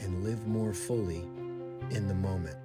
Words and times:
and 0.00 0.24
live 0.24 0.46
more 0.46 0.72
fully 0.72 1.22
in 1.90 2.08
the 2.08 2.14
moment. 2.14 2.56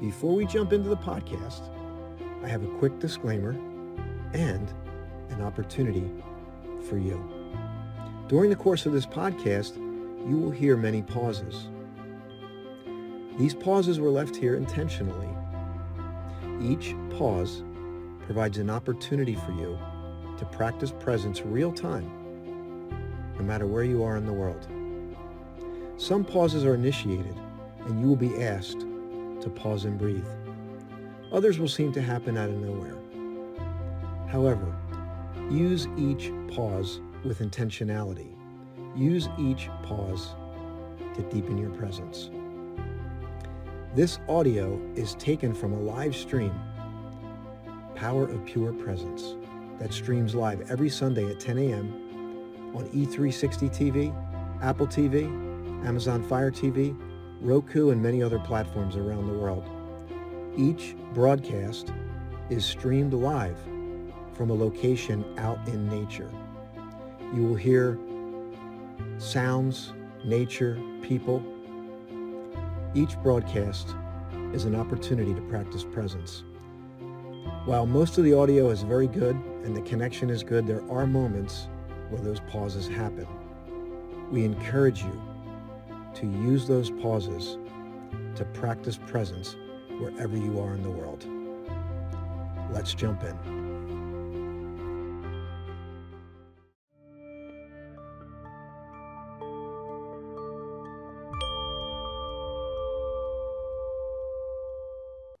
Before 0.00 0.34
we 0.34 0.46
jump 0.46 0.72
into 0.72 0.88
the 0.88 0.96
podcast, 0.96 1.70
I 2.42 2.48
have 2.48 2.64
a 2.64 2.78
quick 2.78 2.98
disclaimer 2.98 3.52
and 4.32 4.72
an 5.30 5.40
opportunity 5.40 6.10
for 6.88 6.98
you. 6.98 7.22
During 8.28 8.50
the 8.50 8.56
course 8.56 8.86
of 8.86 8.92
this 8.92 9.06
podcast, 9.06 9.76
you 10.28 10.36
will 10.36 10.50
hear 10.50 10.76
many 10.76 11.02
pauses. 11.02 11.68
These 13.38 13.54
pauses 13.54 14.00
were 14.00 14.10
left 14.10 14.36
here 14.36 14.56
intentionally. 14.56 15.28
Each 16.60 16.94
pause 17.10 17.62
provides 18.20 18.58
an 18.58 18.70
opportunity 18.70 19.34
for 19.34 19.52
you 19.52 19.78
to 20.38 20.44
practice 20.46 20.92
presence 20.92 21.42
real 21.42 21.72
time, 21.72 22.10
no 23.36 23.42
matter 23.44 23.66
where 23.66 23.84
you 23.84 24.02
are 24.02 24.16
in 24.16 24.26
the 24.26 24.32
world. 24.32 24.66
Some 25.96 26.24
pauses 26.24 26.64
are 26.64 26.74
initiated, 26.74 27.36
and 27.86 28.00
you 28.00 28.08
will 28.08 28.16
be 28.16 28.42
asked 28.42 28.80
to 28.80 29.52
pause 29.54 29.84
and 29.84 29.96
breathe. 29.96 30.26
Others 31.32 31.60
will 31.60 31.68
seem 31.68 31.92
to 31.92 32.02
happen 32.02 32.36
out 32.36 32.50
of 32.50 32.56
nowhere. 32.56 32.96
However, 34.28 34.74
use 35.50 35.86
each 35.96 36.32
pause 36.52 37.00
with 37.24 37.38
intentionality. 37.38 38.34
Use 38.96 39.28
each 39.38 39.68
pause 39.84 40.34
to 41.14 41.22
deepen 41.30 41.56
your 41.56 41.70
presence. 41.70 42.30
This 43.94 44.18
audio 44.28 44.80
is 44.96 45.14
taken 45.14 45.54
from 45.54 45.74
a 45.74 45.80
live 45.80 46.16
stream, 46.16 46.52
Power 47.94 48.24
of 48.28 48.44
Pure 48.44 48.72
Presence, 48.72 49.36
that 49.78 49.92
streams 49.92 50.34
live 50.34 50.68
every 50.68 50.88
Sunday 50.88 51.30
at 51.30 51.38
10 51.38 51.58
a.m. 51.58 52.72
on 52.74 52.88
E360 52.88 53.70
TV, 53.70 54.60
Apple 54.60 54.88
TV, 54.88 55.53
Amazon 55.84 56.22
Fire 56.22 56.50
TV, 56.50 56.96
Roku, 57.42 57.90
and 57.90 58.02
many 58.02 58.22
other 58.22 58.38
platforms 58.38 58.96
around 58.96 59.26
the 59.26 59.34
world. 59.34 59.64
Each 60.56 60.96
broadcast 61.12 61.92
is 62.48 62.64
streamed 62.64 63.12
live 63.12 63.58
from 64.32 64.50
a 64.50 64.54
location 64.54 65.24
out 65.38 65.58
in 65.68 65.86
nature. 65.88 66.30
You 67.34 67.42
will 67.42 67.54
hear 67.54 67.98
sounds, 69.18 69.92
nature, 70.24 70.80
people. 71.02 71.44
Each 72.94 73.16
broadcast 73.22 73.94
is 74.52 74.64
an 74.64 74.74
opportunity 74.74 75.34
to 75.34 75.40
practice 75.42 75.84
presence. 75.84 76.44
While 77.66 77.86
most 77.86 78.16
of 78.16 78.24
the 78.24 78.32
audio 78.32 78.70
is 78.70 78.82
very 78.82 79.06
good 79.06 79.36
and 79.64 79.76
the 79.76 79.82
connection 79.82 80.30
is 80.30 80.42
good, 80.42 80.66
there 80.66 80.82
are 80.90 81.06
moments 81.06 81.68
where 82.08 82.22
those 82.22 82.40
pauses 82.40 82.88
happen. 82.88 83.26
We 84.30 84.44
encourage 84.44 85.02
you 85.02 85.33
to 86.14 86.26
use 86.26 86.66
those 86.66 86.90
pauses 86.90 87.58
to 88.36 88.44
practice 88.46 88.98
presence 89.06 89.56
wherever 89.98 90.36
you 90.36 90.60
are 90.60 90.74
in 90.74 90.82
the 90.82 90.90
world. 90.90 91.26
Let's 92.70 92.94
jump 92.94 93.22
in. 93.24 93.64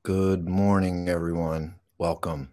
Good 0.02 0.46
morning, 0.46 1.08
everyone. 1.08 1.76
Welcome. 1.96 2.52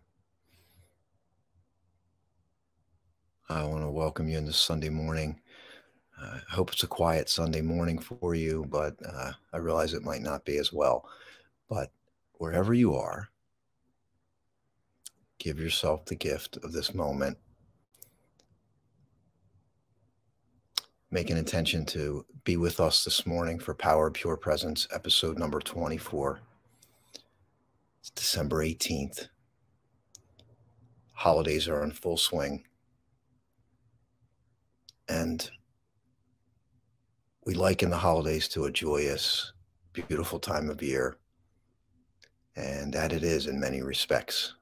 I 3.50 3.66
want 3.66 3.84
to 3.84 3.90
welcome 3.90 4.30
you 4.30 4.38
in 4.38 4.46
this 4.46 4.56
Sunday 4.56 4.88
morning. 4.88 5.41
Uh, 6.22 6.38
I 6.52 6.54
hope 6.54 6.72
it's 6.72 6.84
a 6.84 6.88
quiet 6.88 7.30
Sunday 7.30 7.62
morning 7.62 7.98
for 7.98 8.36
you, 8.36 8.66
but 8.70 8.96
uh, 9.06 9.32
I 9.54 9.58
realize 9.58 9.94
it 9.94 10.04
might 10.04 10.22
not 10.22 10.46
be 10.46 10.58
as 10.58 10.72
well. 10.72 11.10
But 11.68 11.92
wherever 12.34 12.74
you 12.74 12.96
are, 12.96 13.30
give 15.40 15.60
yourself 15.60 16.06
the 16.06 16.16
gift 16.16 16.58
of 16.58 16.74
this 16.74 16.94
moment. 16.94 17.38
Make 21.10 21.30
an 21.30 21.38
intention 21.38 21.86
to 21.88 22.26
be 22.44 22.56
with 22.56 22.80
us 22.80 23.04
this 23.04 23.26
morning 23.26 23.60
for 23.60 23.74
Power 23.74 24.08
of 24.08 24.14
Pure 24.14 24.38
Presence, 24.38 24.88
episode 24.94 25.40
number 25.40 25.60
24. 25.60 26.40
It's 28.00 28.10
December 28.12 28.64
18th. 28.64 29.28
Holidays 31.14 31.68
are 31.68 31.84
in 31.84 31.92
full 31.92 32.18
swing. 32.18 32.66
And 35.10 35.50
we 37.46 37.54
liken 37.56 37.90
the 37.90 37.98
holidays 37.98 38.48
to 38.50 38.66
a 38.66 38.72
joyous, 38.72 39.54
beautiful 39.94 40.40
time 40.40 40.70
of 40.70 40.84
year. 40.84 41.18
And 42.56 42.94
that 42.94 43.12
it 43.12 43.24
is 43.24 43.48
in 43.48 43.60
many 43.60 43.82
respects. 43.82 44.54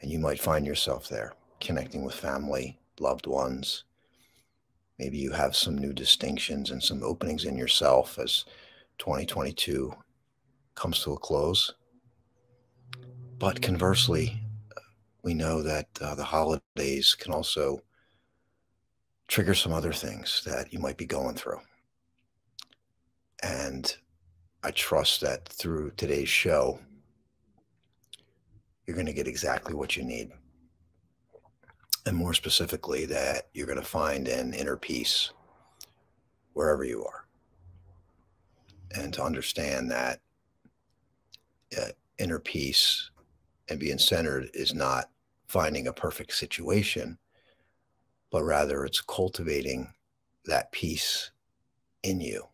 And 0.00 0.10
you 0.10 0.18
might 0.18 0.40
find 0.40 0.66
yourself 0.66 1.08
there 1.08 1.34
connecting 1.60 2.04
with 2.04 2.14
family, 2.14 2.78
loved 2.98 3.26
ones. 3.26 3.84
Maybe 4.98 5.18
you 5.18 5.32
have 5.32 5.56
some 5.56 5.76
new 5.76 5.92
distinctions 5.92 6.70
and 6.70 6.82
some 6.82 7.02
openings 7.02 7.44
in 7.44 7.56
yourself 7.56 8.18
as 8.18 8.44
2022 8.98 9.94
comes 10.74 11.02
to 11.02 11.12
a 11.12 11.18
close. 11.18 11.74
But 13.38 13.60
conversely, 13.60 14.40
we 15.22 15.34
know 15.34 15.62
that 15.62 15.88
uh, 16.00 16.14
the 16.14 16.24
holidays 16.24 17.14
can 17.18 17.32
also 17.32 17.80
trigger 19.28 19.54
some 19.54 19.72
other 19.72 19.92
things 19.92 20.42
that 20.44 20.72
you 20.72 20.78
might 20.78 20.96
be 20.96 21.06
going 21.06 21.34
through. 21.34 21.60
And 23.42 23.94
I 24.62 24.70
trust 24.70 25.20
that 25.20 25.48
through 25.48 25.92
today's 25.96 26.28
show, 26.28 26.78
you're 28.86 28.96
going 28.96 29.06
to 29.06 29.12
get 29.12 29.28
exactly 29.28 29.74
what 29.74 29.96
you 29.96 30.04
need. 30.04 30.30
And 32.06 32.16
more 32.16 32.34
specifically, 32.34 33.06
that 33.06 33.48
you're 33.54 33.66
going 33.66 33.78
to 33.78 33.84
find 33.84 34.28
an 34.28 34.52
inner 34.52 34.76
peace 34.76 35.30
wherever 36.52 36.84
you 36.84 37.04
are. 37.04 37.24
And 38.94 39.12
to 39.14 39.22
understand 39.22 39.90
that 39.90 40.20
uh, 41.76 41.88
inner 42.18 42.38
peace 42.38 43.10
and 43.68 43.80
being 43.80 43.98
centered 43.98 44.50
is 44.54 44.74
not 44.74 45.10
finding 45.48 45.86
a 45.86 45.92
perfect 45.92 46.34
situation, 46.34 47.18
but 48.34 48.42
rather 48.42 48.84
it's 48.84 49.00
cultivating 49.00 49.86
that 50.46 50.72
peace 50.72 51.30
in 52.02 52.20
you. 52.20 52.44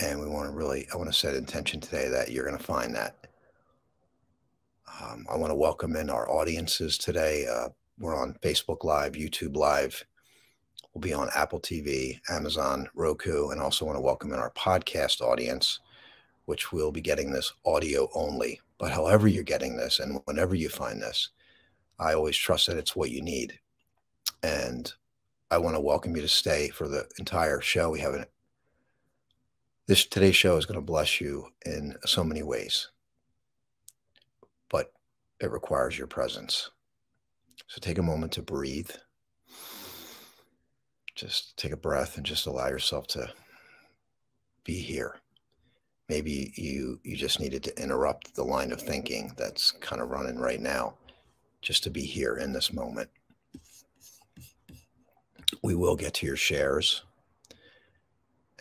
And 0.00 0.20
we 0.20 0.28
want 0.28 0.50
to 0.50 0.54
really, 0.54 0.86
I 0.92 0.98
want 0.98 1.08
to 1.08 1.18
set 1.18 1.34
intention 1.34 1.80
today 1.80 2.10
that 2.10 2.30
you're 2.30 2.44
going 2.44 2.58
to 2.58 2.62
find 2.62 2.94
that. 2.94 3.26
Um, 5.00 5.24
I 5.30 5.36
want 5.38 5.50
to 5.50 5.54
welcome 5.54 5.96
in 5.96 6.10
our 6.10 6.30
audiences 6.30 6.98
today. 6.98 7.46
Uh, 7.50 7.70
we're 7.98 8.14
on 8.14 8.36
Facebook 8.42 8.84
Live, 8.84 9.12
YouTube 9.12 9.56
Live. 9.56 10.04
We'll 10.92 11.00
be 11.00 11.14
on 11.14 11.30
Apple 11.34 11.60
TV, 11.60 12.20
Amazon, 12.28 12.86
Roku, 12.94 13.48
and 13.48 13.62
also 13.62 13.86
want 13.86 13.96
to 13.96 14.02
welcome 14.02 14.34
in 14.34 14.40
our 14.40 14.50
podcast 14.50 15.22
audience, 15.22 15.80
which 16.44 16.70
will 16.70 16.92
be 16.92 17.00
getting 17.00 17.32
this 17.32 17.54
audio 17.64 18.10
only. 18.14 18.60
But 18.76 18.92
however 18.92 19.26
you're 19.26 19.42
getting 19.42 19.78
this 19.78 20.00
and 20.00 20.20
whenever 20.26 20.54
you 20.54 20.68
find 20.68 21.00
this, 21.00 21.30
I 21.98 22.12
always 22.12 22.36
trust 22.36 22.66
that 22.66 22.76
it's 22.76 22.94
what 22.94 23.10
you 23.10 23.22
need. 23.22 23.58
And 24.42 24.92
I 25.50 25.58
want 25.58 25.76
to 25.76 25.80
welcome 25.80 26.14
you 26.14 26.22
to 26.22 26.28
stay 26.28 26.68
for 26.68 26.88
the 26.88 27.06
entire 27.18 27.60
show. 27.60 27.90
We 27.90 28.00
have 28.00 28.14
an 28.14 28.26
this 29.86 30.04
today's 30.04 30.36
show 30.36 30.58
is 30.58 30.66
going 30.66 30.78
to 30.78 30.84
bless 30.84 31.18
you 31.18 31.48
in 31.64 31.96
so 32.04 32.22
many 32.22 32.42
ways, 32.42 32.90
but 34.68 34.92
it 35.40 35.50
requires 35.50 35.96
your 35.96 36.06
presence. 36.06 36.70
So 37.68 37.78
take 37.80 37.96
a 37.96 38.02
moment 38.02 38.32
to 38.32 38.42
breathe. 38.42 38.90
Just 41.14 41.56
take 41.56 41.72
a 41.72 41.76
breath 41.76 42.18
and 42.18 42.26
just 42.26 42.46
allow 42.46 42.68
yourself 42.68 43.06
to 43.08 43.32
be 44.62 44.74
here. 44.74 45.16
Maybe 46.10 46.52
you 46.56 47.00
you 47.02 47.16
just 47.16 47.40
needed 47.40 47.64
to 47.64 47.82
interrupt 47.82 48.34
the 48.34 48.44
line 48.44 48.72
of 48.72 48.82
thinking 48.82 49.32
that's 49.38 49.72
kind 49.72 50.02
of 50.02 50.10
running 50.10 50.38
right 50.38 50.60
now 50.60 50.96
just 51.62 51.82
to 51.84 51.90
be 51.90 52.02
here 52.02 52.36
in 52.36 52.52
this 52.52 52.74
moment. 52.74 53.08
We 55.62 55.74
will 55.74 55.96
get 55.96 56.14
to 56.14 56.26
your 56.26 56.36
shares. 56.36 57.02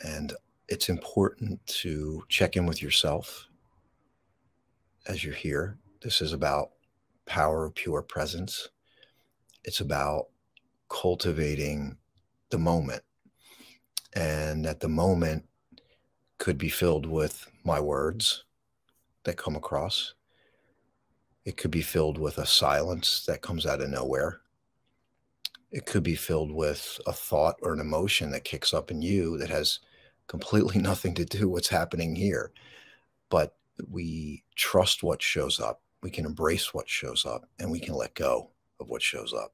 And 0.04 0.34
it's 0.68 0.90
important 0.90 1.66
to 1.68 2.24
check 2.30 2.56
in 2.56 2.66
with 2.66 2.82
yourself 2.82 3.48
as 5.08 5.24
you're 5.24 5.34
here. 5.34 5.78
This 6.02 6.22
is 6.22 6.34
about 6.34 6.72
power 7.26 7.66
of 7.66 7.76
pure 7.76 8.02
presence. 8.02 8.70
It's 9.64 9.80
about 9.80 10.28
cultivating 10.90 11.98
the 12.50 12.58
moment. 12.58 13.04
And 14.16 14.66
that 14.66 14.80
the 14.80 14.90
moment 14.90 15.46
could 16.38 16.58
be 16.58 16.70
filled 16.70 17.06
with 17.06 17.48
my 17.64 17.80
words 17.80 18.46
that 19.24 19.38
come 19.38 19.56
across. 19.56 20.14
It 21.46 21.58
could 21.58 21.72
be 21.72 21.82
filled 21.82 22.18
with 22.18 22.38
a 22.38 22.46
silence 22.46 23.26
that 23.26 23.42
comes 23.42 23.66
out 23.66 23.82
of 23.82 23.90
nowhere. 23.90 24.42
It 25.72 25.86
could 25.86 26.04
be 26.04 26.16
filled 26.16 26.52
with 26.52 27.00
a 27.06 27.14
thought 27.14 27.58
or 27.62 27.74
an 27.74 27.80
emotion 27.80 28.32
that 28.32 28.44
kicks 28.44 28.74
up 28.74 28.90
in 28.90 29.02
you 29.02 29.38
that 29.38 29.50
has 29.50 29.80
completely 30.28 30.78
nothing 30.82 31.14
to 31.16 31.26
do 31.26 31.42
with 31.42 31.50
what's 31.50 31.68
happening 31.70 32.16
here. 32.16 32.52
But 33.30 33.56
we 33.90 34.44
trust 34.56 35.04
what 35.04 35.22
shows 35.22 35.60
up. 35.60 35.82
We 36.02 36.10
can 36.10 36.26
embrace 36.26 36.74
what 36.74 36.88
shows 36.88 37.26
up 37.26 37.50
and 37.60 37.72
we 37.72 37.80
can 37.80 37.96
let 37.96 38.14
go 38.16 38.52
of 38.80 38.88
what 38.88 39.02
shows 39.02 39.34
up 39.34 39.54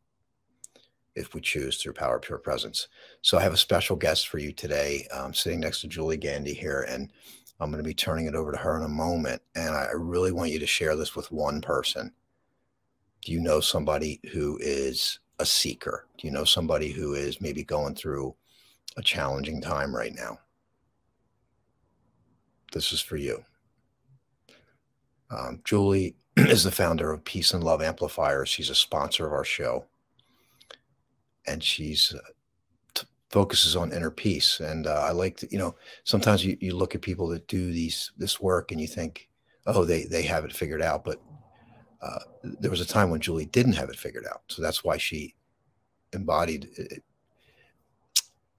if 1.16 1.34
we 1.34 1.42
choose 1.42 1.78
through 1.78 1.94
power 1.94 2.20
pure 2.20 2.38
presence. 2.38 2.88
So 3.22 3.38
I 3.38 3.42
have 3.42 3.54
a 3.54 3.58
special 3.58 3.96
guest 3.96 4.28
for 4.28 4.40
you 4.40 4.52
today. 4.52 5.08
I'm 5.14 5.34
sitting 5.34 5.60
next 5.60 5.82
to 5.82 5.88
Julie 5.88 6.18
Gandy 6.18 6.54
here, 6.54 6.86
and 6.90 7.12
I'm 7.60 7.70
going 7.70 7.84
to 7.84 7.88
be 7.88 7.94
turning 7.94 8.26
it 8.26 8.36
over 8.36 8.52
to 8.52 8.58
her 8.58 8.78
in 8.78 8.84
a 8.84 8.90
moment. 8.90 9.42
And 9.56 9.76
I 9.76 9.90
really 9.94 10.32
want 10.32 10.52
you 10.52 10.60
to 10.60 10.68
share 10.68 10.96
this 10.96 11.16
with 11.16 11.32
one 11.32 11.62
person. 11.62 12.12
Do 13.22 13.32
you 13.32 13.40
know 13.40 13.60
somebody 13.60 14.20
who 14.32 14.58
is 14.62 15.20
a 15.40 15.46
seeker? 15.46 16.08
Do 16.18 16.28
you 16.28 16.34
know 16.34 16.44
somebody 16.44 16.92
who 16.92 17.14
is 17.14 17.42
maybe 17.42 17.64
going 17.64 17.96
through 17.96 18.36
a 18.98 19.02
challenging 19.02 19.62
time 19.62 19.96
right 19.96 20.14
now? 20.14 20.40
This 22.72 22.92
is 22.92 23.02
for 23.02 23.18
you. 23.18 23.44
Um, 25.30 25.62
Julie 25.64 26.16
is 26.38 26.64
the 26.64 26.72
founder 26.72 27.12
of 27.12 27.26
Peace 27.26 27.54
and 27.54 27.64
Love 27.64 27.82
Amplifiers. 27.82 28.50
She's 28.50 28.70
a 28.70 28.76
sponsor 28.76 29.26
of 29.26 29.34
our 29.34 29.46
show 29.46 29.86
and 31.48 31.64
she's 31.64 32.14
uh, 32.16 33.04
focuses 33.30 33.76
on 33.76 33.92
inner 33.92 34.12
peace. 34.12 34.60
And 34.60 34.88
uh, 34.88 35.02
I 35.02 35.12
like 35.12 35.38
to, 35.38 35.48
you 35.52 35.58
know, 35.58 35.76
sometimes 36.04 36.46
you, 36.46 36.58
you 36.62 36.76
look 36.76 36.96
at 36.96 37.02
people 37.02 37.28
that 37.30 37.48
do 37.48 37.72
these 37.72 38.12
this 38.18 38.40
work 38.40 38.72
and 38.72 38.80
you 38.80 38.88
think, 38.88 39.28
oh, 39.66 39.86
they 39.86 40.06
they 40.06 40.22
have 40.24 40.46
it 40.46 40.54
figured 40.54 40.82
out. 40.82 41.04
But 41.04 41.20
uh, 42.04 42.20
there 42.44 42.72
was 42.72 42.82
a 42.82 42.86
time 42.86 43.10
when 43.10 43.22
Julie 43.22 43.46
didn't 43.46 43.74
have 43.74 43.90
it 43.90 43.96
figured 43.98 44.26
out, 44.30 44.42
so 44.48 44.62
that's 44.62 44.84
why 44.84 44.98
she 44.98 45.36
embodied 46.14 46.70
it, 46.78 47.04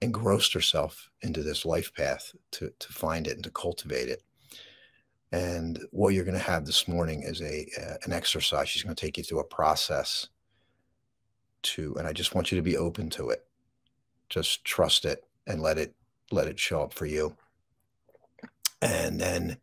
engrossed 0.01 0.53
herself 0.53 1.09
into 1.21 1.43
this 1.43 1.65
life 1.65 1.93
path 1.93 2.33
to 2.51 2.71
to 2.79 2.93
find 2.93 3.27
it 3.27 3.35
and 3.35 3.43
to 3.43 3.51
cultivate 3.51 4.09
it. 4.09 4.23
And 5.31 5.79
what 5.91 6.13
you're 6.13 6.25
going 6.25 6.37
to 6.37 6.43
have 6.43 6.65
this 6.65 6.87
morning 6.87 7.23
is 7.23 7.41
a 7.41 7.67
uh, 7.79 7.97
an 8.03 8.13
exercise. 8.13 8.69
She's 8.69 8.83
going 8.83 8.95
to 8.95 9.05
take 9.05 9.17
you 9.17 9.23
through 9.23 9.39
a 9.39 9.45
process 9.45 10.27
to 11.65 11.95
and 11.97 12.07
i 12.07 12.13
just 12.13 12.35
want 12.35 12.51
you 12.51 12.57
to 12.57 12.61
be 12.61 12.77
open 12.77 13.09
to 13.09 13.29
it 13.29 13.45
just 14.29 14.63
trust 14.63 15.03
it 15.03 15.25
and 15.47 15.61
let 15.61 15.77
it 15.77 15.93
let 16.31 16.47
it 16.47 16.59
show 16.59 16.81
up 16.81 16.93
for 16.93 17.05
you 17.05 17.35
and 18.81 19.19
then 19.19 19.57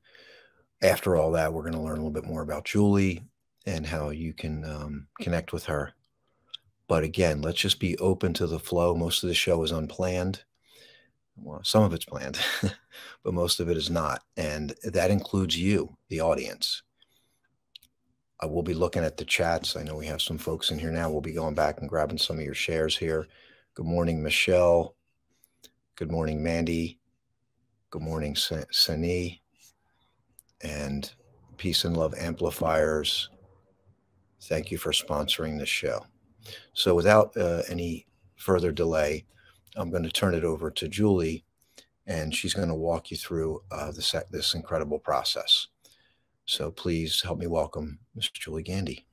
after 0.82 1.16
all 1.16 1.30
that 1.30 1.52
we're 1.52 1.62
going 1.62 1.72
to 1.72 1.80
learn 1.80 1.98
a 1.98 2.02
little 2.02 2.10
bit 2.10 2.26
more 2.26 2.42
about 2.42 2.64
julie 2.64 3.22
and 3.66 3.86
how 3.86 4.10
you 4.10 4.32
can 4.32 4.64
um, 4.64 5.06
connect 5.20 5.52
with 5.52 5.64
her 5.66 5.92
but 6.88 7.04
again 7.04 7.40
let's 7.42 7.60
just 7.60 7.80
be 7.80 7.96
open 7.98 8.32
to 8.32 8.46
the 8.46 8.58
flow 8.58 8.94
most 8.94 9.22
of 9.22 9.28
the 9.28 9.34
show 9.34 9.62
is 9.62 9.70
unplanned 9.70 10.42
well 11.36 11.60
some 11.64 11.82
of 11.82 11.94
it's 11.94 12.04
planned 12.04 12.38
but 13.24 13.34
most 13.34 13.60
of 13.60 13.68
it 13.68 13.76
is 13.76 13.90
not 13.90 14.22
and 14.36 14.74
that 14.84 15.10
includes 15.10 15.56
you 15.56 15.96
the 16.08 16.20
audience 16.20 16.82
I 18.42 18.46
will 18.46 18.64
be 18.64 18.74
looking 18.74 19.04
at 19.04 19.16
the 19.16 19.24
chats. 19.24 19.76
I 19.76 19.84
know 19.84 19.94
we 19.94 20.06
have 20.06 20.20
some 20.20 20.36
folks 20.36 20.72
in 20.72 20.78
here 20.80 20.90
now. 20.90 21.08
We'll 21.08 21.20
be 21.20 21.32
going 21.32 21.54
back 21.54 21.78
and 21.78 21.88
grabbing 21.88 22.18
some 22.18 22.38
of 22.38 22.44
your 22.44 22.54
shares 22.54 22.96
here. 22.96 23.28
Good 23.74 23.86
morning, 23.86 24.20
Michelle. 24.20 24.96
Good 25.94 26.10
morning, 26.10 26.42
Mandy. 26.42 26.98
Good 27.90 28.02
morning, 28.02 28.34
Sani. 28.34 29.42
And 30.60 31.08
Peace 31.56 31.84
and 31.84 31.96
Love 31.96 32.14
Amplifiers. 32.18 33.30
Thank 34.42 34.70
you 34.70 34.78
for 34.78 34.92
sponsoring 34.92 35.58
the 35.58 35.66
show. 35.66 36.06
So, 36.74 36.94
without 36.94 37.36
uh, 37.36 37.62
any 37.68 38.06
further 38.36 38.72
delay, 38.72 39.24
I'm 39.76 39.90
going 39.90 40.02
to 40.02 40.10
turn 40.10 40.34
it 40.34 40.44
over 40.44 40.70
to 40.70 40.88
Julie, 40.88 41.44
and 42.06 42.34
she's 42.34 42.54
going 42.54 42.68
to 42.68 42.74
walk 42.74 43.10
you 43.10 43.16
through 43.16 43.62
uh, 43.70 43.92
this, 43.92 44.14
this 44.30 44.54
incredible 44.54 44.98
process. 44.98 45.68
So 46.44 46.70
please 46.70 47.22
help 47.22 47.38
me 47.38 47.46
welcome 47.46 47.98
Ms. 48.14 48.30
Julie 48.30 48.62
Gandy. 48.62 49.06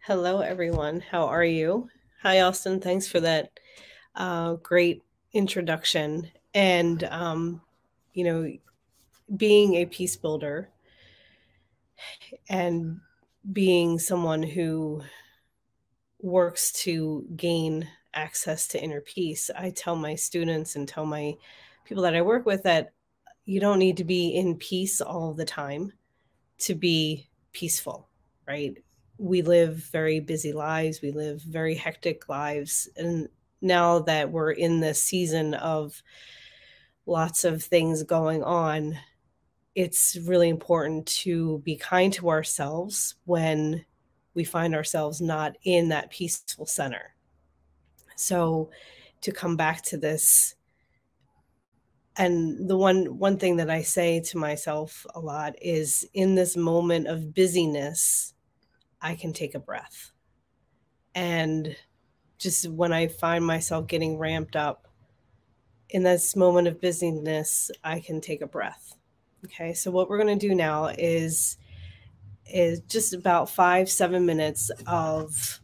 Hello, 0.00 0.40
everyone. 0.40 1.00
How 1.00 1.26
are 1.26 1.44
you? 1.44 1.88
Hi, 2.22 2.40
Austin. 2.40 2.80
Thanks 2.80 3.06
for 3.06 3.20
that 3.20 3.58
uh, 4.14 4.54
great 4.54 5.02
introduction. 5.32 6.30
And, 6.54 7.04
um, 7.04 7.60
you 8.14 8.24
know, 8.24 8.52
being 9.36 9.74
a 9.74 9.86
peace 9.86 10.16
builder 10.16 10.70
and 12.48 13.00
being 13.52 13.98
someone 13.98 14.42
who 14.42 15.02
works 16.20 16.72
to 16.72 17.26
gain 17.36 17.88
access 18.14 18.66
to 18.68 18.82
inner 18.82 19.00
peace, 19.00 19.50
I 19.56 19.70
tell 19.70 19.96
my 19.96 20.14
students 20.14 20.76
and 20.76 20.88
tell 20.88 21.06
my 21.06 21.34
people 21.84 22.02
that 22.04 22.14
I 22.14 22.22
work 22.22 22.46
with 22.46 22.62
that 22.64 22.92
you 23.44 23.60
don't 23.60 23.78
need 23.78 23.98
to 23.98 24.04
be 24.04 24.34
in 24.34 24.56
peace 24.56 25.00
all 25.00 25.32
the 25.32 25.44
time 25.44 25.92
to 26.58 26.74
be 26.74 27.28
peaceful, 27.52 28.08
right? 28.46 28.76
We 29.18 29.42
live 29.42 29.76
very 29.76 30.20
busy 30.20 30.52
lives, 30.52 31.00
we 31.00 31.12
live 31.12 31.40
very 31.42 31.74
hectic 31.74 32.28
lives. 32.28 32.88
And 32.96 33.28
now 33.62 34.00
that 34.00 34.30
we're 34.30 34.50
in 34.50 34.80
this 34.80 35.02
season 35.02 35.54
of 35.54 36.02
lots 37.06 37.44
of 37.44 37.62
things 37.62 38.02
going 38.02 38.42
on, 38.42 38.98
it's 39.76 40.16
really 40.24 40.48
important 40.48 41.06
to 41.06 41.58
be 41.58 41.76
kind 41.76 42.10
to 42.14 42.30
ourselves 42.30 43.14
when 43.26 43.84
we 44.34 44.42
find 44.42 44.74
ourselves 44.74 45.20
not 45.20 45.54
in 45.64 45.90
that 45.90 46.10
peaceful 46.10 46.66
center. 46.66 47.14
So, 48.16 48.70
to 49.20 49.32
come 49.32 49.56
back 49.56 49.82
to 49.82 49.98
this 49.98 50.54
and 52.16 52.68
the 52.68 52.76
one 52.76 53.18
one 53.18 53.38
thing 53.38 53.56
that 53.56 53.70
i 53.70 53.82
say 53.82 54.20
to 54.20 54.38
myself 54.38 55.04
a 55.14 55.20
lot 55.20 55.54
is 55.60 56.06
in 56.14 56.34
this 56.34 56.56
moment 56.56 57.06
of 57.06 57.34
busyness 57.34 58.34
i 59.02 59.14
can 59.14 59.32
take 59.32 59.54
a 59.54 59.58
breath 59.58 60.12
and 61.14 61.76
just 62.38 62.68
when 62.68 62.92
i 62.92 63.06
find 63.06 63.44
myself 63.44 63.86
getting 63.86 64.18
ramped 64.18 64.56
up 64.56 64.86
in 65.90 66.02
this 66.02 66.36
moment 66.36 66.68
of 66.68 66.80
busyness 66.80 67.70
i 67.84 67.98
can 67.98 68.20
take 68.20 68.42
a 68.42 68.46
breath 68.46 68.95
okay 69.44 69.72
so 69.72 69.90
what 69.90 70.08
we're 70.08 70.18
going 70.18 70.38
to 70.38 70.48
do 70.48 70.54
now 70.54 70.86
is 70.86 71.56
is 72.46 72.80
just 72.80 73.12
about 73.12 73.50
five 73.50 73.90
seven 73.90 74.24
minutes 74.24 74.70
of 74.86 75.60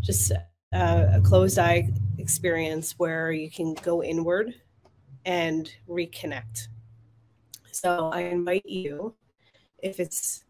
just 0.00 0.30
a, 0.72 1.16
a 1.16 1.20
closed 1.22 1.58
eye 1.58 1.88
experience 2.18 2.94
where 2.98 3.32
you 3.32 3.50
can 3.50 3.74
go 3.74 4.02
inward 4.02 4.54
and 5.24 5.72
reconnect. 5.88 6.68
So 7.70 8.10
I 8.12 8.22
invite 8.22 8.66
you, 8.66 9.14
if 9.78 9.98
it's 9.98 10.44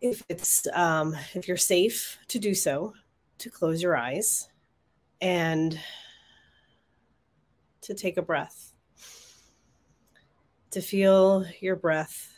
if 0.00 0.22
it's 0.28 0.66
um, 0.72 1.16
if 1.34 1.46
you're 1.48 1.56
safe 1.56 2.18
to 2.28 2.38
do 2.38 2.54
so, 2.54 2.94
to 3.38 3.50
close 3.50 3.82
your 3.82 3.96
eyes 3.96 4.48
and 5.20 5.78
to 7.82 7.94
take 7.94 8.16
a 8.16 8.22
breath, 8.22 8.71
to 10.72 10.80
feel 10.80 11.44
your 11.60 11.76
breath 11.76 12.32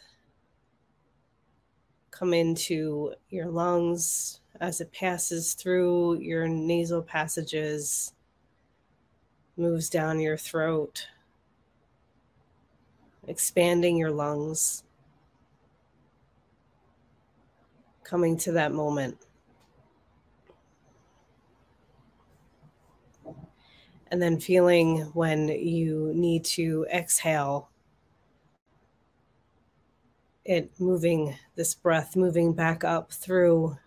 come 2.11 2.35
into 2.35 3.15
your 3.31 3.47
lungs 3.47 4.41
as 4.61 4.81
it 4.81 4.93
passes 4.93 5.55
through 5.55 6.19
your 6.19 6.47
nasal 6.49 7.01
passages 7.01 8.13
moves 9.57 9.89
down 9.89 10.19
your 10.19 10.37
throat, 10.37 11.07
expanding 13.29 13.97
your 13.97 14.11
lungs, 14.11 14.83
coming 18.03 18.37
to 18.37 18.51
that 18.53 18.73
moment. 18.73 19.17
And 24.11 24.21
then 24.21 24.41
feeling 24.41 25.03
when 25.15 25.49
you 25.49 26.13
need 26.15 26.45
to 26.47 26.87
exhale, 26.93 27.71
it 30.45 30.71
moving, 30.79 31.37
this 31.57 31.75
breath 31.75 32.17
moving 32.17 32.53
back 32.53 32.85
up 32.85 33.13
through, 33.13 33.79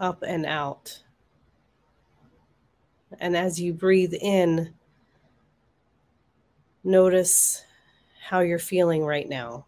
up 0.00 0.22
and 0.26 0.46
out 0.46 1.02
And 3.20 3.36
as 3.36 3.60
you 3.60 3.72
breathe 3.72 4.14
in, 4.14 4.74
notice 6.84 7.64
how 8.28 8.40
you're 8.40 8.58
feeling 8.58 9.04
right 9.04 9.28
now. 9.28 9.66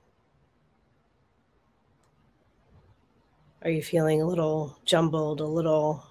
Are 3.63 3.71
you 3.71 3.83
feeling 3.83 4.21
a 4.21 4.27
little 4.27 4.79
jumbled, 4.85 5.41
a 5.41 5.47
little, 5.47 6.05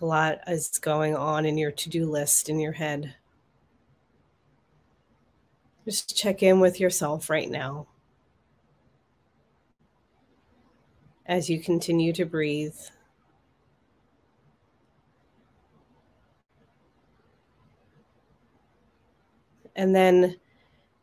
a 0.00 0.06
lot 0.06 0.40
is 0.46 0.68
going 0.78 1.16
on 1.16 1.46
in 1.46 1.56
your 1.56 1.70
to 1.70 1.88
do 1.88 2.10
list 2.10 2.48
in 2.48 2.60
your 2.60 2.72
head? 2.72 3.14
Just 5.84 6.16
check 6.16 6.42
in 6.42 6.60
with 6.60 6.80
yourself 6.80 7.28
right 7.28 7.50
now. 7.50 7.86
As 11.26 11.50
you 11.50 11.60
continue 11.60 12.12
to 12.14 12.24
breathe. 12.24 12.76
And 19.76 19.94
then 19.94 20.36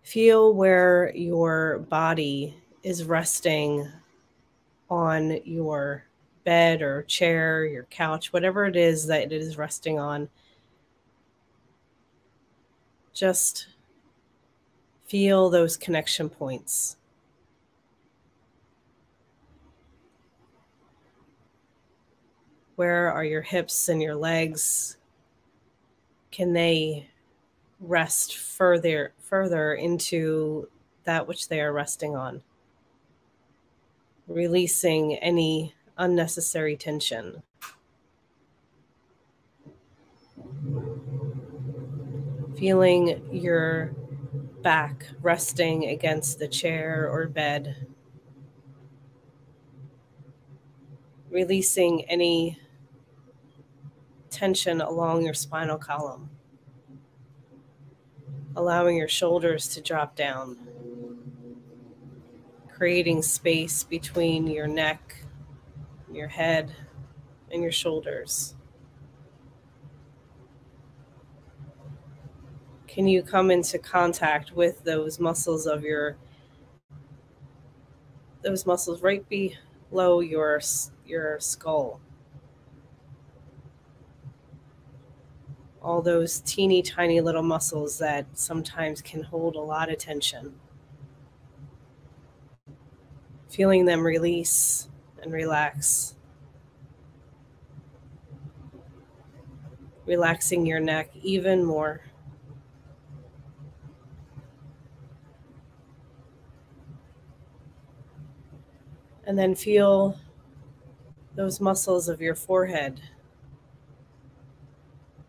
feel 0.03 0.53
where 0.53 1.15
your 1.15 1.79
body 1.89 2.55
is 2.83 3.03
resting 3.03 3.88
on 4.89 5.39
your 5.45 6.05
bed 6.43 6.81
or 6.81 7.03
chair, 7.03 7.65
your 7.65 7.83
couch, 7.85 8.33
whatever 8.33 8.65
it 8.65 8.75
is 8.75 9.05
that 9.07 9.23
it 9.23 9.31
is 9.31 9.57
resting 9.57 10.00
on. 10.00 10.29
Just 13.13 13.67
feel 15.12 15.50
those 15.50 15.75
connection 15.75 16.30
points. 16.30 16.96
Where 22.77 23.12
are 23.12 23.25
your 23.25 23.41
hips 23.41 23.89
and 23.89 24.01
your 24.01 24.15
legs? 24.15 24.96
Can 26.32 26.53
they 26.53 27.10
rest 27.82 28.38
further 28.38 29.12
further 29.20 29.74
into 29.74 30.70
that 31.03 31.27
which 31.27 31.50
they 31.50 31.60
are 31.60 31.74
resting 31.74 32.15
on? 32.15 32.41
Releasing 34.30 35.15
any 35.15 35.75
unnecessary 35.98 36.77
tension. 36.77 37.44
Feeling 42.58 43.22
your 43.30 43.94
back 44.62 45.08
resting 45.22 45.86
against 45.86 46.39
the 46.39 46.48
chair 46.48 47.10
or 47.12 47.27
bed. 47.27 47.88
Releasing 51.30 52.06
any 52.06 52.60
tension 54.30 54.82
along 54.82 55.24
your 55.24 55.34
spinal 55.34 55.77
column. 55.77 56.30
Allowing 58.56 58.98
your 58.98 59.08
shoulders 59.08 59.68
to 59.70 59.82
drop 59.82 60.15
down. 60.15 60.58
Creating 62.70 63.22
space 63.22 63.84
between 63.84 64.48
your 64.48 64.68
neck, 64.68 65.24
your 66.12 66.27
head, 66.27 66.74
and 67.51 67.62
your 67.62 67.72
shoulders. 67.72 68.56
Can 72.91 73.07
you 73.07 73.24
come 73.24 73.50
into 73.51 73.79
contact 73.79 74.51
with 74.51 74.83
those 74.83 75.17
muscles 75.17 75.65
of 75.65 75.81
your 75.81 76.17
those 78.43 78.65
muscles 78.65 79.01
right 79.01 79.24
below 79.29 80.19
your 80.19 80.60
your 81.05 81.39
skull? 81.39 82.01
All 85.81 86.01
those 86.01 86.41
teeny 86.41 86.81
tiny 86.81 87.21
little 87.21 87.43
muscles 87.43 87.98
that 88.00 88.25
sometimes 88.33 89.01
can 89.01 89.24
hold 89.24 89.55
a 89.55 89.62
lot 89.62 89.89
of 89.89 89.98
tension. 89.98 90.53
Feeling 93.50 93.86
them 93.86 94.05
release 94.05 94.89
and 95.24 95.31
relax. 95.31 96.15
Relaxing 100.05 100.65
your 100.65 100.81
neck 100.81 101.10
even 101.24 101.63
more 101.63 102.01
And 109.25 109.37
then 109.37 109.55
feel 109.55 110.17
those 111.35 111.61
muscles 111.61 112.09
of 112.09 112.21
your 112.21 112.35
forehead, 112.35 113.01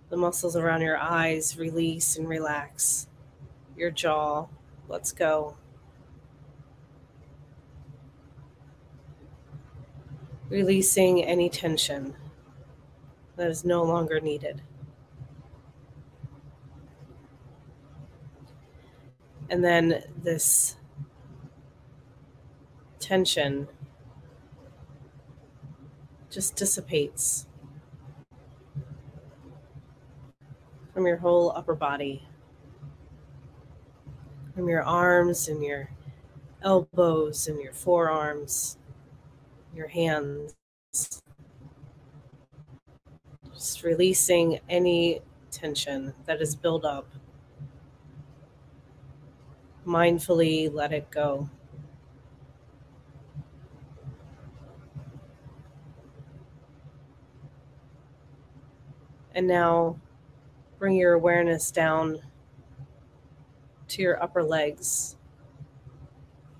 the 0.08 0.16
muscles 0.16 0.56
around 0.56 0.82
your 0.82 0.98
eyes 0.98 1.56
release 1.56 2.16
and 2.16 2.28
relax. 2.28 3.06
Your 3.76 3.90
jaw, 3.90 4.46
let's 4.88 5.12
go. 5.12 5.56
Releasing 10.48 11.24
any 11.24 11.48
tension 11.48 12.14
that 13.36 13.50
is 13.50 13.64
no 13.64 13.82
longer 13.82 14.20
needed. 14.20 14.62
And 19.48 19.64
then 19.64 20.02
this 20.22 20.76
tension 22.98 23.68
just 26.32 26.56
dissipates 26.56 27.46
from 30.94 31.06
your 31.06 31.18
whole 31.18 31.52
upper 31.54 31.74
body, 31.74 32.22
from 34.54 34.68
your 34.68 34.82
arms 34.82 35.46
and 35.48 35.62
your 35.62 35.90
elbows 36.62 37.46
and 37.48 37.60
your 37.60 37.74
forearms, 37.74 38.78
your 39.74 39.88
hands. 39.88 40.54
Just 43.52 43.82
releasing 43.82 44.60
any 44.70 45.20
tension 45.50 46.14
that 46.24 46.40
is 46.40 46.56
built 46.56 46.84
up. 46.84 47.06
Mindfully 49.86 50.72
let 50.72 50.92
it 50.92 51.10
go. 51.10 51.50
And 59.34 59.46
now 59.46 59.98
bring 60.78 60.96
your 60.96 61.14
awareness 61.14 61.70
down 61.70 62.20
to 63.88 64.02
your 64.02 64.22
upper 64.22 64.42
legs 64.42 65.16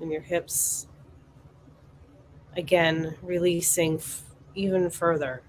and 0.01 0.11
your 0.11 0.23
hips. 0.23 0.87
Again, 2.57 3.17
releasing 3.23 3.97
f- 3.97 4.23
even 4.55 4.91
further 4.91 5.43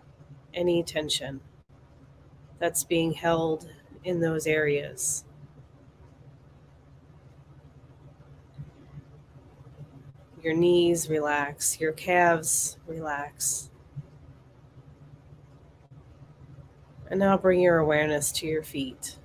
any 0.54 0.84
tension 0.84 1.42
that's 2.60 2.84
being 2.84 3.14
held 3.14 3.70
in 4.04 4.22
those 4.22 4.48
areas. 4.48 5.26
Your 10.42 10.54
knees 10.54 11.10
relax, 11.10 11.80
your 11.80 11.94
calves 11.94 12.78
relax. 12.86 13.70
And 17.14 17.20
now 17.20 17.38
bring 17.38 17.62
your 17.62 17.78
awareness 17.78 18.32
to 18.32 18.48
your 18.48 18.64
feet. 18.64 19.20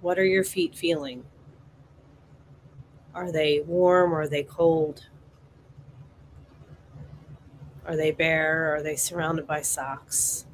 What 0.00 0.20
are 0.20 0.24
your 0.24 0.44
feet 0.44 0.76
feeling? 0.76 1.24
Are 3.12 3.32
they 3.32 3.58
warm 3.66 4.14
or 4.14 4.20
are 4.20 4.28
they 4.28 4.44
cold? 4.44 5.08
Are 7.84 7.96
they 7.96 8.12
bare? 8.12 8.76
Are 8.76 8.80
they 8.84 8.94
surrounded 8.94 9.48
by 9.48 9.62
socks? 9.62 10.46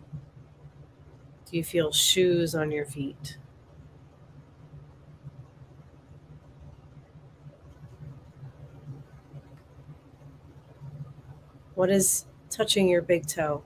Do 1.50 1.58
you 1.58 1.64
feel 1.64 1.92
shoes 1.92 2.54
on 2.54 2.70
your 2.70 2.86
feet? 2.86 3.36
What 11.80 11.88
is 11.88 12.26
touching 12.50 12.90
your 12.90 13.00
big 13.00 13.26
toe 13.26 13.62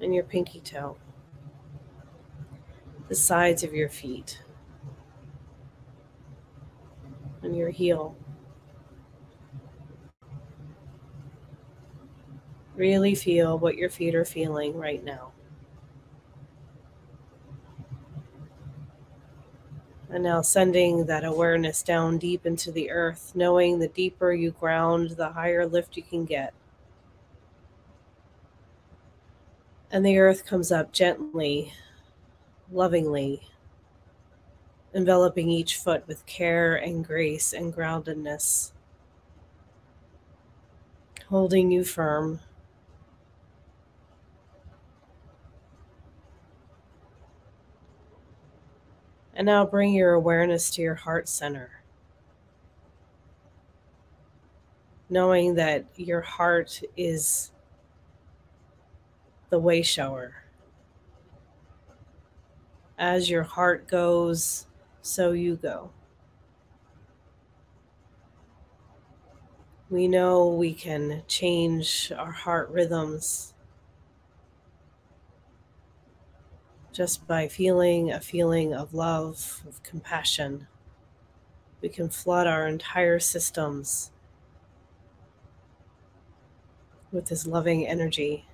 and 0.00 0.14
your 0.14 0.22
pinky 0.22 0.60
toe? 0.60 0.96
The 3.08 3.16
sides 3.16 3.64
of 3.64 3.74
your 3.74 3.88
feet 3.88 4.44
and 7.42 7.56
your 7.56 7.70
heel. 7.70 8.14
Really 12.76 13.16
feel 13.16 13.58
what 13.58 13.76
your 13.76 13.90
feet 13.90 14.14
are 14.14 14.24
feeling 14.24 14.76
right 14.76 15.02
now. 15.02 15.32
And 20.08 20.22
now 20.22 20.40
sending 20.40 21.06
that 21.06 21.24
awareness 21.24 21.82
down 21.82 22.18
deep 22.18 22.46
into 22.46 22.70
the 22.70 22.90
earth, 22.90 23.32
knowing 23.34 23.78
the 23.78 23.88
deeper 23.88 24.32
you 24.32 24.52
ground, 24.52 25.10
the 25.10 25.30
higher 25.30 25.66
lift 25.66 25.96
you 25.96 26.02
can 26.02 26.24
get. 26.24 26.54
And 29.90 30.06
the 30.06 30.18
earth 30.18 30.46
comes 30.46 30.70
up 30.70 30.92
gently, 30.92 31.72
lovingly, 32.70 33.48
enveloping 34.94 35.50
each 35.50 35.76
foot 35.76 36.06
with 36.06 36.24
care 36.26 36.76
and 36.76 37.04
grace 37.04 37.52
and 37.52 37.74
groundedness, 37.74 38.72
holding 41.28 41.70
you 41.70 41.84
firm. 41.84 42.40
And 49.36 49.44
now 49.44 49.66
bring 49.66 49.92
your 49.92 50.14
awareness 50.14 50.70
to 50.70 50.82
your 50.82 50.94
heart 50.94 51.28
center. 51.28 51.82
Knowing 55.10 55.56
that 55.56 55.84
your 55.96 56.22
heart 56.22 56.80
is 56.96 57.52
the 59.50 59.58
way 59.58 59.82
shower. 59.82 60.44
As 62.98 63.28
your 63.28 63.42
heart 63.42 63.86
goes, 63.86 64.66
so 65.02 65.32
you 65.32 65.56
go. 65.56 65.90
We 69.90 70.08
know 70.08 70.48
we 70.48 70.72
can 70.72 71.24
change 71.28 72.10
our 72.16 72.32
heart 72.32 72.70
rhythms 72.70 73.52
just 76.96 77.26
by 77.26 77.46
feeling 77.46 78.10
a 78.10 78.18
feeling 78.18 78.72
of 78.72 78.94
love, 78.94 79.62
of 79.68 79.82
compassion. 79.82 80.66
We 81.82 81.90
can 81.90 82.08
flood 82.08 82.46
our 82.46 82.66
entire 82.66 83.18
systems 83.18 84.12
with 87.12 87.26
this 87.26 87.46
loving 87.46 87.86
energy. 87.86 88.46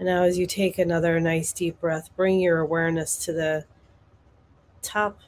And 0.00 0.06
now, 0.06 0.24
as 0.24 0.36
you 0.36 0.46
take 0.46 0.80
another 0.80 1.20
nice 1.20 1.52
deep 1.52 1.80
breath, 1.80 2.10
bring 2.16 2.40
your 2.40 2.58
awareness 2.58 3.16
to 3.24 3.32
the 3.32 3.66
top 4.82 5.20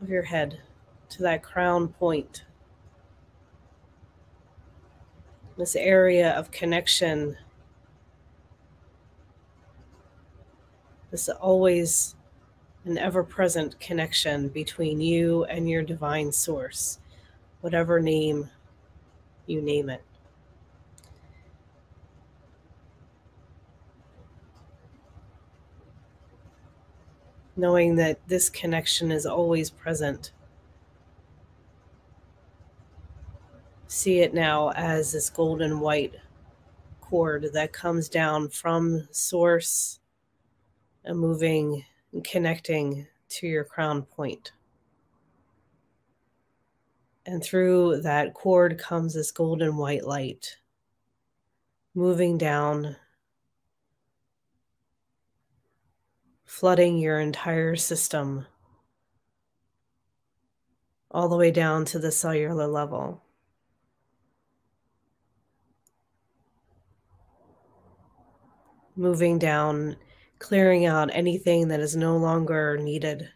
of 0.00 0.08
your 0.08 0.22
head, 0.22 0.60
to 1.08 1.22
that 1.22 1.42
crown 1.42 1.88
point. 1.88 2.45
This 5.56 5.76
area 5.76 6.32
of 6.32 6.50
connection. 6.50 7.36
This 11.10 11.28
always 11.28 12.14
an 12.84 12.98
ever 12.98 13.24
present 13.24 13.78
connection 13.80 14.48
between 14.48 15.00
you 15.00 15.44
and 15.44 15.68
your 15.68 15.82
divine 15.82 16.30
source, 16.30 16.98
whatever 17.60 18.00
name 18.00 18.50
you 19.46 19.62
name 19.62 19.88
it. 19.88 20.02
knowing 27.56 27.96
that 27.96 28.18
this 28.28 28.50
connection 28.50 29.10
is 29.10 29.24
always 29.24 29.70
present. 29.70 30.30
See 33.88 34.20
it 34.20 34.34
now 34.34 34.70
as 34.72 35.12
this 35.12 35.30
golden 35.30 35.78
white 35.78 36.14
cord 37.00 37.50
that 37.52 37.72
comes 37.72 38.08
down 38.08 38.48
from 38.48 39.06
source 39.12 40.00
and 41.04 41.18
moving 41.18 41.84
and 42.12 42.24
connecting 42.24 43.06
to 43.28 43.46
your 43.46 43.62
crown 43.62 44.02
point. 44.02 44.52
And 47.26 47.42
through 47.42 48.02
that 48.02 48.34
cord 48.34 48.78
comes 48.78 49.14
this 49.14 49.30
golden 49.30 49.76
white 49.76 50.04
light 50.04 50.56
moving 51.94 52.36
down 52.38 52.96
flooding 56.44 56.98
your 56.98 57.20
entire 57.20 57.76
system 57.76 58.46
all 61.10 61.28
the 61.28 61.36
way 61.36 61.50
down 61.50 61.84
to 61.84 61.98
the 61.98 62.12
cellular 62.12 62.66
level. 62.66 63.22
Moving 68.96 69.38
down, 69.38 69.96
clearing 70.38 70.86
out 70.86 71.10
anything 71.12 71.68
that 71.68 71.80
is 71.80 71.94
no 71.94 72.16
longer 72.16 72.78
needed. 72.78 73.28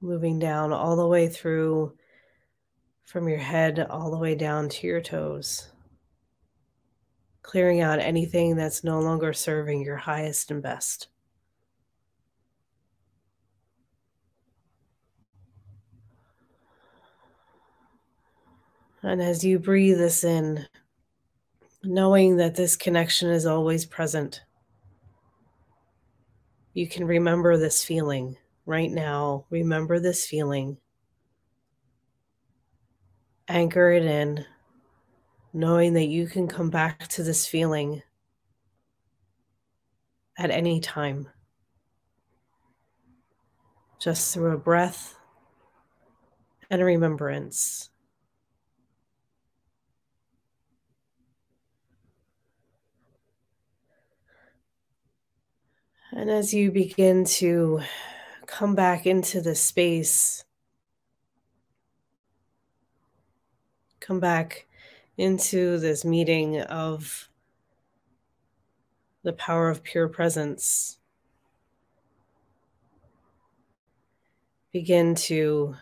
Moving 0.00 0.38
down 0.38 0.72
all 0.72 0.96
the 0.96 1.06
way 1.06 1.28
through 1.28 1.96
from 3.04 3.28
your 3.28 3.38
head 3.38 3.78
all 3.78 4.10
the 4.10 4.18
way 4.18 4.34
down 4.34 4.68
to 4.70 4.86
your 4.86 5.00
toes, 5.00 5.70
clearing 7.42 7.80
out 7.82 8.00
anything 8.00 8.56
that's 8.56 8.82
no 8.82 8.98
longer 9.00 9.32
serving 9.32 9.82
your 9.82 9.98
highest 9.98 10.50
and 10.50 10.62
best. 10.62 11.08
And 19.02 19.20
as 19.20 19.44
you 19.44 19.58
breathe 19.58 19.98
this 19.98 20.22
in, 20.22 20.66
knowing 21.82 22.36
that 22.36 22.54
this 22.54 22.76
connection 22.76 23.30
is 23.30 23.46
always 23.46 23.84
present, 23.84 24.42
you 26.74 26.86
can 26.86 27.04
remember 27.04 27.56
this 27.56 27.82
feeling 27.84 28.36
right 28.64 28.90
now. 28.90 29.44
Remember 29.50 29.98
this 29.98 30.24
feeling 30.24 30.76
anchor 33.48 33.90
it 33.90 34.04
in, 34.04 34.44
knowing 35.52 35.92
that 35.94 36.06
you 36.06 36.26
can 36.26 36.48
come 36.48 36.70
back 36.70 37.06
to 37.08 37.22
this 37.22 37.46
feeling 37.46 38.02
at 40.38 40.50
any 40.50 40.80
time, 40.80 41.28
just 44.00 44.32
through 44.32 44.52
a 44.52 44.58
breath 44.58 45.16
and 46.70 46.80
a 46.80 46.84
remembrance. 46.84 47.91
And 56.14 56.30
as 56.30 56.52
you 56.52 56.70
begin 56.70 57.24
to 57.24 57.80
come 58.44 58.74
back 58.74 59.06
into 59.06 59.40
the 59.40 59.54
space, 59.54 60.44
come 63.98 64.20
back 64.20 64.66
into 65.16 65.78
this 65.78 66.04
meeting 66.04 66.60
of 66.60 67.30
the 69.22 69.32
power 69.32 69.70
of 69.70 69.82
pure 69.82 70.06
presence. 70.06 70.98
Begin 74.70 75.14
to 75.14 75.76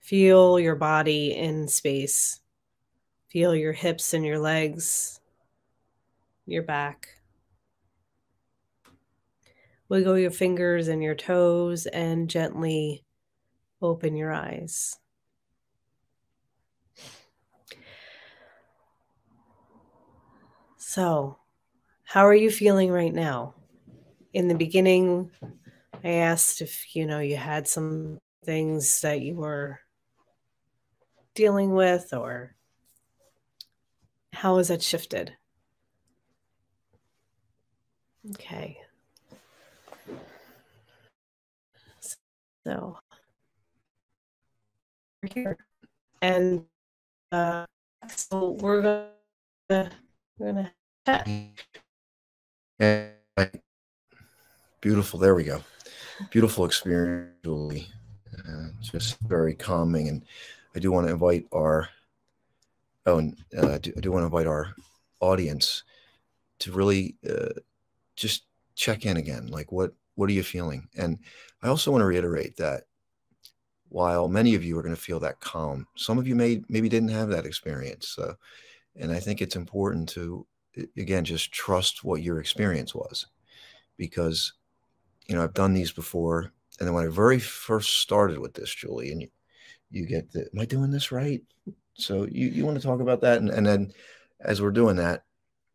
feel 0.00 0.58
your 0.58 0.74
body 0.74 1.32
in 1.32 1.68
space. 1.68 2.40
Feel 3.28 3.54
your 3.54 3.72
hips 3.72 4.14
and 4.14 4.24
your 4.24 4.40
legs, 4.40 5.20
your 6.44 6.64
back. 6.64 7.20
Wiggle 9.88 10.18
your 10.18 10.30
fingers 10.30 10.88
and 10.88 11.02
your 11.02 11.14
toes 11.14 11.86
and 11.86 12.28
gently 12.28 13.04
open 13.82 14.16
your 14.16 14.32
eyes. 14.32 14.96
So, 20.78 21.38
how 22.04 22.26
are 22.26 22.34
you 22.34 22.50
feeling 22.50 22.90
right 22.90 23.12
now? 23.12 23.54
In 24.32 24.48
the 24.48 24.54
beginning, 24.54 25.30
I 26.02 26.10
asked 26.10 26.60
if 26.60 26.94
you 26.94 27.06
know 27.06 27.20
you 27.20 27.36
had 27.36 27.68
some 27.68 28.18
things 28.44 29.00
that 29.00 29.20
you 29.20 29.36
were 29.36 29.80
dealing 31.34 31.72
with 31.74 32.12
or 32.12 32.54
how 34.32 34.58
has 34.58 34.68
that 34.68 34.82
shifted? 34.82 35.32
Okay. 38.30 38.83
So 42.64 42.98
we're 45.22 45.28
here. 45.32 45.56
And 46.22 46.64
uh, 47.30 47.66
so 48.08 48.56
we're 48.60 48.82
gonna 48.82 49.90
we're 50.38 50.52
gonna 50.52 50.72
Beautiful. 54.80 55.18
There 55.20 55.34
we 55.34 55.44
go. 55.44 55.62
beautiful 56.30 56.64
experience, 56.64 57.30
Julie. 57.44 57.88
Uh, 58.36 58.68
just 58.80 59.18
very 59.20 59.54
calming. 59.54 60.08
And 60.08 60.24
I 60.74 60.78
do 60.78 60.90
want 60.92 61.06
to 61.06 61.12
invite 61.12 61.46
our, 61.52 61.88
oh, 63.06 63.18
and, 63.18 63.36
uh, 63.56 63.74
I, 63.74 63.78
do, 63.78 63.92
I 63.96 64.00
do 64.00 64.12
want 64.12 64.22
to 64.22 64.26
invite 64.26 64.46
our 64.46 64.74
audience 65.20 65.84
to 66.60 66.72
really 66.72 67.16
uh, 67.28 67.60
just 68.16 68.44
check 68.74 69.06
in 69.06 69.16
again. 69.16 69.46
Like, 69.48 69.72
what 69.72 69.92
what 70.14 70.28
are 70.30 70.34
you 70.34 70.42
feeling? 70.42 70.88
And 70.96 71.18
I 71.62 71.68
also 71.68 71.90
want 71.90 72.02
to 72.02 72.06
reiterate 72.06 72.56
that 72.56 72.84
while 73.88 74.28
many 74.28 74.54
of 74.54 74.64
you 74.64 74.78
are 74.78 74.82
going 74.82 74.94
to 74.94 75.00
feel 75.00 75.20
that 75.20 75.40
calm, 75.40 75.86
some 75.96 76.18
of 76.18 76.26
you 76.26 76.34
may 76.34 76.62
maybe 76.68 76.88
didn't 76.88 77.10
have 77.10 77.28
that 77.28 77.46
experience. 77.46 78.08
So, 78.08 78.34
and 78.96 79.12
I 79.12 79.20
think 79.20 79.40
it's 79.40 79.56
important 79.56 80.08
to 80.10 80.46
again 80.96 81.24
just 81.24 81.52
trust 81.52 82.04
what 82.04 82.22
your 82.22 82.40
experience 82.40 82.94
was, 82.94 83.26
because 83.96 84.52
you 85.26 85.34
know 85.34 85.42
I've 85.42 85.54
done 85.54 85.74
these 85.74 85.92
before, 85.92 86.52
and 86.78 86.88
then 86.88 86.94
when 86.94 87.06
I 87.06 87.08
very 87.08 87.38
first 87.38 88.00
started 88.00 88.38
with 88.38 88.54
this, 88.54 88.74
Julie, 88.74 89.12
and 89.12 89.22
you, 89.22 89.28
you 89.90 90.06
get 90.06 90.30
the, 90.32 90.40
am 90.52 90.60
I 90.60 90.64
doing 90.64 90.90
this 90.90 91.12
right? 91.12 91.42
So 91.94 92.26
you 92.30 92.48
you 92.48 92.64
want 92.64 92.76
to 92.80 92.86
talk 92.86 93.00
about 93.00 93.20
that, 93.20 93.38
and 93.38 93.50
and 93.50 93.66
then 93.66 93.92
as 94.40 94.60
we're 94.60 94.72
doing 94.72 94.96
that, 94.96 95.24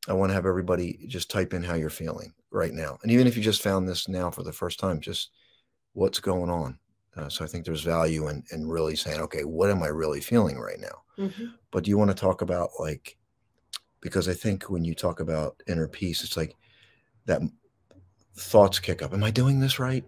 I 0.07 0.13
want 0.13 0.29
to 0.29 0.33
have 0.33 0.45
everybody 0.45 1.05
just 1.07 1.31
type 1.31 1.53
in 1.53 1.63
how 1.63 1.75
you're 1.75 1.89
feeling 1.89 2.33
right 2.51 2.73
now. 2.73 2.97
And 3.03 3.11
even 3.11 3.27
if 3.27 3.37
you 3.37 3.43
just 3.43 3.61
found 3.61 3.87
this 3.87 4.07
now 4.07 4.31
for 4.31 4.43
the 4.43 4.51
first 4.53 4.79
time, 4.79 4.99
just 4.99 5.31
what's 5.93 6.19
going 6.19 6.49
on. 6.49 6.79
Uh, 7.15 7.29
so 7.29 7.43
I 7.43 7.47
think 7.47 7.65
there's 7.65 7.81
value 7.81 8.27
in, 8.29 8.43
in 8.51 8.67
really 8.67 8.95
saying, 8.95 9.19
okay, 9.21 9.43
what 9.43 9.69
am 9.69 9.83
I 9.83 9.87
really 9.87 10.21
feeling 10.21 10.57
right 10.57 10.79
now? 10.79 11.01
Mm-hmm. 11.17 11.45
But 11.71 11.83
do 11.83 11.89
you 11.89 11.97
want 11.97 12.11
to 12.11 12.15
talk 12.15 12.41
about 12.41 12.69
like, 12.79 13.17
because 14.01 14.29
I 14.29 14.33
think 14.33 14.69
when 14.69 14.85
you 14.85 14.95
talk 14.95 15.19
about 15.19 15.61
inner 15.67 15.87
peace, 15.87 16.23
it's 16.23 16.37
like 16.37 16.55
that 17.25 17.41
thoughts 18.35 18.79
kick 18.79 19.01
up. 19.01 19.13
Am 19.13 19.23
I 19.23 19.31
doing 19.31 19.59
this 19.59 19.79
right? 19.79 20.03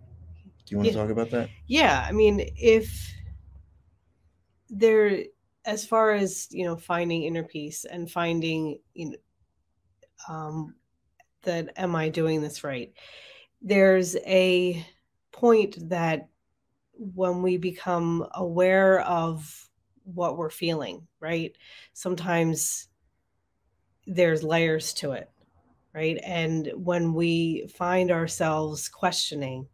Do 0.65 0.65
you 0.69 0.77
want 0.77 0.87
yeah. 0.87 0.93
to 0.93 0.99
talk 0.99 1.09
about 1.09 1.31
that? 1.31 1.49
Yeah. 1.67 2.05
I 2.07 2.11
mean, 2.11 2.49
if 2.55 3.13
there, 4.69 5.23
as 5.65 5.85
far 5.85 6.13
as, 6.13 6.47
you 6.51 6.65
know, 6.65 6.77
finding 6.77 7.23
inner 7.23 7.43
peace 7.43 7.83
and 7.83 8.09
finding, 8.09 8.79
you 8.93 9.09
know, 9.09 9.17
um, 10.29 10.75
that 11.43 11.73
am 11.77 11.95
I 11.95 12.09
doing 12.09 12.41
this 12.41 12.63
right? 12.63 12.93
There's 13.61 14.15
a 14.17 14.85
point 15.31 15.89
that 15.89 16.29
when 16.93 17.41
we 17.41 17.57
become 17.57 18.27
aware 18.33 19.01
of 19.01 19.69
what 20.03 20.37
we're 20.37 20.49
feeling, 20.49 21.07
right? 21.19 21.55
Sometimes 21.93 22.87
there's 24.07 24.43
layers 24.43 24.93
to 24.93 25.13
it, 25.13 25.29
right? 25.93 26.19
And 26.23 26.71
when 26.75 27.13
we 27.13 27.67
find 27.75 28.11
ourselves 28.11 28.89
questioning, 28.89 29.67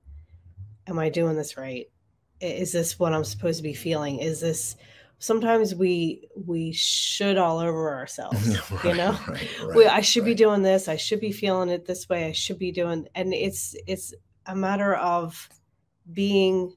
am 0.88 1.00
I 1.00 1.10
doing 1.10 1.36
this 1.36 1.58
right? 1.58 1.88
Is 2.40 2.72
this 2.72 3.00
what 3.00 3.14
I'm 3.14 3.24
supposed 3.24 3.58
to 3.58 3.64
be 3.64 3.74
feeling? 3.74 4.20
Is 4.20 4.40
this 4.40 4.76
sometimes 5.20 5.74
we 5.74 6.28
we 6.46 6.72
should 6.72 7.38
all 7.38 7.60
over 7.60 7.94
ourselves 7.96 8.48
right, 8.72 8.84
you 8.86 8.94
know? 8.96 9.18
right, 9.28 9.50
right, 9.64 9.76
we, 9.76 9.86
i 9.88 10.02
should 10.02 10.26
be 10.26 10.36
doing 10.36 10.62
this 10.62 10.88
i 10.88 10.96
should 10.96 11.20
be 11.20 11.32
feeling 11.32 11.70
it 11.70 11.86
this 11.86 12.08
way 12.08 12.26
i 12.26 12.32
should 12.32 12.60
be 12.60 12.72
doing 12.72 13.08
and 13.16 13.34
it's 13.34 13.76
it's 13.88 14.14
a 14.46 14.56
matter 14.56 14.96
of 14.96 15.50
being 16.12 16.74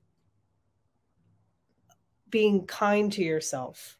being 2.30 2.66
kind 2.66 3.12
to 3.12 3.22
yourself 3.22 3.98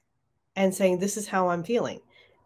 and 0.57 0.74
saying 0.74 0.98
this 0.98 1.16
is 1.16 1.29
how 1.29 1.48
i'm 1.48 1.64
feeling 1.64 2.00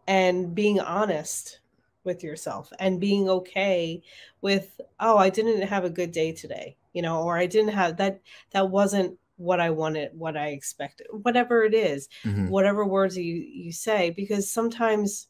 and 0.07 0.55
being 0.55 0.81
honest 0.81 1.61
with 2.03 2.23
yourself 2.23 2.71
and 2.79 3.01
being 3.01 3.29
okay 3.29 4.03
with 4.41 4.81
oh 5.01 5.17
i 5.17 5.31
didn't 5.31 5.63
have 5.63 5.85
a 5.85 5.91
good 5.91 6.11
day 6.11 6.33
today 6.33 6.77
you 6.93 7.01
know 7.01 7.23
or 7.23 7.39
i 7.39 7.47
didn't 7.47 7.73
have 7.73 7.97
that 7.97 8.21
that 8.51 8.69
wasn't 8.69 9.17
what 9.37 9.61
I 9.61 9.71
wanted, 9.71 10.11
what 10.15 10.37
I 10.37 10.49
expected, 10.49 11.07
whatever 11.11 11.65
it 11.65 11.75
is, 11.75 12.09
mm-hmm. 12.25 12.49
whatever 12.49 12.85
words 12.85 13.17
you 13.17 13.35
you 13.35 13.73
say, 13.73 14.11
because 14.11 14.51
sometimes 14.51 15.29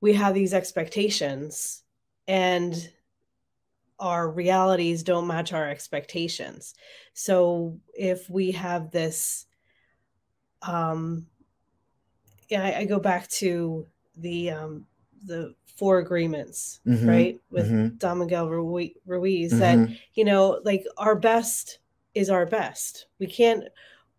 we 0.00 0.12
have 0.14 0.34
these 0.34 0.52
expectations 0.52 1.82
and 2.26 2.90
our 3.98 4.28
realities 4.28 5.04
don't 5.04 5.28
match 5.28 5.52
our 5.52 5.68
expectations. 5.68 6.74
So 7.14 7.78
if 7.94 8.28
we 8.28 8.50
have 8.50 8.90
this, 8.90 9.46
um, 10.60 11.26
yeah, 12.48 12.64
I, 12.64 12.78
I 12.80 12.84
go 12.84 12.98
back 12.98 13.28
to 13.28 13.86
the 14.16 14.50
um, 14.50 14.86
the 15.24 15.54
four 15.76 15.98
agreements, 15.98 16.80
mm-hmm. 16.86 17.08
right, 17.08 17.40
with 17.50 17.70
mm-hmm. 17.70 17.96
Don 17.96 18.18
Miguel 18.18 18.48
Ruiz, 18.48 19.58
that 19.58 19.78
mm-hmm. 19.78 19.94
you 20.14 20.24
know, 20.24 20.60
like 20.64 20.84
our 20.96 21.14
best 21.14 21.78
is 22.14 22.30
our 22.30 22.46
best. 22.46 23.06
We 23.18 23.26
can't 23.26 23.64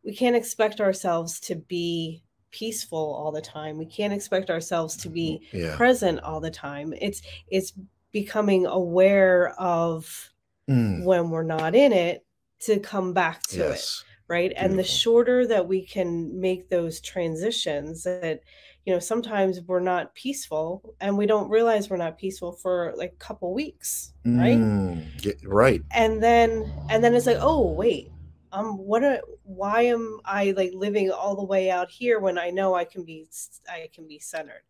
we 0.03 0.13
can't 0.13 0.35
expect 0.35 0.81
ourselves 0.81 1.39
to 1.41 1.55
be 1.55 2.23
peaceful 2.51 3.13
all 3.15 3.31
the 3.31 3.41
time. 3.41 3.77
We 3.77 3.85
can't 3.85 4.13
expect 4.13 4.49
ourselves 4.49 4.95
to 4.97 5.09
be 5.09 5.47
yeah. 5.51 5.75
present 5.75 6.19
all 6.19 6.39
the 6.39 6.51
time. 6.51 6.93
It's 6.99 7.21
it's 7.47 7.73
becoming 8.11 8.65
aware 8.65 9.49
of 9.59 10.31
mm. 10.69 11.03
when 11.03 11.29
we're 11.29 11.43
not 11.43 11.75
in 11.75 11.91
it 11.91 12.25
to 12.61 12.79
come 12.79 13.13
back 13.13 13.43
to 13.43 13.57
yes. 13.57 14.03
it 14.05 14.09
right 14.29 14.51
Beautiful. 14.51 14.69
and 14.69 14.79
the 14.79 14.83
shorter 14.83 15.47
that 15.47 15.67
we 15.67 15.85
can 15.85 16.39
make 16.39 16.69
those 16.69 17.01
transitions 17.01 18.03
that 18.03 18.41
you 18.85 18.93
know 18.93 18.99
sometimes 18.99 19.61
we're 19.61 19.79
not 19.79 20.13
peaceful 20.13 20.95
and 20.99 21.17
we 21.17 21.25
don't 21.25 21.49
realize 21.49 21.89
we're 21.89 21.97
not 21.97 22.17
peaceful 22.17 22.51
for 22.51 22.93
like 22.97 23.13
a 23.13 23.23
couple 23.23 23.53
weeks 23.53 24.13
right? 24.25 24.57
Mm, 24.57 25.35
right. 25.45 25.81
And 25.91 26.21
then 26.21 26.71
and 26.89 27.03
then 27.03 27.13
it's 27.13 27.25
like 27.25 27.37
oh 27.39 27.71
wait 27.71 28.09
um 28.51 28.77
what 28.77 29.03
a, 29.03 29.21
why 29.43 29.83
am 29.83 30.19
i 30.25 30.51
like 30.51 30.71
living 30.73 31.11
all 31.11 31.35
the 31.35 31.43
way 31.43 31.71
out 31.71 31.89
here 31.89 32.19
when 32.19 32.37
i 32.37 32.51
know 32.51 32.75
i 32.75 32.85
can 32.85 33.03
be 33.03 33.27
i 33.69 33.89
can 33.93 34.07
be 34.07 34.19
centered? 34.19 34.63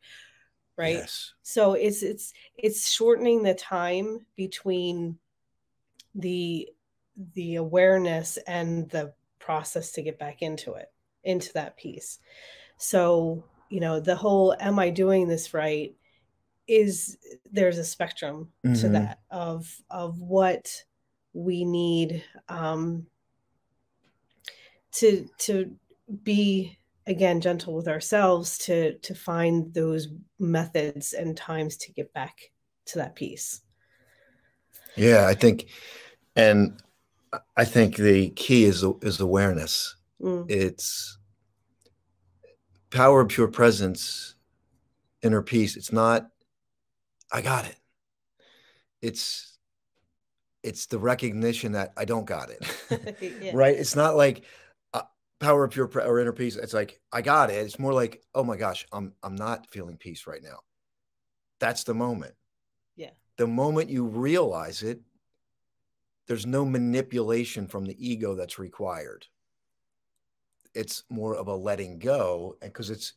Right? 0.76 0.96
Yes. 0.96 1.34
so 1.44 1.74
it's 1.74 2.02
it's 2.02 2.34
it's 2.56 2.90
shortening 2.90 3.44
the 3.44 3.54
time 3.54 4.26
between 4.36 5.20
the 6.16 6.70
the 7.36 7.56
awareness 7.56 8.38
and 8.48 8.90
the 8.90 9.14
process 9.38 9.92
to 9.92 10.02
get 10.02 10.18
back 10.18 10.42
into 10.42 10.74
it 10.74 10.92
into 11.24 11.54
that 11.54 11.78
peace 11.78 12.20
so 12.78 13.44
you 13.74 13.80
know 13.80 14.00
the 14.00 14.16
whole 14.16 14.56
am 14.60 14.78
i 14.78 14.92
doing 14.92 15.28
this 15.28 15.52
right 15.52 15.96
is 16.68 17.18
there's 17.52 17.80
a 17.80 17.84
spectrum 17.84 18.50
mm-hmm. 18.64 18.80
to 18.80 18.90
that 18.90 19.20
of 19.32 19.68
of 19.90 20.22
what 20.22 20.84
we 21.34 21.66
need 21.66 22.24
um 22.50 23.08
to 24.92 25.28
to 25.40 25.76
be 26.22 26.78
again 27.08 27.42
gentle 27.42 27.74
with 27.74 27.88
ourselves 27.88 28.60
to 28.60 28.94
to 29.00 29.16
find 29.16 29.74
those 29.74 30.08
methods 30.38 31.14
and 31.14 31.36
times 31.36 31.76
to 31.76 31.92
get 31.94 32.14
back 32.14 32.52
to 32.86 33.00
that 33.00 33.16
peace 33.16 33.62
yeah 34.96 35.26
i 35.26 35.34
think 35.34 35.66
and 36.36 36.80
i 37.58 37.66
think 37.66 37.96
the 37.96 38.30
key 38.30 38.66
is 38.66 38.86
is 39.02 39.20
awareness 39.20 39.96
mm. 40.22 40.46
it's 40.48 41.18
power 42.94 43.22
of 43.22 43.30
pure 43.30 43.48
presence, 43.48 44.36
inner 45.24 45.42
peace. 45.42 45.76
It's 45.76 45.92
not, 45.92 46.28
I 47.32 47.42
got 47.42 47.66
it. 47.66 47.76
It's, 49.02 49.58
it's 50.62 50.86
the 50.86 51.00
recognition 51.00 51.74
that 51.74 51.92
I 51.98 52.06
don't 52.06 52.26
got 52.26 52.50
it. 52.52 53.18
yeah. 53.42 53.52
Right. 53.54 53.76
It's 53.76 53.96
not 53.96 54.16
like 54.16 54.46
uh, 54.94 55.02
power 55.40 55.66
of 55.66 55.72
pure 55.72 55.88
pre- 55.88 56.04
or 56.04 56.20
inner 56.20 56.32
peace. 56.32 56.56
It's 56.56 56.74
like, 56.74 57.02
I 57.12 57.22
got 57.22 57.50
it. 57.50 57.56
It's 57.56 57.80
more 57.80 57.94
like, 57.94 58.24
oh 58.34 58.44
my 58.44 58.56
gosh, 58.56 58.86
I'm, 58.94 59.14
I'm 59.24 59.36
not 59.36 59.70
feeling 59.70 59.98
peace 59.98 60.28
right 60.28 60.44
now. 60.44 60.60
That's 61.60 61.84
the 61.84 61.96
moment. 61.96 62.36
Yeah. 62.96 63.12
The 63.38 63.48
moment 63.48 63.90
you 63.90 64.06
realize 64.06 64.84
it, 64.84 65.02
there's 66.28 66.46
no 66.46 66.64
manipulation 66.64 67.68
from 67.68 67.86
the 67.86 67.98
ego 68.00 68.36
that's 68.36 68.60
required 68.60 69.26
it's 70.74 71.04
more 71.10 71.36
of 71.36 71.48
a 71.48 71.56
letting 71.56 72.00
go 72.00 72.58
because 72.62 72.90
it's 72.90 73.14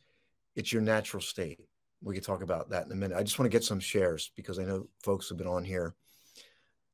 it's 0.55 0.73
your 0.73 0.81
natural 0.81 1.21
state. 1.21 1.59
We 2.01 2.15
could 2.15 2.23
talk 2.23 2.43
about 2.43 2.69
that 2.69 2.85
in 2.85 2.91
a 2.91 2.95
minute. 2.95 3.17
I 3.17 3.23
just 3.23 3.37
want 3.39 3.51
to 3.51 3.55
get 3.55 3.63
some 3.63 3.79
shares 3.79 4.31
because 4.35 4.59
I 4.59 4.63
know 4.63 4.87
folks 5.03 5.29
have 5.29 5.37
been 5.37 5.47
on 5.47 5.63
here. 5.63 5.95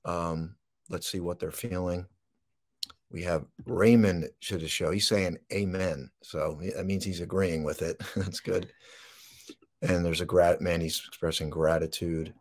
Um, 0.06 0.56
let's 0.89 1.10
see 1.10 1.19
what 1.19 1.39
they're 1.39 1.52
feeling. 1.52 2.06
We 3.10 3.23
have 3.23 3.45
Raymond 3.65 4.30
to 4.41 4.58
the 4.58 4.67
show. 4.67 4.91
He's 4.91 5.08
saying 5.08 5.38
amen. 5.52 6.10
So 6.23 6.60
that 6.76 6.86
means 6.86 7.04
he's 7.04 7.21
agreeing 7.21 7.63
with 7.63 7.82
it. 7.82 8.02
That's 8.15 8.39
good. 8.39 8.71
And 9.82 10.06
there's 10.06 10.21
a 10.21 10.26
grat 10.26 10.62
man, 10.62 10.82
he's 10.82 11.04
expressing 11.08 11.49
gratitude. 11.49 12.34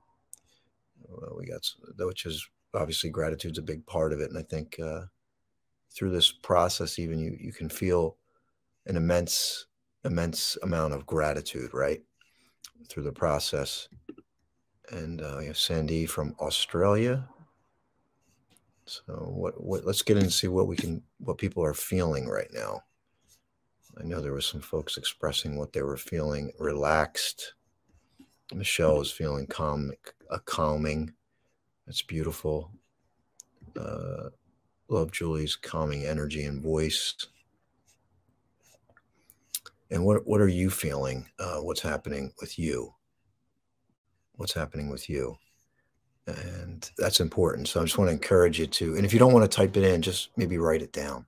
Well, 1.08 1.36
we 1.36 1.46
got, 1.46 1.68
which 1.98 2.24
is 2.24 2.48
obviously 2.72 3.10
gratitude's 3.10 3.58
a 3.58 3.62
big 3.62 3.84
part 3.86 4.12
of 4.12 4.20
it. 4.20 4.30
And 4.30 4.38
I 4.38 4.42
think 4.42 4.78
uh, 4.82 5.02
through 5.94 6.10
this 6.10 6.32
process, 6.32 6.98
even 6.98 7.18
you 7.18 7.36
you 7.38 7.52
can 7.52 7.68
feel 7.68 8.16
an 8.86 8.96
immense 8.96 9.66
immense 10.04 10.58
amount 10.62 10.94
of 10.94 11.06
gratitude, 11.06 11.72
right, 11.72 12.02
through 12.88 13.04
the 13.04 13.12
process. 13.12 13.88
And 14.90 15.22
uh, 15.22 15.36
we 15.38 15.46
have 15.46 15.58
Sandy 15.58 16.06
from 16.06 16.34
Australia. 16.40 17.28
So 18.84 19.12
what 19.12 19.62
what 19.62 19.84
let's 19.84 20.02
get 20.02 20.16
in 20.16 20.24
and 20.24 20.32
see 20.32 20.48
what 20.48 20.66
we 20.66 20.76
can 20.76 21.02
what 21.18 21.38
people 21.38 21.64
are 21.64 21.74
feeling 21.74 22.28
right 22.28 22.50
now. 22.52 22.82
I 24.00 24.04
know 24.04 24.20
there 24.20 24.32
were 24.32 24.40
some 24.40 24.60
folks 24.60 24.96
expressing 24.96 25.56
what 25.56 25.72
they 25.72 25.82
were 25.82 25.98
feeling 25.98 26.52
relaxed. 26.58 27.54
Michelle 28.54 29.00
is 29.00 29.10
feeling 29.10 29.46
calm, 29.46 29.92
a 30.30 30.38
calming. 30.40 31.12
That's 31.86 32.02
beautiful. 32.02 32.70
Uh, 33.78 34.30
love 34.92 35.10
Julie's 35.10 35.56
calming 35.56 36.04
energy 36.04 36.44
and 36.44 36.62
voice. 36.62 37.14
And 39.90 40.04
what 40.04 40.26
what 40.26 40.40
are 40.40 40.48
you 40.48 40.70
feeling? 40.70 41.28
Uh, 41.38 41.58
what's 41.58 41.80
happening 41.80 42.32
with 42.40 42.58
you? 42.58 42.94
What's 44.36 44.54
happening 44.54 44.88
with 44.88 45.10
you? 45.10 45.36
And 46.26 46.88
that's 46.96 47.20
important. 47.20 47.68
So 47.68 47.80
I 47.80 47.84
just 47.84 47.98
want 47.98 48.08
to 48.08 48.12
encourage 48.12 48.58
you 48.58 48.66
to. 48.66 48.96
And 48.96 49.04
if 49.04 49.12
you 49.12 49.18
don't 49.18 49.32
want 49.32 49.50
to 49.50 49.56
type 49.56 49.76
it 49.76 49.84
in, 49.84 50.02
just 50.02 50.30
maybe 50.36 50.56
write 50.56 50.82
it 50.82 50.92
down, 50.92 51.26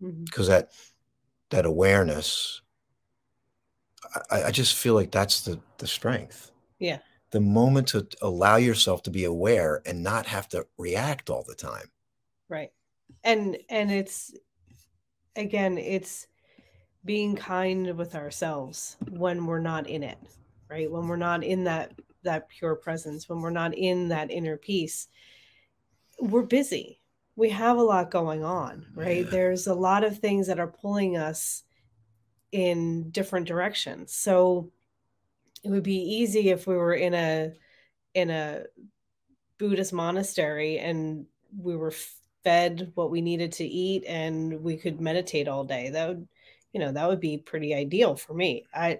because 0.00 0.46
mm-hmm. 0.46 0.52
that 0.52 0.72
that 1.50 1.66
awareness. 1.66 2.62
I, 4.30 4.44
I 4.44 4.50
just 4.52 4.76
feel 4.76 4.94
like 4.94 5.10
that's 5.10 5.40
the 5.40 5.60
the 5.78 5.86
strength. 5.86 6.52
Yeah. 6.78 6.98
The 7.32 7.40
moment 7.40 7.88
to 7.88 8.06
allow 8.22 8.56
yourself 8.56 9.02
to 9.02 9.10
be 9.10 9.24
aware 9.24 9.82
and 9.84 10.02
not 10.02 10.26
have 10.26 10.48
to 10.50 10.66
react 10.78 11.28
all 11.28 11.44
the 11.46 11.56
time. 11.56 11.90
Right. 12.48 12.70
And 13.24 13.58
and 13.68 13.90
it's 13.90 14.34
again, 15.36 15.78
it's 15.78 16.26
being 17.04 17.36
kind 17.36 17.96
with 17.96 18.14
ourselves 18.14 18.96
when 19.10 19.46
we're 19.46 19.60
not 19.60 19.88
in 19.88 20.02
it, 20.02 20.18
right? 20.68 20.90
When 20.90 21.06
we're 21.06 21.16
not 21.16 21.44
in 21.44 21.64
that 21.64 21.92
that 22.24 22.48
pure 22.48 22.74
presence, 22.74 23.28
when 23.28 23.40
we're 23.40 23.50
not 23.50 23.76
in 23.76 24.08
that 24.08 24.30
inner 24.30 24.56
peace, 24.56 25.08
we're 26.20 26.42
busy. 26.42 27.00
We 27.36 27.50
have 27.50 27.76
a 27.76 27.82
lot 27.82 28.10
going 28.10 28.42
on, 28.42 28.86
right? 28.94 29.30
There's 29.30 29.66
a 29.66 29.74
lot 29.74 30.04
of 30.04 30.18
things 30.18 30.46
that 30.46 30.58
are 30.58 30.66
pulling 30.66 31.16
us 31.16 31.62
in 32.50 33.10
different 33.10 33.46
directions. 33.46 34.14
So 34.14 34.72
it 35.62 35.70
would 35.70 35.82
be 35.82 35.98
easy 35.98 36.50
if 36.50 36.66
we 36.66 36.76
were 36.76 36.94
in 36.94 37.14
a 37.14 37.52
in 38.14 38.30
a 38.30 38.64
Buddhist 39.58 39.92
monastery 39.92 40.78
and 40.78 41.26
we 41.56 41.76
were 41.76 41.92
fed 42.46 42.92
what 42.94 43.10
we 43.10 43.20
needed 43.20 43.50
to 43.50 43.64
eat 43.64 44.04
and 44.06 44.62
we 44.62 44.76
could 44.76 45.00
meditate 45.00 45.48
all 45.48 45.64
day. 45.64 45.90
That 45.90 46.08
would 46.08 46.28
you 46.76 46.80
know 46.80 46.92
that 46.92 47.08
would 47.08 47.20
be 47.20 47.38
pretty 47.38 47.74
ideal 47.74 48.14
for 48.16 48.34
me 48.34 48.66
i 48.74 48.98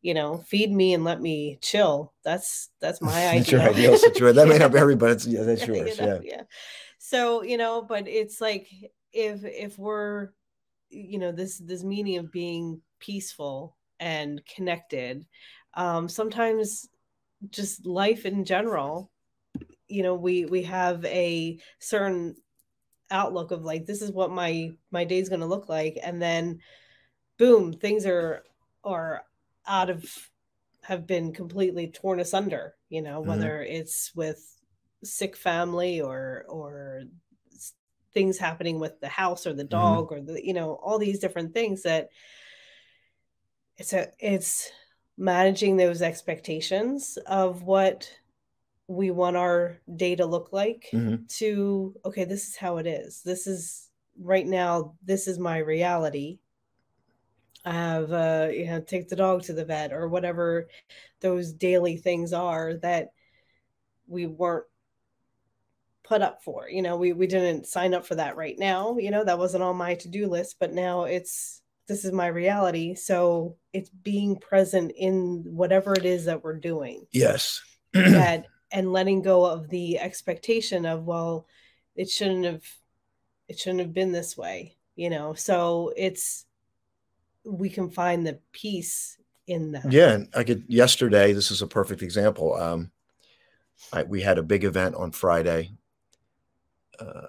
you 0.00 0.14
know 0.14 0.38
feed 0.46 0.72
me 0.72 0.94
and 0.94 1.04
let 1.04 1.20
me 1.20 1.58
chill 1.60 2.14
that's 2.24 2.70
that's 2.80 3.02
my 3.02 3.28
idea 3.28 3.40
that's 3.40 3.52
your 3.52 3.60
ideal 3.60 3.98
situation 3.98 4.36
that 4.36 4.48
may 4.48 4.56
not 4.56 4.72
be 4.72 4.78
everybody 4.86 5.12
but 5.12 5.26
yeah 5.26 5.42
that's 5.42 5.66
yours 5.66 5.98
you 5.98 6.06
know, 6.06 6.20
yeah. 6.24 6.36
yeah 6.36 6.42
so 6.98 7.42
you 7.42 7.58
know 7.58 7.82
but 7.82 8.08
it's 8.08 8.40
like 8.40 8.68
if 9.12 9.44
if 9.44 9.78
we're 9.78 10.30
you 10.88 11.18
know 11.18 11.30
this 11.30 11.58
this 11.58 11.84
meaning 11.84 12.16
of 12.16 12.32
being 12.32 12.80
peaceful 13.00 13.76
and 13.98 14.40
connected 14.46 15.26
um 15.74 16.08
sometimes 16.08 16.88
just 17.50 17.84
life 17.84 18.24
in 18.24 18.46
general 18.46 19.10
you 19.88 20.02
know 20.02 20.14
we 20.14 20.46
we 20.46 20.62
have 20.62 21.04
a 21.04 21.58
certain 21.80 22.34
outlook 23.10 23.50
of 23.50 23.64
like 23.64 23.86
this 23.86 24.02
is 24.02 24.10
what 24.10 24.30
my 24.30 24.72
my 24.90 25.04
day's 25.04 25.28
going 25.28 25.40
to 25.40 25.46
look 25.46 25.68
like 25.68 25.98
and 26.02 26.20
then 26.20 26.60
boom, 27.40 27.72
things 27.72 28.04
are 28.04 28.44
are 28.84 29.24
out 29.66 29.90
of 29.90 30.04
have 30.82 31.06
been 31.06 31.32
completely 31.32 31.88
torn 31.88 32.20
asunder, 32.20 32.74
you 32.88 33.00
know, 33.02 33.20
mm-hmm. 33.20 33.30
whether 33.30 33.62
it's 33.62 34.12
with 34.14 34.44
sick 35.02 35.36
family 35.36 36.00
or 36.00 36.44
or 36.48 37.02
things 38.12 38.38
happening 38.38 38.78
with 38.78 39.00
the 39.00 39.08
house 39.08 39.46
or 39.46 39.54
the 39.54 39.62
mm-hmm. 39.62 39.70
dog 39.70 40.10
mm-hmm. 40.10 40.30
or 40.30 40.34
the 40.34 40.46
you 40.46 40.52
know 40.52 40.74
all 40.74 40.98
these 40.98 41.18
different 41.18 41.54
things 41.54 41.82
that 41.82 42.10
it's 43.78 43.94
a 43.94 44.08
it's 44.18 44.70
managing 45.16 45.76
those 45.76 46.02
expectations 46.02 47.18
of 47.26 47.62
what 47.62 48.10
we 48.90 49.12
want 49.12 49.36
our 49.36 49.78
day 49.94 50.16
to 50.16 50.26
look 50.26 50.48
like 50.50 50.88
mm-hmm. 50.92 51.22
to 51.28 51.94
okay 52.04 52.24
this 52.24 52.48
is 52.48 52.56
how 52.56 52.78
it 52.78 52.88
is. 52.88 53.22
This 53.22 53.46
is 53.46 53.88
right 54.20 54.44
now 54.44 54.94
this 55.04 55.28
is 55.28 55.38
my 55.38 55.58
reality. 55.58 56.40
I 57.64 57.72
have 57.72 58.12
uh 58.12 58.48
you 58.50 58.66
know 58.66 58.80
take 58.80 59.08
the 59.08 59.14
dog 59.14 59.42
to 59.44 59.52
the 59.52 59.64
vet 59.64 59.92
or 59.92 60.08
whatever 60.08 60.68
those 61.20 61.52
daily 61.52 61.98
things 61.98 62.32
are 62.32 62.74
that 62.78 63.12
we 64.08 64.26
weren't 64.26 64.66
put 66.02 66.20
up 66.20 66.42
for 66.42 66.68
you 66.68 66.82
know? 66.82 66.96
We 66.96 67.12
we 67.12 67.28
didn't 67.28 67.68
sign 67.68 67.94
up 67.94 68.04
for 68.04 68.16
that 68.16 68.36
right 68.36 68.58
now 68.58 68.96
you 68.98 69.12
know? 69.12 69.22
That 69.22 69.38
wasn't 69.38 69.62
on 69.62 69.76
my 69.76 69.94
to-do 69.94 70.26
list 70.26 70.56
but 70.58 70.72
now 70.72 71.04
it's 71.04 71.62
this 71.86 72.04
is 72.04 72.12
my 72.12 72.28
reality. 72.28 72.94
So 72.94 73.56
it's 73.72 73.90
being 73.90 74.36
present 74.36 74.92
in 74.96 75.44
whatever 75.46 75.92
it 75.92 76.04
is 76.04 76.24
that 76.24 76.42
we're 76.42 76.58
doing 76.58 77.06
yes. 77.12 77.60
that 77.92 78.46
and 78.72 78.92
letting 78.92 79.22
go 79.22 79.44
of 79.44 79.68
the 79.68 79.98
expectation 79.98 80.86
of 80.86 81.04
well 81.04 81.46
it 81.96 82.08
shouldn't 82.08 82.44
have 82.44 82.64
it 83.48 83.58
shouldn't 83.58 83.80
have 83.80 83.92
been 83.92 84.12
this 84.12 84.36
way 84.36 84.76
you 84.96 85.10
know 85.10 85.34
so 85.34 85.92
it's 85.96 86.46
we 87.44 87.70
can 87.70 87.90
find 87.90 88.26
the 88.26 88.38
peace 88.52 89.18
in 89.46 89.72
that. 89.72 89.90
Yeah, 89.90 90.18
I 90.34 90.44
could. 90.44 90.64
Yesterday, 90.68 91.32
this 91.32 91.50
is 91.50 91.62
a 91.62 91.66
perfect 91.66 92.02
example. 92.02 92.54
Um, 92.54 92.90
I, 93.92 94.04
we 94.04 94.20
had 94.20 94.38
a 94.38 94.42
big 94.42 94.64
event 94.64 94.94
on 94.94 95.10
Friday. 95.10 95.72
Uh, 96.98 97.28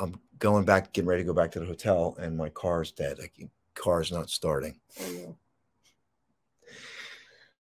I'm 0.00 0.18
going 0.38 0.64
back, 0.64 0.92
getting 0.92 1.08
ready 1.08 1.22
to 1.22 1.26
go 1.26 1.34
back 1.34 1.52
to 1.52 1.60
the 1.60 1.66
hotel, 1.66 2.16
and 2.18 2.36
my 2.36 2.48
car's 2.48 2.92
dead. 2.92 3.18
Like, 3.18 3.34
car's 3.74 4.10
not 4.10 4.30
starting. 4.30 4.80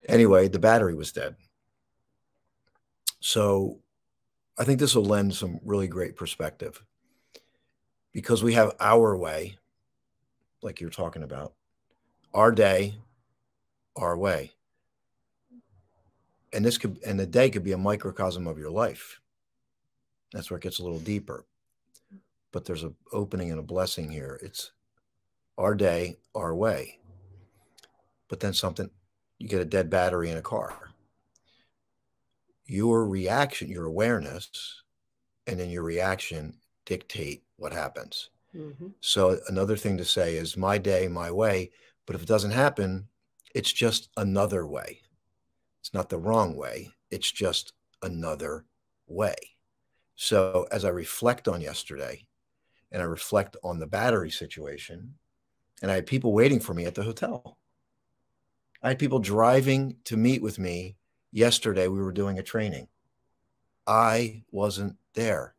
Anyway, 0.09 0.49
the 0.49 0.59
battery 0.59 0.95
was 0.95 1.12
dead. 1.12 1.35
So, 3.27 3.79
I 4.59 4.65
think 4.65 4.79
this 4.79 4.95
will 4.95 5.07
lend 5.07 5.35
some 5.35 5.59
really 5.65 5.89
great 5.89 6.15
perspective 6.15 6.85
because 8.13 8.45
we 8.45 8.53
have 8.53 8.77
our 8.79 9.17
way, 9.17 9.57
like 10.61 10.79
you're 10.79 10.91
talking 10.91 11.23
about, 11.23 11.55
our 12.35 12.53
day, 12.53 12.97
our 13.97 14.15
way. 14.15 14.53
And 16.53 16.67
this 16.67 16.77
could, 16.77 16.99
and 17.07 17.19
the 17.19 17.27
day 17.27 17.49
could 17.49 17.65
be 17.65 17.73
a 17.73 17.79
microcosm 17.79 18.47
of 18.47 18.59
your 18.59 18.71
life. 18.71 19.23
That's 20.35 20.51
where 20.51 20.59
it 20.59 20.63
gets 20.63 20.79
a 20.79 20.85
little 20.85 21.01
deeper. 21.01 21.47
But 22.53 22.67
there's 22.67 22.83
an 22.83 22.95
opening 23.11 23.51
and 23.51 23.59
a 23.59 23.63
blessing 23.63 24.11
here. 24.11 24.39
It's 24.43 24.73
our 25.57 25.75
day, 25.75 26.19
our 26.35 26.55
way. 26.55 26.99
But 28.29 28.41
then 28.41 28.53
something, 28.53 28.91
you 29.39 29.49
get 29.49 29.63
a 29.63 29.65
dead 29.65 29.89
battery 29.89 30.29
in 30.29 30.37
a 30.37 30.43
car. 30.43 30.84
Your 32.66 33.07
reaction, 33.07 33.68
your 33.68 33.85
awareness, 33.87 34.83
and 35.46 35.59
then 35.59 35.70
your 35.70 35.83
reaction 35.83 36.57
dictate 36.87 37.44
what 37.57 37.72
happens. 37.72 38.31
Mm-hmm. 38.55 38.88
So 39.00 39.38
another 39.48 39.77
thing 39.77 39.96
to 39.98 40.05
say 40.05 40.37
is 40.37 40.57
my 40.57 40.79
day, 40.79 41.09
my 41.09 41.31
way 41.31 41.70
but 42.07 42.16
if 42.16 42.22
it 42.22 42.29
doesn't 42.29 42.50
happen, 42.50 43.09
it's 43.55 43.72
just 43.72 44.09
another 44.16 44.66
way. 44.66 45.00
It's 45.81 45.94
not 45.94 46.09
the 46.09 46.18
wrong 46.18 46.57
way, 46.57 46.90
it's 47.11 47.31
just 47.31 47.72
another 48.03 48.64
way. 49.07 49.35
So 50.16 50.66
as 50.70 50.85
I 50.85 50.90
reflect 50.90 51.48
on 51.48 51.61
yesterday 51.61 52.27
and 52.92 53.03
I 53.03 53.07
reflect 53.07 53.57
on 53.64 53.79
the 53.79 53.87
battery 53.87 54.31
situation, 54.31 55.14
and 55.83 55.90
I 55.90 55.96
had 55.96 56.07
people 56.07 56.33
waiting 56.33 56.61
for 56.61 56.72
me 56.72 56.85
at 56.85 56.94
the 56.94 57.03
hotel. 57.03 57.59
I 58.83 58.88
had 58.88 58.98
people 58.98 59.18
driving 59.18 59.96
to 60.05 60.16
meet 60.16 60.40
with 60.40 60.59
me 60.59 60.96
yesterday. 61.35 61.88
We 61.88 62.01
were 62.01 62.12
doing 62.12 62.38
a 62.38 62.42
training. 62.42 62.88
I 63.87 64.44
wasn't 64.51 64.97
there. 65.12 65.55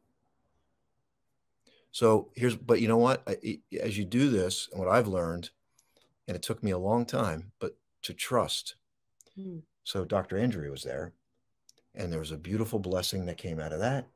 So 1.91 2.29
here's, 2.35 2.55
but 2.55 2.81
you 2.81 2.87
know 2.87 2.97
what? 2.97 3.21
I, 3.27 3.59
as 3.79 3.97
you 3.97 4.05
do 4.05 4.29
this, 4.29 4.67
and 4.71 4.79
what 4.79 4.89
I've 4.89 5.07
learned 5.07 5.51
and 6.27 6.35
it 6.35 6.41
took 6.41 6.63
me 6.63 6.71
a 6.71 6.77
long 6.77 7.05
time, 7.05 7.51
but 7.59 7.77
to 8.01 8.13
trust. 8.13 8.75
Hmm. 9.35 9.59
So 9.83 10.03
Dr. 10.05 10.39
Andrew 10.39 10.71
was 10.71 10.81
there, 10.81 11.13
and 11.93 12.11
there 12.11 12.19
was 12.19 12.31
a 12.31 12.37
beautiful 12.37 12.79
blessing 12.79 13.27
that 13.27 13.37
came 13.37 13.59
out 13.59 13.73
of 13.73 13.79
that. 13.79 14.07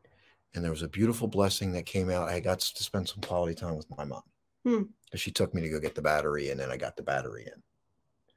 And 0.55 0.63
there 0.63 0.71
was 0.71 0.81
a 0.81 0.87
beautiful 0.87 1.27
blessing 1.27 1.73
that 1.73 1.85
came 1.85 2.09
out. 2.09 2.27
I 2.27 2.39
got 2.39 2.59
to 2.61 2.83
spend 2.83 3.07
some 3.07 3.21
quality 3.21 3.53
time 3.53 3.75
with 3.75 3.85
my 3.95 4.03
mom 4.03 4.23
hmm. 4.63 4.83
she 5.15 5.31
took 5.31 5.53
me 5.53 5.61
to 5.61 5.69
go 5.69 5.79
get 5.79 5.95
the 5.95 6.01
battery, 6.01 6.49
and 6.49 6.59
then 6.59 6.71
I 6.71 6.77
got 6.77 6.95
the 6.95 7.03
battery 7.03 7.45
in. 7.45 7.61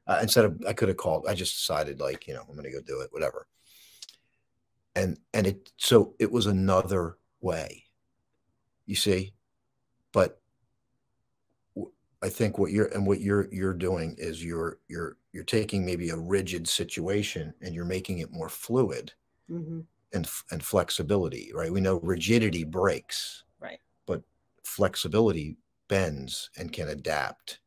Uh, 0.06 0.18
instead 0.22 0.44
of 0.44 0.60
I 0.66 0.72
could 0.72 0.88
have 0.88 0.96
called, 0.96 1.26
I 1.28 1.34
just 1.34 1.54
decided 1.54 2.00
like 2.00 2.26
you 2.26 2.34
know 2.34 2.42
I'm 2.48 2.54
going 2.54 2.64
to 2.64 2.70
go 2.70 2.80
do 2.80 3.00
it, 3.00 3.12
whatever. 3.12 3.46
And 4.94 5.18
and 5.32 5.46
it 5.46 5.70
so 5.76 6.14
it 6.18 6.30
was 6.30 6.46
another 6.46 7.16
way, 7.40 7.84
you 8.86 8.94
see, 8.94 9.32
but 10.12 10.40
I 12.22 12.28
think 12.28 12.58
what 12.58 12.70
you're 12.70 12.86
and 12.86 13.06
what 13.06 13.20
you're 13.20 13.48
you're 13.52 13.74
doing 13.74 14.14
is 14.18 14.44
you're 14.44 14.78
you're 14.88 15.16
you're 15.32 15.44
taking 15.44 15.84
maybe 15.84 16.10
a 16.10 16.16
rigid 16.16 16.68
situation 16.68 17.54
and 17.62 17.74
you're 17.74 17.84
making 17.84 18.18
it 18.18 18.32
more 18.32 18.48
fluid. 18.48 19.12
Mm-hmm. 19.50 19.80
and 20.14 20.30
and 20.50 20.64
flexibility, 20.64 21.50
right? 21.54 21.70
We 21.72 21.80
know 21.80 22.00
rigidity 22.00 22.64
breaks, 22.64 23.44
right? 23.60 23.78
But 24.06 24.22
flexibility 24.64 25.56
bends 25.88 26.48
and 26.56 26.72
can 26.72 26.88
adapt, 26.88 27.58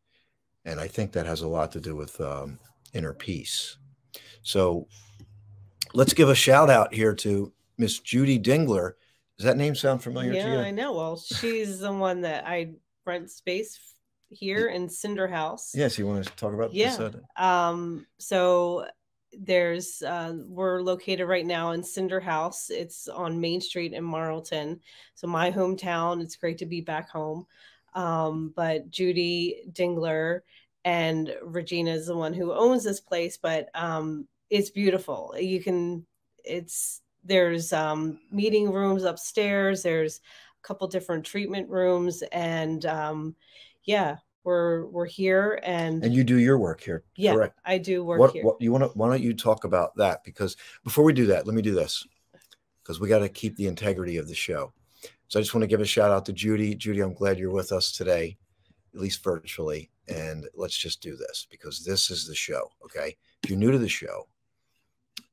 and 0.66 0.80
I 0.80 0.88
think 0.88 1.12
that 1.14 1.26
has 1.26 1.42
a 1.42 1.48
lot 1.48 1.72
to 1.74 1.80
do 1.80 1.96
with 1.96 2.20
um, 2.20 2.60
inner 2.94 3.14
peace. 3.14 3.78
So 4.42 4.88
let's 5.94 6.14
give 6.14 6.30
a 6.30 6.36
shout 6.36 6.70
out 6.70 6.94
here 6.94 7.14
to 7.16 7.54
Miss 7.78 8.00
Judy 8.00 8.40
Dingler. 8.40 8.94
Does 9.38 9.46
that 9.46 9.58
name 9.58 9.76
sound 9.76 10.02
familiar 10.02 10.34
yeah, 10.34 10.46
to 10.46 10.52
you? 10.52 10.60
I 10.60 10.72
know. 10.72 10.94
Well, 10.94 11.18
she's 11.18 11.80
the 11.80 11.92
one 11.92 12.22
that 12.22 12.48
I 12.48 12.74
rent 13.06 13.30
space 13.30 13.78
here 14.30 14.68
in 14.68 14.90
Sinder 14.90 15.28
Haus. 15.28 15.72
Yes, 15.76 16.00
you 16.00 16.08
want 16.08 16.26
to 16.26 16.36
talk 16.36 16.54
about 16.54 16.74
yeah. 16.74 16.96
this? 16.96 17.16
Um, 17.36 18.06
so 18.18 18.86
there's 19.38 20.02
uh, 20.02 20.34
we're 20.48 20.82
located 20.82 21.28
right 21.28 21.46
now 21.46 21.72
in 21.72 21.84
Sinder 21.84 22.22
Haus. 22.22 22.70
It's 22.70 23.08
on 23.08 23.42
Main 23.42 23.62
Street 23.62 23.94
in 23.94 24.04
Marlton. 24.04 24.80
So 25.16 25.28
my 25.28 25.52
hometown. 25.52 26.22
It's 26.22 26.38
great 26.38 26.60
to 26.60 26.66
be 26.66 26.82
back 26.82 27.10
home. 27.10 27.46
Um, 27.96 28.54
but 28.56 28.92
Judy 28.92 29.64
Dingler 29.72 30.42
and 30.84 31.36
Regina 31.42 31.92
is 31.92 32.08
the 32.08 32.16
one 32.16 32.34
who 32.34 32.54
owns 32.54 32.84
this 32.84 33.00
place, 33.00 33.38
but 33.38 33.70
um, 33.74 34.28
it's 34.50 34.70
beautiful. 34.70 35.34
You 35.38 35.62
can 35.62 36.06
it's 36.44 37.02
there's 37.24 37.74
um, 37.74 38.20
meeting 38.32 38.72
rooms 38.72 39.04
upstairs. 39.04 39.82
There's 39.82 40.22
a 40.64 40.68
couple 40.68 40.88
different 40.88 41.26
treatment 41.26 41.70
rooms, 41.70 42.22
and 42.32 42.86
um, 42.86 43.36
yeah, 43.84 44.18
we're 44.44 44.86
we're 44.86 45.06
here 45.06 45.60
and 45.64 46.04
and 46.04 46.14
you 46.14 46.24
do 46.24 46.38
your 46.38 46.60
work 46.60 46.82
here. 46.82 47.04
Yeah, 47.16 47.34
correct? 47.34 47.60
I 47.66 47.80
do 47.80 48.04
work 48.04 48.20
what, 48.20 48.32
here. 48.32 48.44
What 48.44 48.62
you 48.62 48.72
want 48.72 48.84
to? 48.84 48.90
Why 48.90 49.10
don't 49.10 49.24
you 49.24 49.34
talk 49.34 49.64
about 49.64 49.96
that? 49.98 50.24
Because 50.24 50.56
before 50.84 51.04
we 51.04 51.14
do 51.14 51.26
that, 51.28 51.48
let 51.48 51.56
me 51.56 51.64
do 51.64 51.74
this 51.74 52.06
because 52.84 53.00
we 53.00 53.10
got 53.10 53.20
to 53.20 53.30
keep 53.30 53.56
the 53.56 53.68
integrity 53.68 54.18
of 54.18 54.28
the 54.28 54.36
show. 54.36 54.72
So 55.28 55.40
I 55.40 55.42
just 55.42 55.54
want 55.54 55.64
to 55.64 55.68
give 55.68 55.82
a 55.82 55.86
shout 55.86 56.12
out 56.12 56.26
to 56.26 56.34
Judy. 56.34 56.76
Judy, 56.76 57.02
I'm 57.02 57.14
glad 57.14 57.40
you're 57.40 57.52
with 57.52 57.72
us 57.72 57.92
today, 57.92 58.38
at 58.94 59.00
least 59.00 59.24
virtually. 59.24 59.90
And 60.08 60.48
let's 60.56 60.78
just 60.78 61.02
do 61.02 61.16
this 61.16 61.48
because 61.50 61.84
this 61.84 62.12
is 62.12 62.28
the 62.28 62.36
show. 62.36 62.70
Okay. 62.84 63.16
If 63.44 63.50
you're 63.50 63.60
new 63.60 63.72
to 63.72 63.80
the 63.80 63.90
show, 63.90 64.28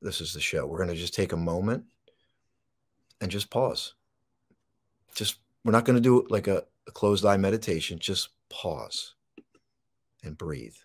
this 0.01 0.19
is 0.19 0.33
the 0.33 0.41
show. 0.41 0.65
We're 0.65 0.77
going 0.77 0.89
to 0.89 0.95
just 0.95 1.13
take 1.13 1.31
a 1.31 1.37
moment 1.37 1.85
and 3.21 3.29
just 3.29 3.49
pause. 3.49 3.93
Just, 5.15 5.37
we're 5.63 5.71
not 5.71 5.85
going 5.85 5.95
to 5.95 6.01
do 6.01 6.25
like 6.29 6.47
a, 6.47 6.63
a 6.87 6.91
closed 6.91 7.23
eye 7.23 7.37
meditation. 7.37 7.99
Just 7.99 8.29
pause 8.49 9.13
and 10.23 10.37
breathe. 10.37 10.75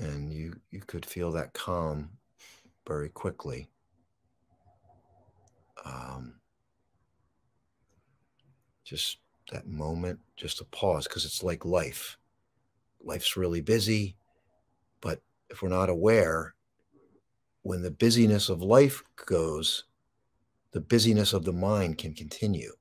and 0.00 0.59
you 0.70 0.80
could 0.80 1.04
feel 1.04 1.32
that 1.32 1.52
calm 1.52 2.10
very 2.86 3.08
quickly. 3.08 3.68
Um, 5.84 6.34
just 8.84 9.18
that 9.52 9.66
moment 9.66 10.18
just 10.36 10.60
a 10.60 10.64
pause 10.64 11.06
because 11.06 11.24
it's 11.24 11.42
like 11.42 11.64
life. 11.64 12.18
Life's 13.02 13.36
really 13.36 13.60
busy 13.60 14.16
but 15.00 15.20
if 15.48 15.62
we're 15.62 15.68
not 15.68 15.88
aware 15.88 16.54
when 17.62 17.82
the 17.82 17.90
busyness 17.90 18.48
of 18.48 18.62
life 18.62 19.02
goes 19.26 19.84
the 20.72 20.80
busyness 20.80 21.32
of 21.32 21.44
the 21.44 21.52
mind 21.52 21.98
can 21.98 22.14
continue. 22.14 22.72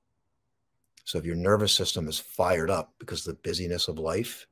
So 1.06 1.18
if 1.18 1.26
your 1.26 1.36
nervous 1.36 1.74
system 1.74 2.08
is 2.08 2.20
fired 2.20 2.70
up 2.70 2.94
because 3.00 3.26
of 3.26 3.36
the 3.36 3.42
busyness 3.50 3.88
of 3.88 3.98
life 3.98 4.46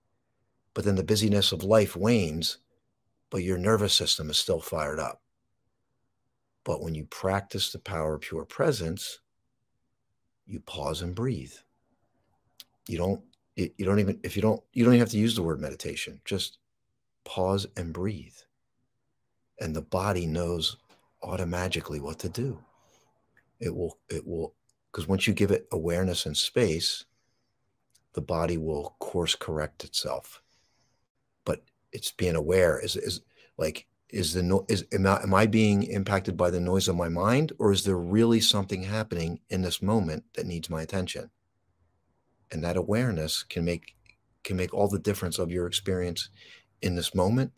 but 0.74 0.86
then 0.86 0.96
the 0.96 1.04
busyness 1.04 1.52
of 1.52 1.64
life 1.64 1.96
wanes, 1.96 2.60
but 3.30 3.44
your 3.44 3.58
nervous 3.58 3.94
system 3.94 4.30
is 4.30 4.38
still 4.38 4.60
fired 4.60 5.00
up. 5.00 5.22
But 6.64 6.82
when 6.82 6.96
you 6.96 7.06
practice 7.06 7.72
the 7.72 7.80
power 7.80 8.16
of 8.16 8.22
pure 8.22 8.46
presence, 8.46 9.20
you 10.46 10.60
pause 10.62 11.02
and 11.02 11.16
breathe. 11.16 11.54
You 12.88 12.98
don't, 12.98 13.22
you 13.56 13.86
don't 13.86 14.00
even, 14.00 14.20
if 14.24 14.36
you 14.36 14.42
don't, 14.42 14.62
you 14.74 14.84
don't 14.84 14.94
even 14.94 15.02
have 15.02 15.12
to 15.12 15.18
use 15.18 15.36
the 15.36 15.44
word 15.44 15.60
meditation, 15.60 16.22
just 16.26 16.60
pause 17.26 17.68
and 17.76 17.94
breathe. 17.94 18.36
And 19.60 19.76
the 19.76 19.82
body 19.82 20.26
knows 20.26 20.78
automatically 21.24 22.00
what 22.00 22.20
to 22.20 22.30
do. 22.30 22.60
It 23.60 23.76
will, 23.76 23.98
it 24.10 24.26
will, 24.26 24.54
because 24.92 25.08
once 25.08 25.28
you 25.28 25.34
give 25.34 25.52
it 25.52 25.68
awareness 25.72 26.26
and 26.26 26.38
space, 26.38 27.06
the 28.14 28.22
body 28.22 28.58
will 28.58 28.96
course 29.00 29.36
correct 29.36 29.84
itself 29.84 30.42
it's 31.92 32.12
being 32.12 32.36
aware. 32.36 32.80
Is 32.80 32.96
is 32.96 33.22
like 33.58 33.88
is 34.10 34.34
the 34.34 34.44
no 34.44 34.66
is 34.70 34.86
am 34.92 35.06
I, 35.06 35.22
am 35.22 35.34
I 35.34 35.46
being 35.46 35.84
impacted 35.84 36.38
by 36.38 36.50
the 36.50 36.60
noise 36.60 36.88
of 36.88 36.96
my 36.96 37.10
mind 37.10 37.52
or 37.60 37.72
is 37.72 37.84
there 37.84 37.98
really 37.98 38.40
something 38.40 38.84
happening 38.84 39.40
in 39.50 39.62
this 39.62 39.82
moment 39.82 40.24
that 40.36 40.46
needs 40.46 40.70
my 40.70 40.82
attention? 40.82 41.30
And 42.52 42.64
that 42.64 42.78
awareness 42.78 43.44
can 43.44 43.66
make 43.66 43.96
can 44.44 44.56
make 44.56 44.74
all 44.74 44.88
the 44.88 45.00
difference 45.00 45.40
of 45.40 45.52
your 45.52 45.68
experience 45.68 46.30
in 46.82 46.96
this 46.96 47.14
moment 47.14 47.52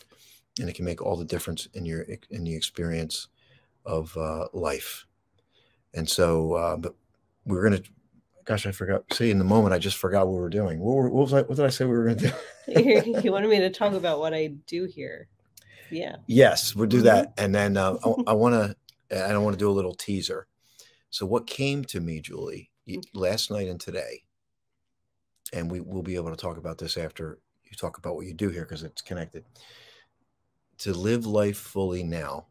and 0.59 0.69
it 0.69 0.75
can 0.75 0.85
make 0.85 1.01
all 1.01 1.15
the 1.15 1.25
difference 1.25 1.67
in 1.73 1.85
your 1.85 2.05
in 2.29 2.43
the 2.43 2.55
experience 2.55 3.27
of 3.85 4.15
uh, 4.17 4.47
life. 4.53 5.05
And 5.93 6.09
so 6.09 6.53
uh, 6.53 6.77
but 6.77 6.95
we're 7.45 7.67
going 7.67 7.81
to 7.81 7.89
gosh, 8.49 8.65
I 8.65 8.71
forgot. 8.71 9.03
See, 9.13 9.29
in 9.29 9.37
the 9.37 9.45
moment, 9.45 9.75
I 9.75 9.77
just 9.77 9.97
forgot 9.97 10.25
what 10.25 10.33
we 10.33 10.39
were 10.39 10.49
doing. 10.49 10.79
What, 10.79 10.95
were, 10.95 11.09
what 11.09 11.21
was 11.21 11.33
I? 11.33 11.41
What 11.43 11.55
did 11.55 11.65
I 11.65 11.69
say 11.69 11.85
we 11.85 11.95
were 11.95 12.05
going 12.05 12.17
to 12.17 12.33
do? 12.67 13.21
you 13.23 13.31
wanted 13.31 13.49
me 13.49 13.59
to 13.59 13.69
talk 13.69 13.93
about 13.93 14.19
what 14.19 14.33
I 14.33 14.47
do 14.65 14.85
here. 14.85 15.27
Yeah. 15.91 16.15
Yes, 16.25 16.75
we'll 16.75 16.87
do 16.87 16.97
mm-hmm. 16.97 17.05
that, 17.05 17.33
and 17.37 17.53
then 17.53 17.77
uh, 17.77 17.97
I, 18.03 18.31
I 18.31 18.33
want 18.33 18.55
to. 18.55 18.75
I 19.11 19.29
don't 19.29 19.43
want 19.43 19.53
to 19.53 19.59
do 19.59 19.69
a 19.69 19.71
little 19.71 19.93
teaser. 19.93 20.47
So, 21.11 21.27
what 21.27 21.45
came 21.45 21.85
to 21.85 21.99
me, 21.99 22.21
Julie, 22.21 22.71
mm. 22.87 23.03
last 23.13 23.51
night 23.51 23.67
and 23.67 23.79
today, 23.79 24.23
and 25.53 25.69
we 25.69 25.79
will 25.79 26.03
be 26.03 26.15
able 26.15 26.31
to 26.31 26.35
talk 26.35 26.57
about 26.57 26.79
this 26.79 26.97
after 26.97 27.39
you 27.65 27.77
talk 27.77 27.99
about 27.99 28.15
what 28.15 28.25
you 28.25 28.33
do 28.33 28.49
here 28.49 28.63
because 28.63 28.83
it's 28.83 29.03
connected. 29.03 29.45
To 30.79 30.93
live 30.93 31.25
life 31.25 31.57
fully 31.57 32.03
now 32.03 32.47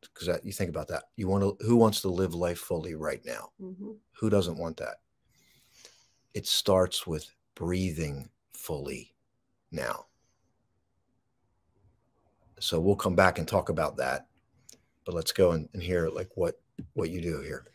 because 0.00 0.40
you 0.44 0.52
think 0.52 0.70
about 0.70 0.88
that. 0.88 1.04
You 1.16 1.28
want 1.28 1.42
to, 1.42 1.64
who 1.64 1.76
wants 1.76 2.00
to 2.02 2.08
live 2.08 2.34
life 2.34 2.58
fully 2.58 2.94
right 2.94 3.24
now? 3.24 3.50
Mm-hmm. 3.60 3.92
Who 4.18 4.30
doesn't 4.30 4.58
want 4.58 4.76
that? 4.78 4.96
It 6.34 6.46
starts 6.46 7.06
with 7.06 7.28
breathing 7.54 8.28
fully 8.52 9.14
now. 9.72 10.06
So 12.60 12.80
we'll 12.80 12.96
come 12.96 13.14
back 13.14 13.38
and 13.38 13.46
talk 13.46 13.68
about 13.68 13.96
that, 13.98 14.26
but 15.04 15.14
let's 15.14 15.32
go 15.32 15.52
and, 15.52 15.68
and 15.72 15.82
hear 15.82 16.08
like 16.08 16.30
what 16.34 16.60
what 16.94 17.10
you 17.10 17.20
do 17.20 17.40
here. 17.40 17.66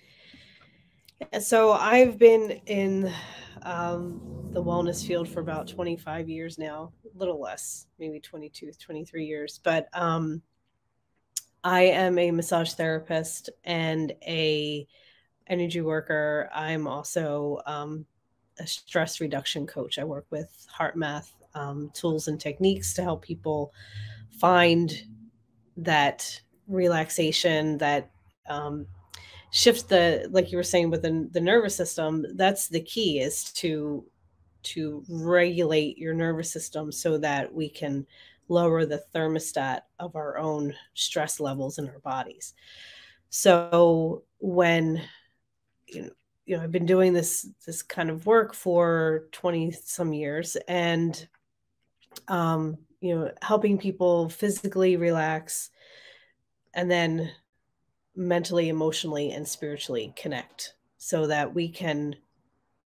So 1.40 1.72
I've 1.72 2.18
been 2.18 2.62
in 2.66 3.12
um, 3.62 4.22
the 4.52 4.62
wellness 4.62 5.06
field 5.06 5.28
for 5.28 5.40
about 5.40 5.68
25 5.68 6.30
years 6.30 6.58
now, 6.58 6.92
a 7.06 7.18
little 7.18 7.40
less, 7.40 7.88
maybe 7.98 8.20
22, 8.20 8.72
23 8.74 9.26
years. 9.26 9.60
But 9.64 9.88
um, 9.94 10.42
I 11.64 11.84
am 11.84 12.18
a 12.20 12.32
massage 12.32 12.74
therapist 12.74 13.50
and 13.64 14.12
a 14.24 14.88
energy 15.48 15.82
worker. 15.82 16.50
I'm 16.54 16.88
also 16.88 17.62
um, 17.66 18.06
a 18.60 18.68
stress 18.68 19.22
reduction 19.22 19.66
coach. 19.66 19.98
I 19.98 20.04
work 20.04 20.26
with 20.30 20.68
HeartMath 20.78 21.30
um, 21.56 21.92
tools 21.94 22.28
and 22.28 22.40
techniques 22.40 22.94
to 22.96 23.04
help 23.04 23.22
people 23.22 23.74
find 24.40 24.92
that 25.78 26.42
relaxation, 26.68 27.78
that 27.78 28.10
um, 28.50 28.88
the 29.52 30.28
like 30.32 30.52
you 30.52 30.58
were 30.58 30.64
saying 30.64 30.90
with 30.90 31.04
the, 31.04 31.30
the 31.32 31.42
nervous 31.42 31.76
system. 31.76 32.26
That's 32.36 32.68
the 32.68 32.82
key 32.82 33.20
is 33.20 33.52
to 33.54 34.06
to 34.64 35.04
regulate 35.10 35.98
your 35.98 36.14
nervous 36.14 36.52
system 36.52 36.92
so 36.92 37.18
that 37.18 37.54
we 37.54 37.70
can 37.70 38.08
lower 38.48 38.86
the 38.86 39.04
thermostat 39.14 39.82
of 40.00 40.16
our 40.16 40.38
own 40.38 40.74
stress 40.94 41.40
levels 41.40 41.78
in 41.78 41.88
our 41.88 42.00
bodies. 42.00 42.54
So 43.30 44.24
when 44.40 45.02
you 45.88 46.04
know, 46.04 46.10
you 46.46 46.58
know 46.58 46.64
I've 46.64 46.72
been 46.72 46.86
doing 46.86 47.14
this 47.14 47.48
this 47.66 47.82
kind 47.82 48.10
of 48.10 48.26
work 48.26 48.54
for 48.54 49.26
20 49.32 49.72
some 49.72 50.14
years 50.14 50.58
and 50.68 51.28
um 52.28 52.78
you 53.00 53.16
know 53.16 53.32
helping 53.42 53.78
people 53.78 54.30
physically 54.30 54.98
relax 54.98 55.70
and 56.74 56.90
then 56.92 57.32
mentally 58.16 58.70
emotionally 58.70 59.32
and 59.32 59.48
spiritually 59.48 60.14
connect 60.16 60.76
so 60.98 61.28
that 61.28 61.54
we 61.54 61.68
can 61.70 62.16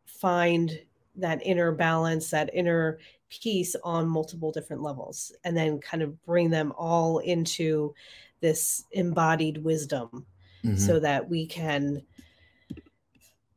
find 0.07 0.79
that 1.17 1.45
inner 1.47 1.73
balance 1.73 2.31
that 2.31 2.51
inner 2.55 2.99
peace 3.41 3.74
on 3.85 4.09
multiple 4.09 4.51
different 4.53 4.82
levels 4.82 5.32
and 5.45 5.57
then 5.57 5.78
kind 5.78 6.03
of 6.03 6.22
bring 6.24 6.51
them 6.51 6.72
all 6.76 7.18
into 7.18 7.95
this 8.41 8.85
embodied 8.93 9.59
wisdom 9.59 10.26
Mhm. 10.62 10.78
so 10.78 10.99
that 11.01 11.28
we 11.28 11.47
can 11.47 12.03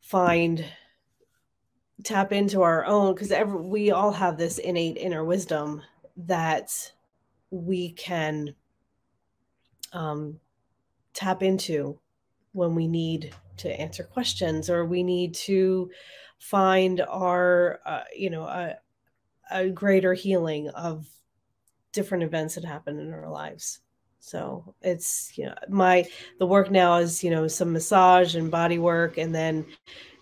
find 0.02 0.66
tap 2.04 2.32
into 2.32 2.62
our 2.62 2.86
own 2.86 3.14
because 3.14 3.32
we 3.48 3.92
all 3.92 4.12
have 4.12 4.38
this 4.38 4.60
innate 4.60 4.98
inner 4.98 5.26
wisdom 5.26 5.82
that 6.16 6.94
we 7.50 7.92
can 7.92 8.54
um, 9.94 10.40
tap 11.14 11.42
into 11.42 12.00
when 12.54 12.76
we 12.76 12.88
need 12.88 13.34
to 13.58 13.70
answer 13.80 14.04
questions 14.04 14.70
or 14.70 14.86
we 14.86 15.02
need 15.02 15.34
to 15.34 15.90
find 16.40 17.02
our 17.02 17.80
uh, 17.86 18.04
you 18.16 18.30
know 18.30 18.44
a, 18.44 18.76
a 19.52 19.70
greater 19.70 20.14
healing 20.14 20.70
of 20.70 21.08
different 21.92 22.24
events 22.24 22.56
that 22.56 22.66
happen 22.66 23.00
in 23.00 23.14
our 23.14 23.30
lives. 23.30 23.80
So 24.20 24.76
it's 24.82 25.38
you 25.38 25.46
know 25.46 25.56
my 25.70 26.06
the 26.40 26.46
work 26.46 26.72
now 26.72 26.98
is 26.98 27.24
you 27.24 27.30
know 27.30 27.48
some 27.48 27.72
massage 27.72 28.36
and 28.36 28.52
body 28.52 28.80
work 28.80 29.18
and 29.18 29.34
then 29.34 29.66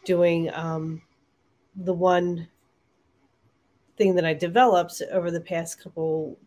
doing 0.06 0.54
um, 0.54 1.02
the 1.76 1.94
one 1.94 2.48
thing 3.98 4.16
that 4.16 4.26
i 4.26 4.34
developed 4.34 5.02
over 5.12 5.32
the 5.32 5.42
past 5.42 5.82
couple 5.82 6.38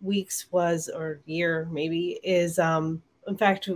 weeks 0.00 0.46
was 0.50 0.88
or 0.88 1.20
year 1.26 1.68
maybe 1.70 2.20
is 2.22 2.58
um 2.58 3.02
in 3.26 3.36
fact 3.36 3.68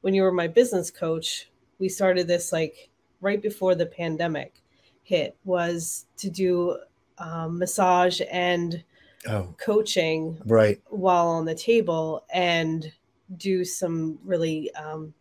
when 0.00 0.14
you 0.14 0.22
were 0.22 0.32
my 0.32 0.48
business 0.48 0.90
coach 0.90 1.50
we 1.78 1.88
started 1.88 2.26
this 2.26 2.52
like 2.52 2.90
right 3.20 3.40
before 3.40 3.74
the 3.74 3.86
pandemic 3.86 4.62
hit 5.02 5.36
was 5.44 6.06
to 6.16 6.28
do 6.28 6.76
um, 7.18 7.58
massage 7.58 8.20
and 8.30 8.82
Oh, 9.26 9.54
coaching 9.56 10.38
right. 10.44 10.82
while 10.90 11.28
on 11.28 11.46
the 11.46 11.54
table 11.54 12.26
and 12.30 12.92
do 13.38 13.64
some 13.64 14.18
really 14.22 14.70
um, 14.74 15.14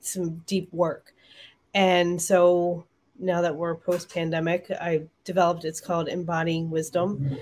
some 0.00 0.42
deep 0.46 0.72
work. 0.72 1.14
And 1.74 2.20
so 2.20 2.84
now 3.20 3.40
that 3.42 3.54
we're 3.54 3.74
post 3.74 4.08
pandemic 4.12 4.70
i 4.80 5.02
developed 5.24 5.64
it's 5.64 5.80
called 5.80 6.08
embodying 6.08 6.70
wisdom. 6.70 7.38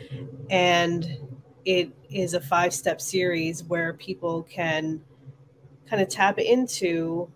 And 0.50 1.18
it 1.64 1.90
is 2.10 2.34
a 2.34 2.40
five 2.40 2.74
step 2.74 3.00
series 3.00 3.64
where 3.64 3.94
people 3.94 4.42
can 4.42 5.02
kind 5.88 6.02
of 6.02 6.08
tap 6.08 6.38
into 6.38 7.30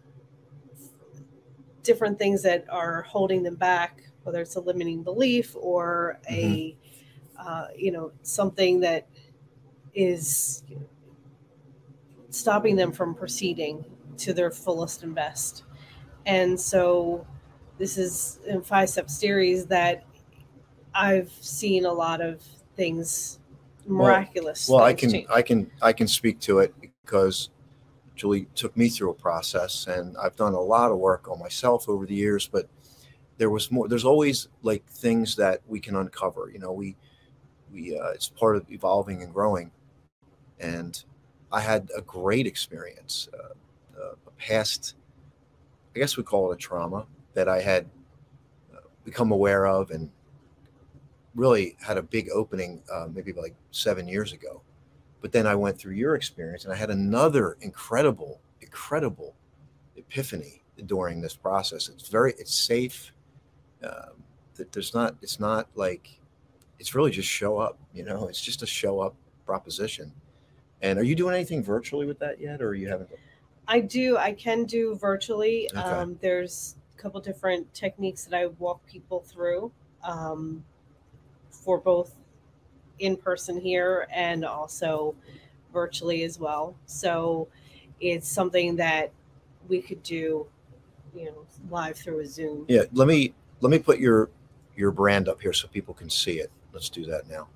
different 1.82 2.18
things 2.18 2.42
that 2.42 2.66
are 2.68 3.02
holding 3.02 3.42
them 3.42 3.54
back 3.56 4.02
whether 4.22 4.40
it's 4.40 4.56
a 4.56 4.60
limiting 4.60 5.02
belief 5.02 5.54
or 5.56 6.18
a 6.28 6.76
uh, 7.38 7.66
you 7.76 7.90
know 7.90 8.12
something 8.22 8.80
that 8.80 9.06
is 9.94 10.62
stopping 12.30 12.76
them 12.76 12.92
from 12.92 13.14
proceeding 13.14 13.84
to 14.16 14.32
their 14.32 14.50
fullest 14.50 15.02
and 15.02 15.14
best 15.14 15.64
and 16.26 16.58
so 16.60 17.26
this 17.78 17.96
is 17.98 18.38
in 18.46 18.62
five 18.62 18.88
step 18.88 19.08
series 19.10 19.66
that 19.66 20.04
i've 20.94 21.32
seen 21.40 21.84
a 21.86 21.92
lot 21.92 22.20
of 22.20 22.42
things 22.76 23.38
miraculous 23.86 24.68
Well, 24.68 24.82
I 24.82 24.92
things 24.92 25.00
can 25.00 25.10
change. 25.10 25.26
I 25.30 25.42
can 25.42 25.70
I 25.82 25.92
can 25.92 26.06
speak 26.06 26.38
to 26.40 26.58
it 26.60 26.74
because 26.80 27.50
Julie 28.14 28.46
took 28.54 28.76
me 28.76 28.88
through 28.88 29.10
a 29.10 29.14
process 29.14 29.86
and 29.86 30.16
I've 30.18 30.36
done 30.36 30.52
a 30.52 30.60
lot 30.60 30.90
of 30.92 30.98
work 30.98 31.28
on 31.28 31.38
myself 31.38 31.88
over 31.88 32.04
the 32.04 32.14
years, 32.14 32.46
but 32.46 32.68
there 33.40 33.48
was 33.48 33.70
more 33.70 33.88
there's 33.88 34.04
always 34.04 34.48
like 34.62 34.84
things 34.86 35.34
that 35.36 35.62
we 35.66 35.80
can 35.80 35.96
uncover. 35.96 36.50
You 36.52 36.58
know, 36.58 36.72
we 36.72 36.94
we 37.72 37.98
uh, 37.98 38.10
it's 38.10 38.28
part 38.28 38.54
of 38.54 38.70
evolving 38.70 39.22
and 39.22 39.32
growing. 39.32 39.70
And 40.60 41.02
I 41.50 41.62
had 41.62 41.88
a 41.96 42.02
great 42.02 42.46
experience, 42.46 43.30
uh, 43.32 43.54
uh, 43.98 44.12
a 44.26 44.30
past 44.32 44.94
I 45.96 45.98
guess 45.98 46.18
we 46.18 46.22
call 46.22 46.52
it 46.52 46.54
a 46.54 46.58
trauma 46.58 47.06
that 47.32 47.48
I 47.48 47.62
had 47.62 47.86
uh, 48.74 48.80
become 49.06 49.32
aware 49.32 49.66
of 49.66 49.90
and 49.90 50.10
really 51.34 51.78
had 51.80 51.96
a 51.96 52.02
big 52.02 52.28
opening 52.34 52.82
uh, 52.92 53.08
maybe 53.10 53.32
like 53.32 53.54
seven 53.70 54.06
years 54.06 54.34
ago. 54.34 54.60
But 55.22 55.32
then 55.32 55.46
I 55.46 55.54
went 55.54 55.78
through 55.78 55.94
your 55.94 56.14
experience 56.14 56.64
and 56.64 56.74
I 56.74 56.76
had 56.76 56.90
another 56.90 57.56
incredible, 57.62 58.42
incredible 58.60 59.34
epiphany 59.96 60.60
during 60.84 61.22
this 61.22 61.34
process. 61.34 61.88
It's 61.88 62.08
very, 62.10 62.32
it's 62.32 62.54
safe. 62.54 63.12
Um, 63.82 64.22
that 64.56 64.72
there's 64.72 64.94
not, 64.94 65.16
it's 65.22 65.40
not 65.40 65.68
like, 65.74 66.20
it's 66.78 66.94
really 66.94 67.10
just 67.10 67.28
show 67.28 67.58
up, 67.58 67.78
you 67.94 68.04
know, 68.04 68.28
it's 68.28 68.40
just 68.40 68.62
a 68.62 68.66
show 68.66 69.00
up 69.00 69.14
proposition. 69.46 70.12
And 70.82 70.98
are 70.98 71.02
you 71.02 71.14
doing 71.14 71.34
anything 71.34 71.62
virtually 71.62 72.06
with 72.06 72.18
that 72.20 72.40
yet, 72.40 72.62
or 72.62 72.74
you 72.74 72.88
haven't? 72.88 73.10
I 73.68 73.80
do. 73.80 74.16
I 74.16 74.32
can 74.32 74.64
do 74.64 74.96
virtually. 74.96 75.68
Okay. 75.70 75.80
Um, 75.80 76.18
there's 76.20 76.76
a 76.94 77.00
couple 77.00 77.20
different 77.20 77.72
techniques 77.74 78.24
that 78.24 78.36
I 78.36 78.46
walk 78.46 78.84
people 78.86 79.20
through 79.20 79.70
um, 80.02 80.64
for 81.50 81.78
both 81.78 82.14
in 82.98 83.16
person 83.16 83.60
here 83.60 84.06
and 84.12 84.44
also 84.44 85.14
virtually 85.72 86.24
as 86.24 86.38
well. 86.38 86.74
So 86.86 87.48
it's 88.00 88.28
something 88.28 88.76
that 88.76 89.12
we 89.68 89.80
could 89.80 90.02
do, 90.02 90.46
you 91.14 91.26
know, 91.26 91.46
live 91.70 91.96
through 91.96 92.20
a 92.20 92.26
Zoom. 92.26 92.64
Yeah, 92.68 92.84
let 92.92 93.06
me 93.06 93.34
let 93.60 93.70
me 93.70 93.78
put 93.78 93.98
your 93.98 94.30
your 94.76 94.90
brand 94.92 95.28
up 95.28 95.40
here 95.42 95.52
so 95.52 95.68
people 95.68 95.94
can 95.94 96.10
see 96.10 96.40
it. 96.40 96.50
Let's 96.72 96.88
do 96.90 97.04
that 97.06 97.28
now. 97.28 97.48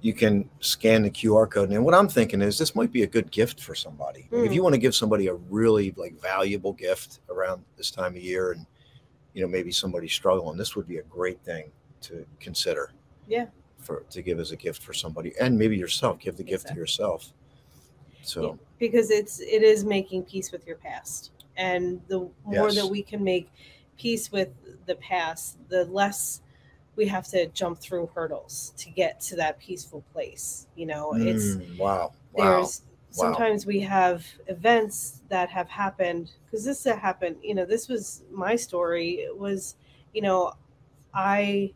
You 0.00 0.12
can 0.14 0.50
scan 0.60 1.02
the 1.02 1.10
QR 1.10 1.48
code, 1.50 1.70
and 1.70 1.84
what 1.84 1.94
I'm 1.94 2.08
thinking 2.08 2.42
is 2.42 2.58
this 2.58 2.74
might 2.74 2.92
be 2.92 3.04
a 3.04 3.06
good 3.06 3.30
gift 3.30 3.60
for 3.62 3.74
somebody. 3.74 4.28
Like, 4.32 4.46
If 4.46 4.52
Mm. 4.52 4.54
you 4.54 4.62
want 4.62 4.74
to 4.74 4.80
give 4.80 4.94
somebody 4.94 5.28
a 5.28 5.34
really 5.34 5.92
like 5.96 6.20
valuable 6.20 6.72
gift 6.72 7.20
around 7.30 7.64
this 7.76 7.90
time 7.90 8.16
of 8.16 8.22
year, 8.22 8.52
and 8.52 8.66
you 9.34 9.42
know 9.42 9.48
maybe 9.48 9.72
somebody's 9.72 10.12
struggling, 10.12 10.58
this 10.58 10.76
would 10.76 10.88
be 10.88 10.98
a 10.98 11.02
great 11.04 11.40
thing 11.44 11.72
to 12.02 12.26
consider. 12.40 12.92
Yeah. 13.28 13.46
For 13.78 14.04
to 14.10 14.22
give 14.22 14.38
as 14.38 14.52
a 14.52 14.56
gift 14.56 14.82
for 14.82 14.92
somebody, 14.92 15.32
and 15.40 15.58
maybe 15.58 15.76
yourself, 15.76 16.18
give 16.20 16.36
the 16.36 16.44
gift 16.44 16.68
to 16.68 16.74
yourself. 16.74 17.32
So 18.22 18.42
Yeah, 18.42 18.52
because 18.78 19.10
it's 19.10 19.40
it 19.40 19.62
is 19.62 19.84
making 19.84 20.24
peace 20.24 20.52
with 20.52 20.66
your 20.66 20.76
past 20.76 21.32
and 21.56 22.00
the 22.08 22.18
more 22.44 22.68
Yes. 22.68 22.76
that 22.76 22.86
we 22.86 23.02
can 23.02 23.22
make 23.22 23.50
peace 23.98 24.30
with 24.32 24.48
the 24.86 24.94
past 24.96 25.58
the 25.68 25.84
less 25.86 26.40
we 26.96 27.06
have 27.06 27.26
to 27.28 27.46
jump 27.48 27.78
through 27.78 28.08
hurdles 28.14 28.72
to 28.76 28.90
get 28.90 29.20
to 29.20 29.36
that 29.36 29.58
peaceful 29.58 30.02
place 30.12 30.66
you 30.76 30.86
know 30.86 31.14
it's 31.14 31.56
Mm, 31.56 31.78
wow, 31.78 32.12
wow. 32.32 32.56
there's 32.56 32.82
Wow. 33.14 33.24
sometimes 33.26 33.66
we 33.66 33.80
have 33.80 34.26
events 34.46 35.20
that 35.28 35.50
have 35.50 35.68
happened 35.68 36.32
because 36.44 36.64
this 36.64 36.84
happened 36.84 37.36
you 37.42 37.54
know 37.54 37.66
this 37.66 37.88
was 37.88 38.22
my 38.30 38.56
story 38.56 39.20
it 39.20 39.36
was 39.36 39.76
you 40.14 40.22
know 40.22 40.54
i 41.14 41.72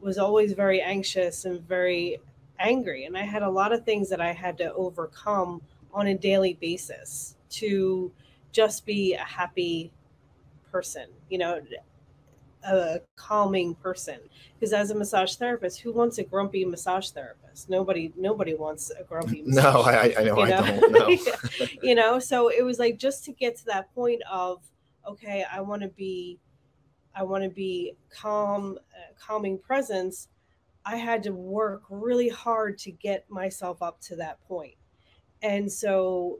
was 0.00 0.18
always 0.18 0.52
very 0.52 0.80
anxious 0.80 1.44
and 1.44 1.60
very 1.66 2.18
angry 2.58 3.04
and 3.04 3.16
i 3.16 3.22
had 3.22 3.42
a 3.42 3.48
lot 3.50 3.72
of 3.72 3.84
things 3.84 4.08
that 4.08 4.20
i 4.20 4.32
had 4.32 4.56
to 4.58 4.72
overcome 4.74 5.60
on 5.92 6.08
a 6.08 6.14
daily 6.14 6.54
basis 6.54 7.36
to 7.50 8.10
just 8.52 8.84
be 8.86 9.14
a 9.14 9.18
happy 9.24 9.90
person 10.70 11.06
you 11.30 11.38
know 11.38 11.60
a 12.66 13.00
calming 13.16 13.74
person. 13.74 14.18
Because 14.58 14.72
as 14.72 14.90
a 14.90 14.94
massage 14.94 15.34
therapist 15.34 15.80
who 15.80 15.92
wants 15.92 16.16
a 16.16 16.24
grumpy 16.24 16.64
massage 16.64 17.10
therapist? 17.10 17.68
Nobody 17.68 18.10
nobody 18.16 18.54
wants 18.54 18.90
a 18.98 19.04
grumpy 19.04 19.42
massage 19.46 19.62
No, 19.74 19.82
I, 19.82 20.14
I- 20.18 20.24
know 20.24 20.36
you 20.38 20.42
I 20.44 20.48
don't 20.50 20.92
know. 20.92 21.66
You 21.82 21.94
know 21.94 22.18
so 22.18 22.48
it 22.48 22.62
was 22.62 22.78
like 22.78 22.96
just 22.98 23.24
to 23.26 23.32
get 23.32 23.56
to 23.58 23.64
that 23.66 23.94
point 23.94 24.22
of 24.30 24.62
okay 25.06 25.44
i 25.52 25.60
want 25.60 25.82
to 25.82 25.88
be 25.88 26.38
i 27.14 27.22
want 27.22 27.42
to 27.42 27.50
be 27.50 27.94
calm 28.10 28.78
uh, 28.78 29.12
calming 29.18 29.58
presence 29.58 30.28
i 30.84 30.96
had 30.96 31.22
to 31.22 31.32
work 31.32 31.82
really 31.90 32.28
hard 32.28 32.76
to 32.78 32.90
get 32.90 33.28
myself 33.30 33.82
up 33.82 34.00
to 34.00 34.16
that 34.16 34.42
point 34.46 34.74
and 35.42 35.70
so 35.70 36.38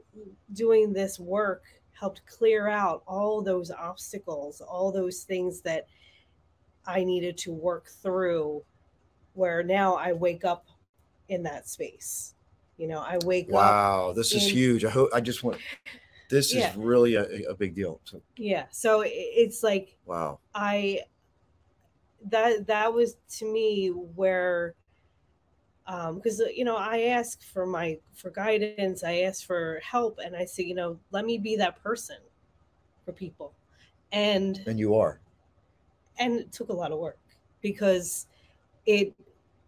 doing 0.53 0.93
this 0.93 1.19
work 1.19 1.63
helped 1.91 2.25
clear 2.25 2.67
out 2.67 3.03
all 3.07 3.41
those 3.41 3.71
obstacles 3.71 4.61
all 4.61 4.91
those 4.91 5.23
things 5.23 5.61
that 5.61 5.87
i 6.85 7.03
needed 7.03 7.37
to 7.37 7.51
work 7.51 7.87
through 7.87 8.63
where 9.33 9.63
now 9.63 9.95
i 9.95 10.11
wake 10.11 10.43
up 10.45 10.67
in 11.29 11.41
that 11.43 11.67
space 11.67 12.35
you 12.77 12.87
know 12.87 12.99
i 12.99 13.17
wake 13.25 13.47
up 13.47 13.53
Wow, 13.53 14.13
this 14.13 14.33
is 14.33 14.47
huge. 14.47 14.83
I 14.85 14.89
hope 14.89 15.09
I 15.13 15.21
just 15.21 15.43
want. 15.43 15.57
This 16.35 16.53
Yeah. 16.53 16.69
is 16.71 16.75
really 16.75 17.15
a, 17.15 17.25
a 17.49 17.55
big 17.55 17.73
deal. 17.73 18.01
So, 18.03 18.21
yeah 18.37 18.65
so 18.69 19.03
it's 19.05 19.63
like 19.63 19.97
wow. 20.05 20.39
i 20.53 20.99
that 22.29 22.67
that 22.67 22.93
was 22.93 23.15
to 23.29 23.45
me 23.45 23.87
where 23.89 24.73
um 25.87 26.15
because 26.15 26.41
you 26.53 26.65
know 26.65 26.75
i 26.75 27.03
ask 27.03 27.41
for 27.43 27.65
my 27.65 27.97
for 28.13 28.29
guidance 28.31 29.03
i 29.03 29.19
ask 29.19 29.45
for 29.45 29.79
help 29.83 30.19
and 30.23 30.35
i 30.35 30.43
say 30.43 30.63
you 30.63 30.75
know 30.75 30.99
let 31.11 31.23
me 31.25 31.37
be 31.37 31.55
that 31.55 31.81
person 31.81 32.17
for 33.05 33.13
people 33.13 33.53
and 34.11 34.61
and 34.65 34.79
you 34.79 34.95
are 34.95 35.19
and 36.19 36.39
it 36.39 36.51
took 36.51 36.69
a 36.69 36.73
lot 36.73 36.91
of 36.91 36.99
work 36.99 37.19
because 37.61 38.27
it 38.85 39.13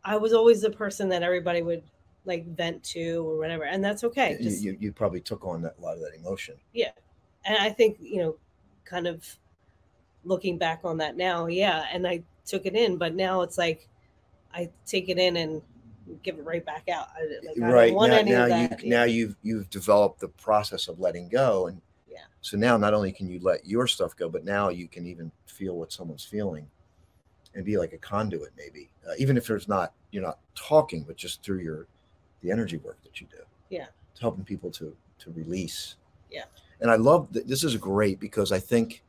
i 0.03 0.17
was 0.17 0.33
always 0.33 0.61
the 0.61 0.69
person 0.69 1.07
that 1.07 1.23
everybody 1.23 1.61
would 1.61 1.83
like 2.27 2.45
vent 2.55 2.83
to 2.83 3.27
or 3.27 3.37
whatever 3.37 3.63
and 3.63 3.83
that's 3.83 4.03
okay 4.03 4.37
Just, 4.41 4.61
you, 4.63 4.77
you, 4.79 4.91
probably 4.91 5.21
took 5.21 5.45
on 5.45 5.61
that 5.63 5.75
a 5.79 5.81
lot 5.81 5.95
of 5.95 6.01
that 6.01 6.13
emotion 6.15 6.55
yeah 6.73 6.91
and 7.45 7.57
i 7.57 7.69
think 7.69 7.97
you 7.99 8.17
know 8.17 8.35
kind 8.85 9.07
of 9.07 9.25
looking 10.23 10.57
back 10.57 10.81
on 10.83 10.97
that 10.97 11.17
now 11.17 11.47
yeah 11.47 11.85
and 11.91 12.07
i 12.07 12.21
took 12.45 12.65
it 12.65 12.75
in 12.75 12.97
but 12.97 13.15
now 13.15 13.41
it's 13.41 13.57
like 13.57 13.87
i 14.53 14.69
take 14.85 15.09
it 15.09 15.17
in 15.17 15.37
and 15.37 15.61
give 16.23 16.37
it 16.37 16.45
right 16.45 16.65
back 16.65 16.87
out. 16.89 17.07
I, 17.15 17.45
like, 17.45 17.57
right 17.71 17.93
now, 17.93 18.45
now 18.45 18.45
you 18.45 18.89
now 18.89 19.03
you've 19.03 19.35
you've 19.43 19.69
developed 19.69 20.19
the 20.19 20.27
process 20.29 20.87
of 20.87 20.99
letting 20.99 21.29
go, 21.29 21.67
and 21.67 21.81
yeah. 22.09 22.19
So 22.41 22.57
now 22.57 22.77
not 22.77 22.93
only 22.93 23.11
can 23.11 23.27
you 23.27 23.39
let 23.41 23.65
your 23.65 23.87
stuff 23.87 24.15
go, 24.15 24.29
but 24.29 24.43
now 24.43 24.69
you 24.69 24.87
can 24.87 25.05
even 25.05 25.31
feel 25.45 25.77
what 25.77 25.91
someone's 25.91 26.23
feeling, 26.23 26.67
and 27.55 27.65
be 27.65 27.77
like 27.77 27.93
a 27.93 27.97
conduit, 27.97 28.51
maybe 28.57 28.89
uh, 29.07 29.13
even 29.17 29.37
if 29.37 29.47
there's 29.47 29.67
not 29.67 29.93
you're 30.11 30.23
not 30.23 30.39
talking, 30.55 31.03
but 31.03 31.17
just 31.17 31.43
through 31.43 31.59
your 31.59 31.87
the 32.41 32.51
energy 32.51 32.77
work 32.77 32.97
that 33.03 33.19
you 33.19 33.27
do. 33.29 33.43
Yeah. 33.69 33.87
It's 34.11 34.21
helping 34.21 34.43
people 34.43 34.71
to 34.71 34.95
to 35.19 35.31
release. 35.31 35.95
Yeah. 36.31 36.45
And 36.79 36.91
I 36.91 36.95
love 36.95 37.33
that 37.33 37.47
this 37.47 37.63
is 37.63 37.75
great 37.75 38.19
because 38.19 38.51
I 38.51 38.59
think 38.59 39.03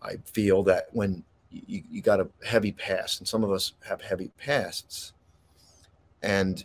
I 0.00 0.16
feel 0.24 0.62
that 0.64 0.86
when 0.92 1.22
you, 1.50 1.82
you 1.90 2.00
got 2.00 2.18
a 2.20 2.28
heavy 2.44 2.72
past, 2.72 3.20
and 3.20 3.28
some 3.28 3.44
of 3.44 3.50
us 3.50 3.74
have 3.86 4.00
heavy 4.00 4.30
pasts 4.38 5.12
and 6.22 6.64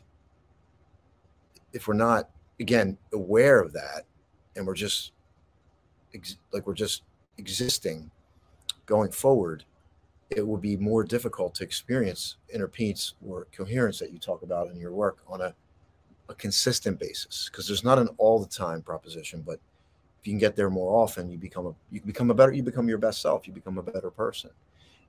if 1.74 1.88
we're 1.88 1.96
not, 1.96 2.30
again, 2.60 2.98
aware 3.14 3.60
of 3.60 3.74
that 3.74 4.04
and 4.56 4.66
we're 4.66 4.76
just 4.76 5.12
ex- 6.14 6.38
like 6.52 6.66
we're 6.66 6.74
just 6.74 7.04
existing 7.38 8.10
going 8.86 9.12
forward, 9.12 9.64
it 10.30 10.46
will 10.46 10.58
be 10.58 10.76
more 10.76 11.04
difficult 11.04 11.56
to 11.56 11.64
experience 11.64 12.38
inner 12.54 12.68
peace 12.68 13.14
or 13.26 13.48
coherence 13.56 14.00
that 14.00 14.12
you 14.12 14.20
talk 14.20 14.42
about 14.44 14.70
in 14.70 14.78
your 14.78 14.92
work 14.92 15.20
on 15.28 15.42
a, 15.42 15.54
a 16.30 16.36
consistent 16.36 17.00
basis. 17.00 17.50
Because 17.50 17.68
there's 17.68 17.84
not 17.84 18.00
an 18.00 18.10
all 18.18 18.40
the 18.40 18.48
time 18.48 18.82
proposition, 18.82 19.42
but 19.46 19.60
if 20.20 20.28
you 20.28 20.34
can 20.34 20.40
get 20.40 20.56
there 20.56 20.70
more 20.70 21.02
often, 21.02 21.30
you 21.30 21.38
become 21.38 21.68
a 21.68 21.74
you 21.92 22.02
become 22.02 22.30
a 22.32 22.34
better 22.34 22.52
you 22.52 22.64
become 22.64 22.90
your 22.90 22.98
best 22.98 23.22
self. 23.22 23.48
You 23.48 23.54
become 23.54 23.78
a 23.78 23.84
better 23.84 24.12
person. 24.12 24.50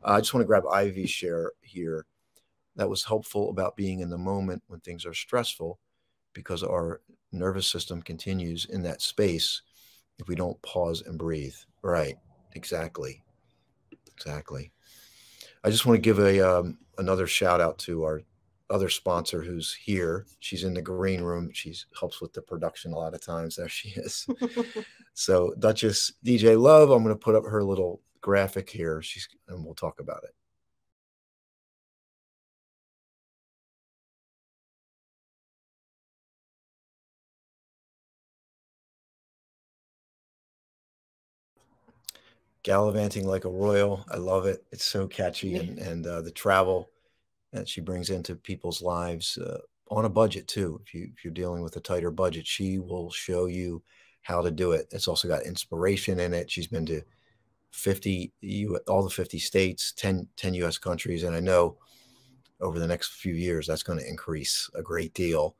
Uh, 0.05 0.12
I 0.12 0.21
just 0.21 0.33
want 0.35 0.43
to 0.43 0.47
grab 0.47 0.64
Ivy's 0.66 1.11
share 1.11 1.53
here 1.62 2.07
that 2.77 2.89
was 2.89 3.05
helpful 3.05 3.51
about 3.51 3.77
being 3.77 4.01
in 4.01 4.11
the 4.11 4.19
moment 4.19 4.62
when 4.69 4.81
things 4.81 5.05
are 5.05 5.14
stressful 5.14 5.79
because 6.33 6.62
our 6.62 7.01
nervous 7.33 7.66
system 7.66 8.01
continues 8.01 8.66
in 8.66 8.83
that 8.83 9.03
space 9.03 9.62
if 10.19 10.29
we 10.29 10.35
don't 10.37 10.61
pause 10.62 11.03
and 11.03 11.19
breathe. 11.19 11.57
Right. 11.83 12.16
Exactly. 12.55 13.23
Exactly. 14.16 14.73
I 15.65 15.71
just 15.71 15.87
want 15.87 15.97
to 15.97 16.01
give 16.01 16.19
a 16.19 16.41
um, 16.41 16.79
another 16.99 17.27
shout 17.27 17.61
out 17.61 17.79
to 17.81 18.05
our 18.05 18.23
other 18.71 18.89
sponsor 18.89 19.43
who's 19.43 19.75
here. 19.75 20.27
She's 20.41 20.65
in 20.65 20.75
the 20.75 20.83
green 20.83 21.23
room. 21.23 21.51
She 21.53 21.75
helps 21.99 22.21
with 22.21 22.33
the 22.33 22.43
production 22.43 22.93
a 22.93 22.99
lot 22.99 23.15
of 23.15 23.21
times. 23.21 23.57
There 23.57 23.69
she 23.69 23.91
is. 23.91 24.27
so 25.15 25.55
Duchess 25.59 26.13
DJ 26.25 26.61
Love, 26.61 26.91
I'm 26.91 27.03
going 27.03 27.15
to 27.15 27.19
put 27.19 27.35
up 27.35 27.45
her 27.45 27.65
little 27.65 28.03
graphic 28.21 28.69
here. 28.69 29.01
She's 29.03 29.29
and 29.49 29.65
we'll 29.65 29.75
talk 29.75 30.01
about 30.01 30.25
it. 30.25 30.35
Gallivanting 42.63 43.27
like 43.27 43.45
a 43.45 43.51
royal. 43.51 44.05
I 44.11 44.17
love 44.17 44.47
it. 44.47 44.65
It's 44.73 44.85
so 44.85 45.07
catchy 45.07 45.57
and 45.57 45.79
and 45.79 46.07
uh, 46.07 46.23
the 46.23 46.31
travel 46.31 46.91
that 47.53 47.69
she 47.69 47.81
brings 47.81 48.11
into 48.11 48.37
people's 48.37 48.83
lives 48.83 49.39
uh, 49.39 49.59
on 49.91 50.05
a 50.05 50.11
budget 50.11 50.49
too. 50.49 50.81
If 50.85 50.95
you 50.95 51.11
if 51.17 51.25
you're 51.25 51.33
dealing 51.33 51.63
with 51.63 51.77
a 51.77 51.81
tighter 51.81 52.11
budget, 52.11 52.47
she 52.47 52.79
will 52.79 53.11
show 53.11 53.47
you 53.47 53.83
how 54.23 54.43
to 54.43 54.51
do 54.51 54.73
it. 54.73 54.89
It's 54.91 55.09
also 55.09 55.29
got 55.29 55.47
inspiration 55.47 56.21
in 56.21 56.35
it. 56.35 56.51
She's 56.51 56.67
been 56.67 56.87
to 56.87 57.03
50 57.71 58.33
all 58.87 59.03
the 59.03 59.11
50 59.11 59.39
states, 59.39 59.93
10 59.93 60.29
10 60.37 60.55
US 60.55 60.79
countries 60.79 61.25
and 61.25 61.35
I 61.35 61.41
know 61.41 61.79
over 62.61 62.79
the 62.79 62.87
next 62.87 63.13
few 63.13 63.35
years 63.35 63.67
that's 63.67 63.83
going 63.83 63.99
to 63.99 64.09
increase 64.09 64.69
a 64.75 64.83
great 64.83 65.15
deal. 65.15 65.57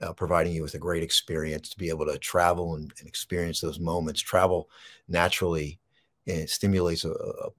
Uh, 0.00 0.12
providing 0.12 0.52
you 0.52 0.62
with 0.62 0.74
a 0.74 0.78
great 0.78 1.02
experience 1.02 1.68
to 1.68 1.76
be 1.76 1.88
able 1.88 2.06
to 2.06 2.16
travel 2.18 2.76
and, 2.76 2.92
and 3.00 3.08
experience 3.08 3.60
those 3.60 3.80
moments. 3.80 4.20
Travel 4.20 4.70
naturally 5.08 5.80
it 6.28 6.50
stimulates 6.50 7.04
a, 7.04 7.12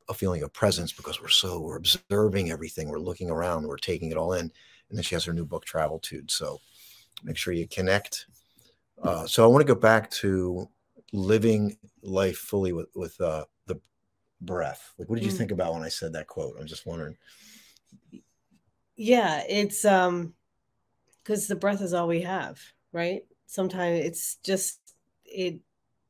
a, 0.10 0.14
feeling 0.14 0.44
of 0.44 0.54
presence 0.54 0.92
because 0.92 1.20
we're 1.22 1.28
so 1.28 1.60
we're 1.60 1.78
observing 1.78 2.52
everything 2.52 2.88
we're 2.88 3.00
looking 3.00 3.30
around 3.30 3.68
we're 3.68 3.78
taking 3.78 4.12
it 4.12 4.18
all 4.18 4.34
in 4.34 4.42
and 4.42 4.98
then 4.98 5.04
she 5.04 5.16
has 5.16 5.26
her 5.26 5.34
new 5.34 5.46
book 5.46 5.66
traveltude 5.66 6.30
so 6.30 6.60
make 7.24 7.38
sure 7.38 7.54
you 7.54 7.68
connect. 7.68 8.28
Uh, 9.02 9.26
so 9.26 9.44
i 9.44 9.48
want 9.48 9.66
to 9.66 9.74
go 9.74 9.80
back 9.80 10.10
to 10.12 10.68
living 11.14 11.78
life 12.04 12.38
fully 12.38 12.74
with 12.74 12.90
with 12.96 13.20
uh, 13.22 13.46
the 13.66 13.80
breath. 14.42 14.94
Like 14.98 15.10
what 15.10 15.18
did 15.18 15.26
you 15.26 15.32
mm. 15.32 15.38
think 15.38 15.52
about 15.52 15.74
when 15.74 15.84
i 15.84 15.90
said 15.90 16.14
that 16.14 16.28
quote? 16.28 16.56
I'm 16.60 16.68
just 16.68 16.86
wondering. 16.86 17.16
Yeah 18.96 19.44
it's 19.48 19.86
um 19.86 20.34
because 21.24 21.48
the 21.48 21.56
breath 21.56 21.82
is 21.82 21.94
all 21.94 22.08
we 22.08 22.22
have 22.22 22.60
right? 22.92 23.22
Sometimes 23.46 24.06
it's 24.06 24.36
just 24.44 24.80
it 25.26 25.60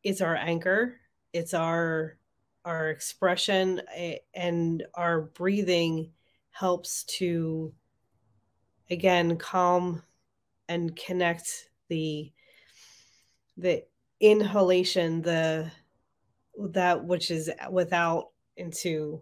it's 0.03 0.21
our 0.21 0.35
anchor 0.35 0.95
it's 1.33 1.53
our 1.53 2.17
our 2.65 2.89
expression 2.89 3.81
eh, 3.95 4.17
and 4.33 4.83
our 4.93 5.21
breathing 5.21 6.11
helps 6.51 7.03
to 7.05 7.73
again 8.89 9.37
calm 9.37 10.03
and 10.67 10.95
connect 10.95 11.69
the 11.89 12.31
the 13.57 13.83
inhalation 14.19 15.21
the 15.21 15.71
that 16.57 17.03
which 17.05 17.31
is 17.31 17.49
without 17.71 18.29
into 18.57 19.21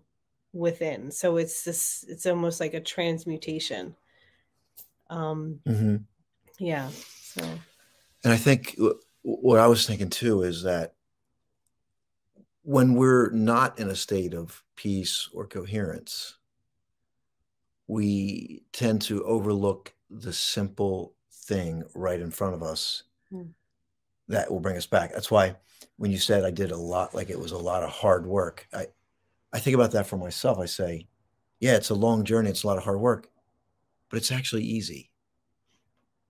within. 0.53 1.11
So 1.11 1.37
it's 1.37 1.63
this 1.63 2.03
it's 2.07 2.25
almost 2.25 2.59
like 2.59 2.73
a 2.73 2.81
transmutation. 2.81 3.95
Um 5.09 5.59
mm-hmm. 5.65 5.97
yeah 6.59 6.89
so. 7.21 7.43
And 8.23 8.33
i 8.33 8.37
think 8.37 8.77
what 9.21 9.59
i 9.59 9.67
was 9.67 9.85
thinking 9.85 10.09
too 10.09 10.41
is 10.43 10.63
that 10.63 10.95
when 12.67 12.95
we're 12.95 13.29
not 13.29 13.79
in 13.79 13.87
a 13.87 13.95
state 13.95 14.33
of 14.33 14.61
peace 14.75 15.29
or 15.31 15.47
coherence, 15.47 16.35
we 17.87 18.61
tend 18.73 19.01
to 19.01 19.23
overlook 19.23 19.93
the 20.09 20.33
simple 20.33 21.13
thing 21.31 21.81
right 21.95 22.19
in 22.19 22.29
front 22.29 22.53
of 22.53 22.61
us 22.61 23.03
mm. 23.31 23.47
that 24.27 24.51
will 24.51 24.59
bring 24.59 24.75
us 24.75 24.85
back. 24.85 25.13
That's 25.13 25.31
why 25.31 25.55
when 25.95 26.11
you 26.11 26.17
said 26.17 26.43
I 26.43 26.51
did 26.51 26.71
a 26.71 26.77
lot, 26.77 27.15
like 27.15 27.29
it 27.29 27.39
was 27.39 27.53
a 27.53 27.57
lot 27.57 27.83
of 27.83 27.89
hard 27.89 28.25
work, 28.25 28.67
I, 28.73 28.87
I 29.53 29.59
think 29.59 29.75
about 29.75 29.93
that 29.93 30.07
for 30.07 30.17
myself. 30.17 30.59
I 30.59 30.65
say, 30.65 31.07
yeah, 31.61 31.77
it's 31.77 31.91
a 31.91 31.95
long 31.95 32.25
journey, 32.25 32.49
it's 32.49 32.63
a 32.63 32.67
lot 32.67 32.77
of 32.77 32.83
hard 32.83 32.99
work, 32.99 33.29
but 34.09 34.17
it's 34.17 34.33
actually 34.33 34.63
easy. 34.63 35.09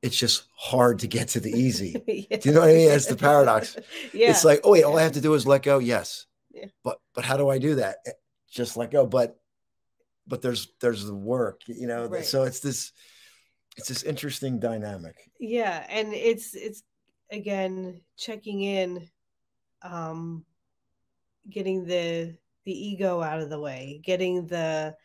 It's 0.03 0.15
just 0.15 0.43
hard 0.55 0.99
to 0.99 1.07
get 1.07 1.29
to 1.29 1.39
the 1.39 1.49
easy. 1.49 1.99
yeah. 2.29 2.37
Do 2.37 2.49
you 2.49 2.53
know 2.53 2.61
what 2.61 2.69
I 2.69 2.73
mean? 2.73 2.89
That's 2.89 3.07
the 3.07 3.15
paradox. 3.15 3.75
yeah. 4.13 4.29
It's 4.29 4.45
like, 4.45 4.59
oh 4.63 4.73
wait, 4.73 4.83
all 4.83 4.99
I 4.99 5.01
have 5.01 5.13
to 5.13 5.21
do 5.21 5.33
is 5.33 5.47
let 5.47 5.63
go. 5.63 5.79
Yes 5.79 6.26
yeah. 6.57 6.67
but 6.83 6.97
but 7.13 7.25
how 7.25 7.37
do 7.37 7.49
i 7.49 7.57
do 7.57 7.75
that 7.75 7.97
eh, 8.05 8.11
just 8.49 8.77
let 8.77 8.91
go 8.91 9.05
but 9.05 9.39
but 10.27 10.41
there's 10.41 10.69
there's 10.81 11.05
the 11.05 11.15
work 11.15 11.61
you 11.67 11.87
know 11.87 12.07
right. 12.07 12.25
so 12.25 12.43
it's 12.43 12.59
this 12.59 12.91
it's 13.77 13.87
this 13.87 14.03
interesting 14.03 14.59
dynamic 14.59 15.15
yeah 15.39 15.85
and 15.89 16.13
it's 16.13 16.55
it's 16.55 16.83
again 17.31 18.01
checking 18.17 18.61
in 18.61 19.07
um 19.83 20.43
getting 21.49 21.85
the 21.85 22.35
the 22.65 22.87
ego 22.87 23.21
out 23.21 23.39
of 23.39 23.49
the 23.49 23.59
way 23.59 24.01
getting 24.03 24.47
the 24.47 24.95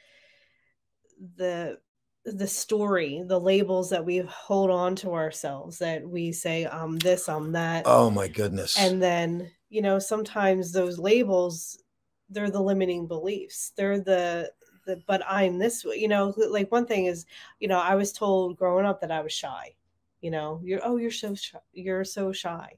the 1.36 1.78
the 2.25 2.47
story 2.47 3.23
the 3.27 3.41
labels 3.41 3.91
that 3.91 4.05
we 4.05 4.18
hold 4.18 4.70
on 4.70 4.95
to 4.95 5.12
ourselves 5.12 5.79
that 5.79 6.09
we 6.09 6.31
say 6.31 6.64
i'm 6.66 6.97
this 6.99 7.29
i'm 7.29 7.51
that. 7.53 7.83
Oh 7.87 8.11
my 8.11 8.29
goodness. 8.29 8.79
And 8.79 9.03
then 9.03 9.51
you 9.70 9.83
know 9.83 9.99
sometimes 9.99 10.73
those 10.73 10.99
labels 10.99 11.83
they're 12.31 12.51
the 12.51 12.62
limiting 12.62 13.07
beliefs. 13.07 13.73
They're 13.77 14.01
the 14.01 14.51
the 14.87 15.03
but 15.07 15.23
i'm 15.29 15.59
this 15.59 15.85
you 15.85 16.09
know 16.09 16.35
like 16.49 16.70
one 16.73 16.87
thing 16.87 17.07
is 17.07 17.27
you 17.61 17.68
know 17.68 17.79
i 17.79 17.95
was 17.95 18.12
told 18.12 18.57
growing 18.57 18.85
up 18.85 19.01
that 19.01 19.11
i 19.11 19.20
was 19.20 19.33
shy 19.33 19.75
you 20.20 20.31
know 20.31 20.61
you're 20.62 20.81
oh 20.85 20.97
you're 20.97 21.11
so 21.11 21.35
shy 21.35 21.59
you're 21.73 22.05
so 22.05 22.33
shy 22.33 22.73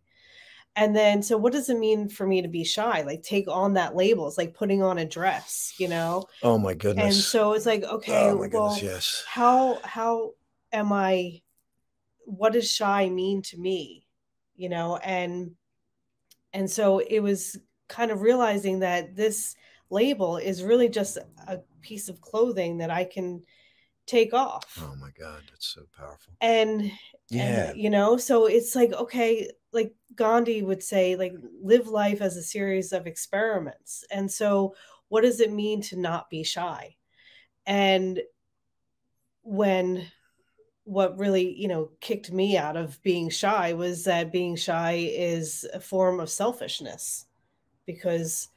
and 0.76 0.94
then 0.94 1.22
so 1.22 1.36
what 1.36 1.52
does 1.52 1.68
it 1.68 1.78
mean 1.78 2.08
for 2.08 2.26
me 2.26 2.42
to 2.42 2.48
be 2.48 2.64
shy 2.64 3.02
like 3.02 3.22
take 3.22 3.46
on 3.48 3.74
that 3.74 3.94
label 3.94 4.26
it's 4.26 4.38
like 4.38 4.54
putting 4.54 4.82
on 4.82 4.98
a 4.98 5.04
dress 5.04 5.74
you 5.78 5.88
know 5.88 6.24
oh 6.42 6.58
my 6.58 6.74
goodness 6.74 7.04
and 7.04 7.14
so 7.14 7.52
it's 7.52 7.66
like 7.66 7.84
okay 7.84 8.30
oh 8.30 8.36
well, 8.36 8.48
goodness 8.48 8.82
yes 8.82 9.24
how 9.26 9.78
how 9.84 10.32
am 10.74 10.92
I 10.92 11.40
what 12.26 12.52
does 12.52 12.70
shy 12.70 13.08
mean 13.08 13.42
to 13.42 13.58
me? 13.58 14.06
You 14.56 14.68
know, 14.68 14.96
and 14.96 15.52
and 16.52 16.70
so 16.70 16.98
it 16.98 17.20
was 17.20 17.58
kind 17.88 18.10
of 18.10 18.20
realizing 18.20 18.80
that 18.80 19.16
this 19.16 19.56
label 19.90 20.36
is 20.36 20.62
really 20.62 20.88
just 20.88 21.18
a 21.46 21.58
piece 21.80 22.08
of 22.08 22.20
clothing 22.20 22.78
that 22.78 22.90
I 22.90 23.04
can 23.04 23.42
take 24.06 24.34
off. 24.34 24.78
Oh 24.80 24.94
my 24.96 25.10
God, 25.18 25.42
that's 25.50 25.66
so 25.66 25.82
powerful. 25.96 26.34
And 26.40 26.90
Yeah. 27.30 27.70
and, 27.70 27.78
you 27.78 27.90
know, 27.90 28.16
so 28.16 28.46
it's 28.46 28.74
like, 28.74 28.92
okay, 28.92 29.50
like 29.72 29.94
Gandhi 30.14 30.62
would 30.62 30.82
say, 30.82 31.16
like, 31.16 31.34
live 31.62 31.88
life 31.88 32.20
as 32.20 32.36
a 32.36 32.42
series 32.42 32.92
of 32.92 33.06
experiments. 33.06 34.04
And 34.10 34.30
so, 34.30 34.74
what 35.08 35.22
does 35.22 35.40
it 35.40 35.52
mean 35.52 35.80
to 35.82 35.96
not 35.96 36.30
be 36.30 36.42
shy? 36.42 36.96
And 37.66 38.20
when 39.42 40.06
what 40.84 41.18
really, 41.18 41.54
you 41.54 41.68
know, 41.68 41.90
kicked 42.00 42.30
me 42.30 42.56
out 42.56 42.76
of 42.76 43.02
being 43.02 43.30
shy 43.30 43.72
was 43.72 44.04
that 44.04 44.32
being 44.32 44.54
shy 44.54 45.10
is 45.12 45.66
a 45.72 45.80
form 45.80 46.20
of 46.20 46.28
selfishness 46.28 47.26
because 47.86 48.48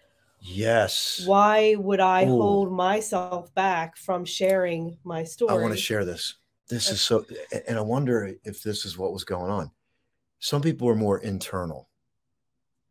yes. 0.42 1.24
why 1.26 1.76
would 1.76 2.02
I 2.02 2.26
Ooh. 2.26 2.38
hold 2.38 2.72
myself 2.72 3.54
back 3.54 3.96
from 3.96 4.26
sharing 4.26 4.98
my 5.04 5.24
story? 5.24 5.54
I 5.54 5.62
want 5.62 5.74
to 5.74 5.80
share 5.80 6.04
this. 6.04 6.36
This 6.70 6.90
is 6.90 7.02
so, 7.02 7.26
and 7.68 7.78
I 7.78 7.82
wonder 7.82 8.34
if 8.44 8.62
this 8.62 8.86
is 8.86 8.98
what 8.98 9.14
was 9.14 9.24
going 9.24 9.50
on. 9.50 9.72
Some 10.40 10.62
people 10.62 10.90
are 10.90 10.96
more 10.96 11.20
internal 11.20 11.90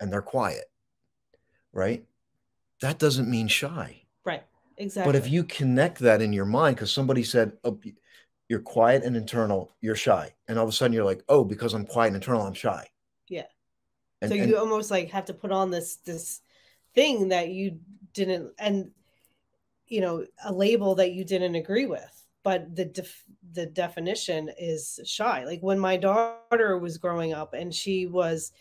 and 0.00 0.10
they're 0.10 0.22
quiet, 0.22 0.64
right? 1.72 2.04
That 2.80 2.98
doesn't 2.98 3.30
mean 3.30 3.48
shy. 3.48 4.02
Right. 4.24 4.44
Exactly. 4.78 5.12
But 5.12 5.18
if 5.18 5.30
you 5.30 5.44
connect 5.44 5.98
that 6.00 6.22
in 6.22 6.32
your 6.32 6.46
mind, 6.46 6.76
because 6.76 6.90
somebody 6.90 7.22
said, 7.22 7.52
oh, 7.64 7.78
you're 8.48 8.60
quiet 8.60 9.02
and 9.04 9.16
internal, 9.16 9.74
you're 9.80 9.96
shy. 9.96 10.32
And 10.48 10.58
all 10.58 10.64
of 10.64 10.70
a 10.70 10.72
sudden 10.72 10.94
you're 10.94 11.04
like, 11.04 11.22
oh, 11.28 11.44
because 11.44 11.74
I'm 11.74 11.86
quiet 11.86 12.08
and 12.08 12.16
internal, 12.16 12.46
I'm 12.46 12.54
shy. 12.54 12.86
Yeah. 13.28 13.44
And, 14.22 14.30
so 14.30 14.38
and- 14.38 14.48
you 14.48 14.58
almost 14.58 14.90
like 14.90 15.10
have 15.10 15.26
to 15.26 15.34
put 15.34 15.52
on 15.52 15.70
this 15.70 15.96
this 15.96 16.40
thing 16.94 17.28
that 17.28 17.50
you 17.50 17.78
didn't 18.14 18.52
and 18.58 18.90
you 19.86 20.00
know 20.00 20.24
a 20.46 20.50
label 20.50 20.94
that 20.94 21.12
you 21.12 21.24
didn't 21.24 21.54
agree 21.54 21.84
with 21.84 22.16
but 22.46 22.76
the 22.76 22.84
def, 22.84 23.24
the 23.52 23.66
definition 23.66 24.50
is 24.58 25.00
shy. 25.04 25.44
Like 25.44 25.60
when 25.60 25.78
my 25.78 25.96
daughter 25.96 26.78
was 26.78 26.98
growing 26.98 27.32
up 27.32 27.54
and 27.54 27.74
she 27.74 28.06
was 28.06 28.52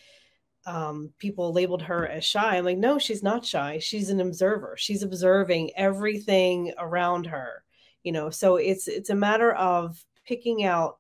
um, 0.68 1.12
people 1.20 1.54
labeled 1.54 1.84
her 1.84 2.08
as 2.08 2.26
shy 2.26 2.58
i'm 2.58 2.66
like 2.66 2.80
no 2.80 2.98
she's 2.98 3.22
not 3.22 3.46
shy. 3.46 3.78
She's 3.78 4.10
an 4.10 4.20
observer. 4.20 4.76
She's 4.80 5.04
observing 5.04 5.72
everything 5.76 6.74
around 6.80 7.28
her 7.28 7.64
you 8.06 8.12
know? 8.12 8.30
So 8.30 8.56
it's 8.56 8.88
it's 8.88 9.10
a 9.10 9.16
matter 9.16 9.52
of 9.52 10.02
picking 10.26 10.64
out 10.64 11.00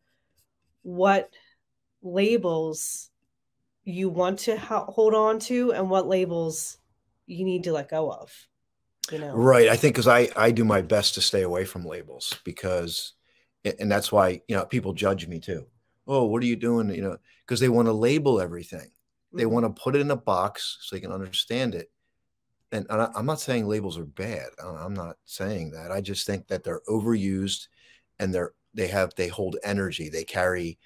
what 0.81 1.29
labels 2.01 3.09
you 3.85 4.09
want 4.09 4.39
to 4.39 4.57
ho- 4.57 4.87
hold 4.89 5.13
on 5.13 5.39
to 5.39 5.71
and 5.71 5.89
what 5.89 6.07
labels 6.07 6.77
you 7.27 7.45
need 7.45 7.63
to 7.63 7.71
let 7.71 7.89
go 7.89 8.11
of 8.11 8.33
you 9.11 9.19
know? 9.19 9.33
Right. 9.35 9.69
I 9.69 9.77
think 9.77 9.93
because 9.93 10.07
I 10.07 10.29
I 10.35 10.51
do 10.51 10.65
my 10.65 10.81
best 10.81 11.13
to 11.13 11.21
stay 11.21 11.43
away 11.43 11.63
from 11.63 11.85
labels 11.85 12.39
because, 12.43 13.13
and 13.79 13.91
that's 13.91 14.11
why 14.11 14.41
you 14.47 14.55
know 14.55 14.65
people 14.65 14.93
judge 14.93 15.27
me 15.27 15.39
too. 15.39 15.65
Oh, 16.07 16.25
what 16.25 16.43
are 16.43 16.45
you 16.45 16.55
doing? 16.55 16.89
You 16.89 17.01
know, 17.01 17.17
because 17.45 17.59
they 17.59 17.69
want 17.69 17.87
to 17.87 17.93
label 17.93 18.39
everything. 18.39 18.91
They 19.33 19.43
Mhm. 19.43 19.51
want 19.51 19.65
to 19.75 19.81
put 19.81 19.95
it 19.95 20.01
in 20.01 20.11
a 20.11 20.15
box 20.15 20.77
so 20.81 20.95
they 20.95 20.99
can 21.01 21.11
understand 21.11 21.75
it. 21.75 21.91
And, 22.71 22.85
and 22.89 23.01
I, 23.01 23.11
I'm 23.15 23.25
not 23.25 23.39
saying 23.39 23.67
labels 23.67 23.97
are 23.97 24.05
bad. 24.05 24.49
I- 24.63 24.67
I'm 24.85 24.93
not 24.93 25.17
saying 25.25 25.71
that. 25.71 25.91
I 25.91 26.01
just 26.01 26.25
think 26.27 26.47
that 26.47 26.63
they're 26.63 26.81
overused, 26.87 27.67
and 28.19 28.33
they're 28.33 28.53
they 28.73 28.87
have 28.87 29.13
they 29.15 29.27
hold 29.29 29.57
energy. 29.63 30.09
They 30.09 30.23
carry. 30.23 30.79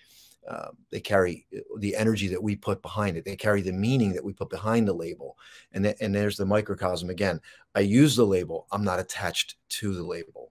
Uh, 0.47 0.71
they 0.89 1.01
carry 1.01 1.45
the 1.77 1.95
energy 1.95 2.27
that 2.29 2.41
we 2.41 2.55
put 2.55 2.81
behind 2.81 3.17
it. 3.17 3.25
They 3.25 3.35
carry 3.35 3.61
the 3.61 3.73
meaning 3.73 4.13
that 4.13 4.23
we 4.23 4.33
put 4.33 4.49
behind 4.49 4.87
the 4.87 4.93
label, 4.93 5.37
and 5.73 5.83
th- 5.83 5.97
and 6.01 6.15
there's 6.15 6.37
the 6.37 6.45
microcosm 6.45 7.09
again. 7.09 7.41
I 7.75 7.81
use 7.81 8.15
the 8.15 8.25
label. 8.25 8.65
I'm 8.71 8.83
not 8.83 8.99
attached 8.99 9.55
to 9.69 9.93
the 9.93 10.03
label. 10.03 10.48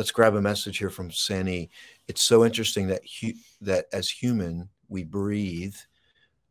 Let's 0.00 0.12
grab 0.12 0.34
a 0.34 0.40
message 0.40 0.78
here 0.78 0.88
from 0.88 1.10
Sani. 1.10 1.68
It's 2.08 2.22
so 2.22 2.42
interesting 2.42 2.86
that 2.86 3.02
hu- 3.20 3.34
that 3.60 3.84
as 3.92 4.08
human 4.08 4.70
we 4.88 5.04
breathe, 5.04 5.76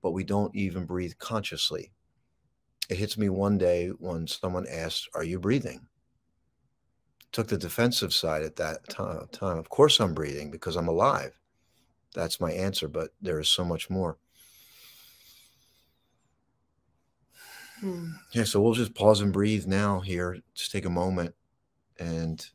but 0.03 0.11
we 0.11 0.23
don't 0.23 0.55
even 0.55 0.85
breathe 0.85 1.13
consciously. 1.17 1.91
It 2.91 2.97
hits 2.97 3.17
me 3.17 3.29
one 3.29 3.57
day 3.57 3.87
when 3.87 4.27
someone 4.27 4.67
asked, 4.67 5.09
"Are 5.15 5.23
you 5.23 5.39
breathing?" 5.39 5.87
Took 7.31 7.47
the 7.47 7.57
defensive 7.57 8.13
side 8.13 8.43
at 8.43 8.55
that 8.57 8.87
ti- 8.87 9.27
time. 9.31 9.57
Of 9.57 9.69
course, 9.69 9.99
I'm 9.99 10.13
breathing 10.13 10.51
because 10.51 10.75
I'm 10.75 10.87
alive. 10.87 11.39
That's 12.13 12.39
my 12.39 12.51
answer, 12.51 12.87
but 12.87 13.15
there 13.19 13.39
is 13.39 13.49
so 13.49 13.65
much 13.65 13.89
more. 13.89 14.19
Hmm. 17.79 18.11
Yeah, 18.31 18.43
so 18.43 18.61
we'll 18.61 18.75
just 18.75 18.93
pause 18.93 19.21
and 19.21 19.33
breathe 19.33 19.65
now 19.65 20.01
here. 20.01 20.37
Just 20.53 20.71
take 20.71 20.85
a 20.85 20.89
moment 20.91 21.33
and 21.97 22.47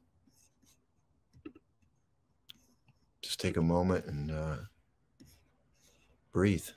just 3.24 3.40
take 3.40 3.56
a 3.56 3.62
moment 3.62 4.04
and 4.04 4.30
uh, 4.30 4.56
breathe. 6.32 6.68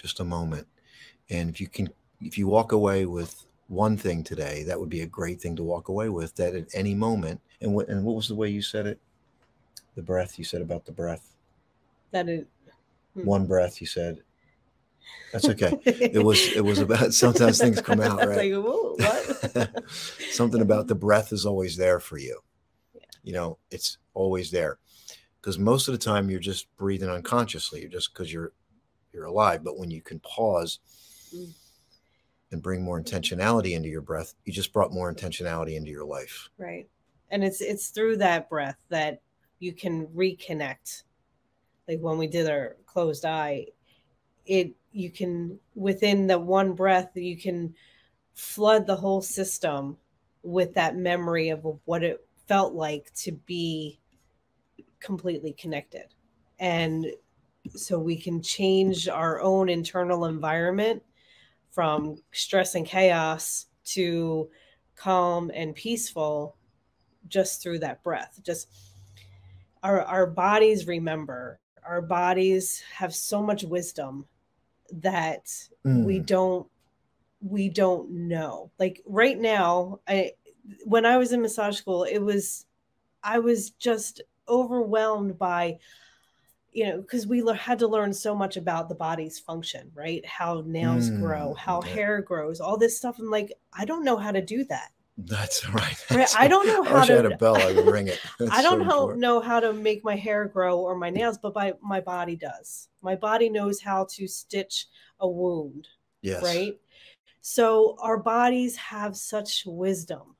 Just 0.00 0.20
a 0.20 0.24
moment. 0.24 0.66
And 1.30 1.50
if 1.50 1.60
you 1.60 1.68
can, 1.68 1.88
if 2.20 2.38
you 2.38 2.46
walk 2.46 2.72
away 2.72 3.04
with 3.06 3.44
one 3.68 3.96
thing 3.96 4.24
today, 4.24 4.62
that 4.64 4.78
would 4.78 4.88
be 4.88 5.02
a 5.02 5.06
great 5.06 5.40
thing 5.40 5.56
to 5.56 5.62
walk 5.62 5.88
away 5.88 6.08
with. 6.08 6.34
That 6.36 6.54
at 6.54 6.68
any 6.74 6.94
moment, 6.94 7.40
and 7.60 7.74
what 7.74 7.88
and 7.88 8.04
what 8.04 8.16
was 8.16 8.28
the 8.28 8.34
way 8.34 8.48
you 8.48 8.62
said 8.62 8.86
it? 8.86 8.98
The 9.94 10.02
breath 10.02 10.38
you 10.38 10.44
said 10.44 10.62
about 10.62 10.84
the 10.84 10.92
breath. 10.92 11.34
That 12.12 12.28
is 12.28 12.44
Hmm. 13.14 13.24
One 13.24 13.46
breath 13.46 13.80
you 13.80 13.86
said. 13.86 14.22
That's 15.32 15.48
okay. 15.48 15.78
It 15.84 16.22
was 16.22 16.52
it 16.52 16.64
was 16.64 16.78
about 16.78 17.14
sometimes 17.14 17.58
things 17.58 17.80
come 17.80 18.00
out 18.00 18.18
right. 18.26 18.52
like, 18.52 18.64
what? 18.64 19.84
Something 20.30 20.60
about 20.60 20.86
the 20.86 20.94
breath 20.94 21.32
is 21.32 21.46
always 21.46 21.76
there 21.76 22.00
for 22.00 22.18
you. 22.18 22.40
Yeah. 22.94 23.00
You 23.22 23.32
know, 23.32 23.58
it's 23.70 23.98
always 24.14 24.50
there. 24.50 24.78
Because 25.40 25.58
most 25.58 25.88
of 25.88 25.92
the 25.92 25.98
time 25.98 26.28
you're 26.28 26.40
just 26.40 26.74
breathing 26.76 27.08
unconsciously, 27.08 27.80
You're 27.80 27.90
just 27.90 28.12
because 28.12 28.32
you're 28.32 28.52
you're 29.12 29.24
alive. 29.26 29.64
But 29.64 29.78
when 29.78 29.90
you 29.90 30.02
can 30.02 30.20
pause 30.20 30.80
Mm. 31.34 31.52
and 32.52 32.62
bring 32.62 32.82
more 32.82 33.00
intentionality 33.00 33.72
into 33.72 33.88
your 33.88 34.00
breath, 34.00 34.34
you 34.44 34.52
just 34.52 34.72
brought 34.72 34.92
more 34.92 35.12
intentionality 35.12 35.74
into 35.76 35.90
your 35.90 36.04
life. 36.06 36.48
right 36.58 36.88
and 37.30 37.44
it's 37.44 37.60
it's 37.60 37.88
through 37.90 38.16
that 38.16 38.48
breath 38.48 38.78
that 38.88 39.20
you 39.58 39.72
can 39.74 40.06
reconnect 40.08 41.02
like 41.86 42.00
when 42.00 42.16
we 42.16 42.26
did 42.26 42.48
our 42.48 42.76
closed 42.86 43.26
eye 43.26 43.66
it 44.46 44.72
you 44.92 45.10
can 45.10 45.58
within 45.74 46.26
the 46.26 46.38
one 46.38 46.72
breath 46.72 47.10
you 47.14 47.36
can 47.36 47.74
flood 48.34 48.86
the 48.86 48.96
whole 48.96 49.20
system 49.20 49.98
with 50.42 50.72
that 50.72 50.96
memory 50.96 51.50
of 51.50 51.60
what 51.84 52.02
it 52.02 52.26
felt 52.46 52.72
like 52.72 53.12
to 53.12 53.32
be 53.32 54.00
completely 55.00 55.52
connected 55.52 56.06
and 56.58 57.06
so 57.74 57.98
we 57.98 58.16
can 58.20 58.42
change 58.42 59.08
our 59.08 59.40
own 59.40 59.68
internal 59.68 60.24
environment 60.24 61.02
from 61.70 62.22
stress 62.32 62.74
and 62.74 62.86
chaos 62.86 63.66
to 63.84 64.50
calm 64.96 65.50
and 65.54 65.74
peaceful 65.74 66.56
just 67.28 67.62
through 67.62 67.80
that 67.80 68.02
breath. 68.02 68.40
Just 68.44 68.68
our 69.82 70.02
our 70.02 70.26
bodies 70.26 70.86
remember 70.86 71.60
our 71.84 72.02
bodies 72.02 72.80
have 72.92 73.14
so 73.14 73.42
much 73.42 73.64
wisdom 73.64 74.26
that 74.92 75.68
we 75.92 76.18
Mm, 76.18 76.20
don't 76.20 76.70
we 77.40 77.68
don't 77.68 78.10
know. 78.10 78.70
Like 78.78 79.02
right 79.06 79.38
now 79.38 80.00
i 80.08 80.32
when 80.84 81.06
i 81.06 81.16
was 81.18 81.32
in 81.32 81.42
massage 81.42 81.76
school 81.78 82.04
it 82.04 82.18
was 82.20 82.66
i 83.24 83.38
was 83.38 83.70
just 83.70 84.22
overwhelmed 84.48 85.38
by 85.38 85.78
you 86.72 86.84
know 86.86 87.00
because 87.00 87.26
we 87.26 87.42
le- 87.42 87.54
had 87.54 87.78
to 87.78 87.88
learn 87.88 88.12
so 88.12 88.34
much 88.34 88.56
about 88.56 88.88
the 88.88 88.94
body's 88.94 89.38
function 89.38 89.90
right 89.94 90.24
how 90.26 90.62
nails 90.66 91.08
grow 91.10 91.54
Mm, 91.54 91.58
how 91.58 91.80
yeah. 91.84 91.92
hair 91.94 92.20
grows 92.22 92.60
all 92.60 92.76
this 92.76 92.96
stuff 92.96 93.18
i'm 93.18 93.30
like 93.30 93.52
i 93.72 93.84
don't 93.84 94.04
know 94.04 94.16
how 94.16 94.30
to 94.32 94.42
do 94.42 94.64
that 94.64 94.90
That's 95.16 95.68
right. 95.74 95.96
right? 96.10 96.32
I 96.38 96.46
don't 96.46 96.66
know 96.66 96.84
I 96.84 96.88
how 96.88 97.00
wish 97.00 97.10
I 97.10 97.14
had 97.14 97.22
to. 97.22 97.34
a 97.34 97.36
bell. 97.36 97.56
I 97.56 97.72
would 97.72 97.86
ring 97.86 98.06
it. 98.06 98.20
I 98.52 98.62
don't 98.62 98.80
so 98.88 99.08
know, 99.08 99.14
know 99.14 99.40
how 99.40 99.58
to 99.58 99.72
make 99.72 100.04
my 100.04 100.14
hair 100.14 100.44
grow 100.46 100.78
or 100.78 100.94
my 100.94 101.10
nails, 101.10 101.38
but 101.38 101.54
my, 101.56 101.72
my 101.82 102.00
body 102.00 102.36
does. 102.36 102.88
My 103.02 103.16
body 103.16 103.48
knows 103.50 103.80
how 103.80 104.06
to 104.10 104.28
stitch 104.28 104.86
a 105.18 105.28
wound, 105.28 105.88
Yes. 106.22 106.40
right? 106.44 106.78
So 107.40 107.96
our 108.00 108.16
bodies 108.18 108.76
have 108.76 109.16
such 109.16 109.64
wisdom 109.66 110.36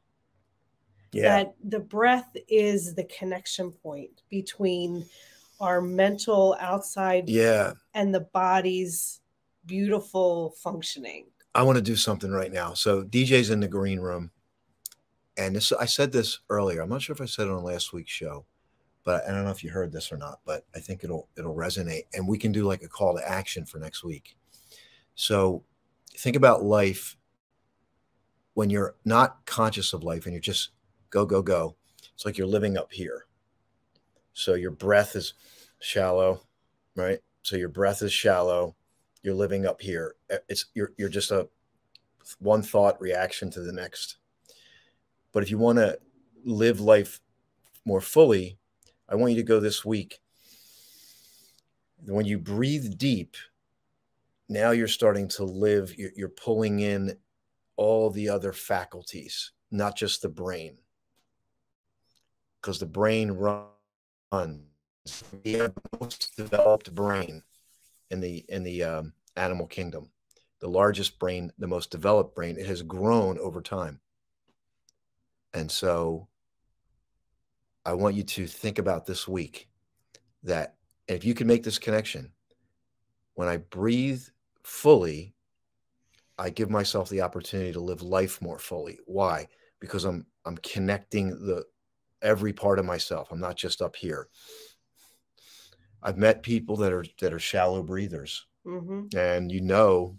Yeah. 1.12 1.22
that 1.28 1.54
the 1.64 1.80
breath 1.80 2.30
is 2.48 2.94
the 2.94 3.04
connection 3.04 3.72
point 3.72 4.22
between 4.28 5.04
our 5.60 5.80
mental 5.80 6.56
outside 6.60 7.28
yeah. 7.28 7.72
and 7.94 8.14
the 8.14 8.20
body's 8.20 9.20
beautiful 9.66 10.54
functioning. 10.62 11.26
I 11.54 11.62
want 11.62 11.76
to 11.76 11.82
do 11.82 11.96
something 11.96 12.30
right 12.30 12.52
now. 12.52 12.74
So 12.74 13.04
DJ's 13.04 13.50
in 13.50 13.60
the 13.60 13.68
green 13.68 14.00
room, 14.00 14.30
and 15.36 15.54
this 15.54 15.72
I 15.72 15.86
said 15.86 16.12
this 16.12 16.40
earlier. 16.50 16.82
I'm 16.82 16.88
not 16.88 17.02
sure 17.02 17.14
if 17.14 17.20
I 17.20 17.26
said 17.26 17.46
it 17.46 17.52
on 17.52 17.62
last 17.62 17.92
week's 17.92 18.12
show, 18.12 18.44
but 19.04 19.24
I 19.26 19.32
don't 19.32 19.44
know 19.44 19.50
if 19.50 19.64
you 19.64 19.70
heard 19.70 19.92
this 19.92 20.12
or 20.12 20.16
not. 20.16 20.40
But 20.44 20.64
I 20.74 20.80
think 20.80 21.04
it'll 21.04 21.28
it'll 21.36 21.54
resonate, 21.54 22.04
and 22.14 22.28
we 22.28 22.38
can 22.38 22.52
do 22.52 22.64
like 22.64 22.82
a 22.82 22.88
call 22.88 23.16
to 23.16 23.28
action 23.28 23.64
for 23.64 23.78
next 23.78 24.04
week. 24.04 24.36
So 25.14 25.64
think 26.16 26.36
about 26.36 26.64
life 26.64 27.16
when 28.54 28.70
you're 28.70 28.96
not 29.04 29.46
conscious 29.46 29.92
of 29.92 30.02
life 30.02 30.26
and 30.26 30.32
you're 30.32 30.40
just 30.40 30.70
go 31.10 31.24
go 31.24 31.42
go. 31.42 31.76
It's 32.14 32.26
like 32.26 32.36
you're 32.36 32.46
living 32.46 32.76
up 32.76 32.92
here. 32.92 33.27
So 34.38 34.54
your 34.54 34.70
breath 34.70 35.16
is 35.16 35.34
shallow, 35.80 36.42
right? 36.94 37.18
So 37.42 37.56
your 37.56 37.68
breath 37.68 38.02
is 38.02 38.12
shallow. 38.12 38.76
You're 39.22 39.34
living 39.34 39.66
up 39.66 39.80
here. 39.80 40.14
It's 40.48 40.66
you're 40.74 40.92
you're 40.96 41.08
just 41.08 41.32
a 41.32 41.48
one 42.38 42.62
thought 42.62 43.00
reaction 43.00 43.50
to 43.50 43.60
the 43.60 43.72
next. 43.72 44.18
But 45.32 45.42
if 45.42 45.50
you 45.50 45.58
want 45.58 45.78
to 45.78 45.98
live 46.44 46.80
life 46.80 47.20
more 47.84 48.00
fully 48.00 48.58
i 49.08 49.14
want 49.14 49.32
you 49.32 49.36
to 49.36 49.42
go 49.42 49.58
this 49.58 49.84
week. 49.84 50.20
When 52.06 52.26
you 52.26 52.38
breathe 52.38 52.96
deep 52.96 53.36
now 54.48 54.70
you're 54.70 54.88
starting 54.88 55.26
to 55.28 55.44
live 55.44 55.98
you're, 55.98 56.12
you're 56.14 56.28
pulling 56.28 56.78
in 56.78 57.16
all 57.76 58.10
the 58.10 58.28
other 58.28 58.52
faculties 58.52 59.52
not 59.70 59.96
just 59.96 60.22
the 60.22 60.28
brain. 60.28 60.76
Because 62.60 62.78
the 62.78 62.86
brain 62.86 63.32
runs 63.32 63.77
we 65.44 65.52
have 65.54 65.74
the 65.74 65.98
most 66.00 66.36
developed 66.36 66.94
brain 66.94 67.42
in 68.10 68.20
the 68.20 68.44
in 68.48 68.62
the 68.62 68.84
um, 68.84 69.12
animal 69.36 69.66
kingdom. 69.66 70.10
The 70.60 70.68
largest 70.68 71.18
brain 71.18 71.52
the 71.58 71.66
most 71.66 71.90
developed 71.90 72.34
brain 72.34 72.56
it 72.58 72.66
has 72.66 72.82
grown 72.82 73.38
over 73.38 73.60
time. 73.60 74.00
And 75.54 75.70
so 75.70 76.28
i 77.88 77.92
want 77.94 78.14
you 78.14 78.22
to 78.22 78.46
think 78.46 78.78
about 78.78 79.06
this 79.06 79.26
week 79.26 79.66
that 80.42 80.74
if 81.08 81.24
you 81.24 81.32
can 81.32 81.46
make 81.46 81.62
this 81.62 81.78
connection 81.78 82.30
when 83.34 83.48
i 83.48 83.56
breathe 83.56 84.22
fully 84.62 85.34
i 86.38 86.50
give 86.50 86.68
myself 86.68 87.08
the 87.08 87.22
opportunity 87.22 87.72
to 87.72 87.80
live 87.80 88.02
life 88.02 88.42
more 88.42 88.58
fully. 88.58 88.98
Why? 89.06 89.48
Because 89.80 90.04
i'm 90.04 90.26
i'm 90.44 90.58
connecting 90.58 91.30
the 91.30 91.64
every 92.22 92.52
part 92.52 92.78
of 92.78 92.84
myself 92.84 93.28
i'm 93.30 93.40
not 93.40 93.56
just 93.56 93.82
up 93.82 93.96
here 93.96 94.28
I've 96.02 96.18
met 96.18 96.42
people 96.42 96.76
that 96.76 96.92
are 96.92 97.04
that 97.20 97.32
are 97.32 97.38
shallow 97.38 97.82
breathers, 97.82 98.46
hmm 98.64 99.06
and 99.16 99.50
you 99.50 99.60
know, 99.60 100.18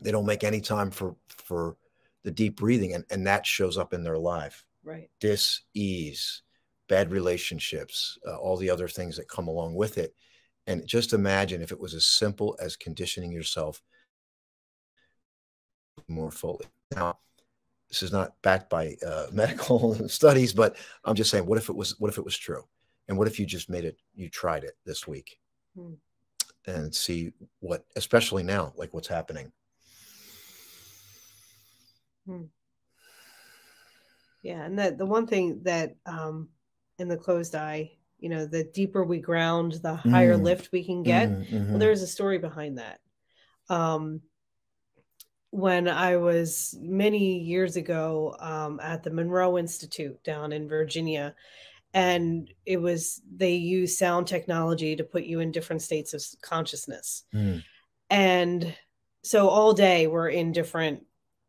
they 0.00 0.10
don't 0.10 0.26
make 0.26 0.44
any 0.44 0.60
time 0.60 0.90
for 0.90 1.16
for 1.28 1.76
the 2.24 2.30
deep 2.30 2.56
breathing, 2.56 2.94
and 2.94 3.04
and 3.10 3.26
that 3.26 3.46
shows 3.46 3.76
up 3.76 3.92
in 3.92 4.02
their 4.02 4.18
life. 4.18 4.64
Right. 4.82 5.10
Dis 5.20 5.62
ease, 5.74 6.42
bad 6.88 7.10
relationships, 7.10 8.18
uh, 8.26 8.36
all 8.36 8.56
the 8.56 8.70
other 8.70 8.88
things 8.88 9.16
that 9.16 9.28
come 9.28 9.48
along 9.48 9.74
with 9.74 9.98
it, 9.98 10.14
and 10.66 10.86
just 10.86 11.12
imagine 11.12 11.60
if 11.60 11.72
it 11.72 11.80
was 11.80 11.94
as 11.94 12.06
simple 12.06 12.56
as 12.60 12.76
conditioning 12.76 13.32
yourself 13.32 13.82
more 16.06 16.30
fully. 16.30 16.64
Now, 16.94 17.18
this 17.88 18.02
is 18.02 18.12
not 18.12 18.40
backed 18.42 18.68
by 18.70 18.96
uh, 19.06 19.26
medical 19.32 20.08
studies, 20.08 20.52
but 20.52 20.76
I'm 21.04 21.14
just 21.14 21.30
saying, 21.30 21.46
what 21.46 21.58
if 21.58 21.68
it 21.68 21.76
was? 21.76 21.98
What 21.98 22.08
if 22.10 22.18
it 22.18 22.24
was 22.24 22.36
true? 22.36 22.64
And 23.08 23.16
what 23.16 23.26
if 23.26 23.38
you 23.40 23.46
just 23.46 23.70
made 23.70 23.84
it, 23.84 23.96
you 24.14 24.28
tried 24.28 24.64
it 24.64 24.76
this 24.84 25.08
week 25.08 25.38
Hmm. 25.74 25.94
and 26.66 26.94
see 26.94 27.32
what, 27.60 27.86
especially 27.96 28.42
now, 28.42 28.72
like 28.76 28.92
what's 28.92 29.08
happening? 29.08 29.50
Yeah. 34.42 34.62
And 34.64 34.78
the, 34.78 34.94
the 34.96 35.06
one 35.06 35.26
thing 35.26 35.62
that 35.64 35.96
um, 36.06 36.48
in 36.98 37.08
the 37.08 37.16
closed 37.16 37.54
eye, 37.54 37.92
you 38.18 38.28
know, 38.28 38.46
the 38.46 38.64
deeper 38.64 39.04
we 39.04 39.20
ground, 39.20 39.80
the 39.82 39.94
higher 39.94 40.36
Mm. 40.36 40.42
lift 40.42 40.72
we 40.72 40.84
can 40.84 41.02
get. 41.02 41.30
Mhm, 41.30 41.46
mhm. 41.50 41.68
Well, 41.70 41.78
there's 41.78 42.02
a 42.02 42.06
story 42.06 42.38
behind 42.38 42.78
that. 42.78 43.00
Um, 43.68 44.20
when 45.50 45.88
I 45.88 46.16
was 46.16 46.76
many 46.80 47.38
years 47.38 47.76
ago 47.76 48.36
um, 48.38 48.80
at 48.80 49.02
the 49.02 49.10
Monroe 49.10 49.58
Institute 49.58 50.22
down 50.22 50.52
in 50.52 50.68
Virginia, 50.68 51.34
and 51.94 52.50
it 52.66 52.76
was 52.76 53.22
they 53.34 53.54
use 53.54 53.96
sound 53.96 54.26
technology 54.26 54.94
to 54.96 55.04
put 55.04 55.24
you 55.24 55.40
in 55.40 55.50
different 55.50 55.82
states 55.82 56.12
of 56.12 56.22
consciousness. 56.42 57.24
Mm. 57.34 57.62
And 58.10 58.74
so 59.22 59.48
all 59.48 59.72
day 59.72 60.06
we're 60.06 60.28
in 60.28 60.52
different 60.52 61.04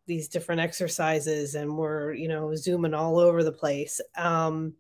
these 0.08 0.28
different 0.28 0.62
exercises 0.62 1.56
and 1.56 1.78
we're 1.78 2.14
you 2.14 2.28
know 2.28 2.56
zooming 2.56 2.94
all 2.94 3.20
over 3.20 3.44
the 3.44 3.52
place. 3.52 4.00
Um, 4.18 4.74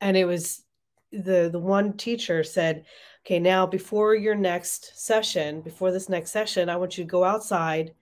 and 0.00 0.16
it 0.16 0.24
was 0.24 0.64
the 1.12 1.48
the 1.50 1.58
one 1.58 1.94
teacher 1.94 2.44
said 2.44 2.84
okay 3.24 3.38
now 3.38 3.66
before 3.66 4.14
your 4.14 4.34
next 4.34 4.92
session 4.94 5.60
before 5.62 5.90
this 5.90 6.08
next 6.08 6.30
session 6.30 6.68
i 6.68 6.76
want 6.76 6.98
you 6.98 7.04
to 7.04 7.08
go 7.08 7.24
outside 7.24 7.94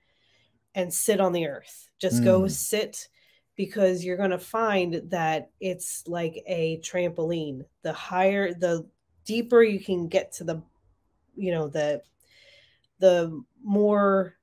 and 0.76 0.94
sit 0.94 1.20
on 1.20 1.32
the 1.32 1.48
earth. 1.48 1.90
Just 2.00 2.24
go 2.24 2.42
Mm. 2.42 2.50
sit 2.52 3.08
because 3.56 4.04
you're 4.04 4.18
going 4.18 4.30
to 4.30 4.38
find 4.38 5.02
that 5.10 5.50
it's 5.60 6.04
like 6.08 6.44
a 6.46 6.78
trampoline. 6.80 7.64
The 7.82 7.94
higher 7.94 8.54
the 8.54 8.86
deeper 9.26 9.62
you 9.64 9.80
can 9.80 10.08
get 10.08 10.32
to 10.34 10.44
the 10.44 10.62
you 11.36 11.52
know 11.52 11.68
the 11.68 12.02
the 13.00 13.42
more 13.62 14.36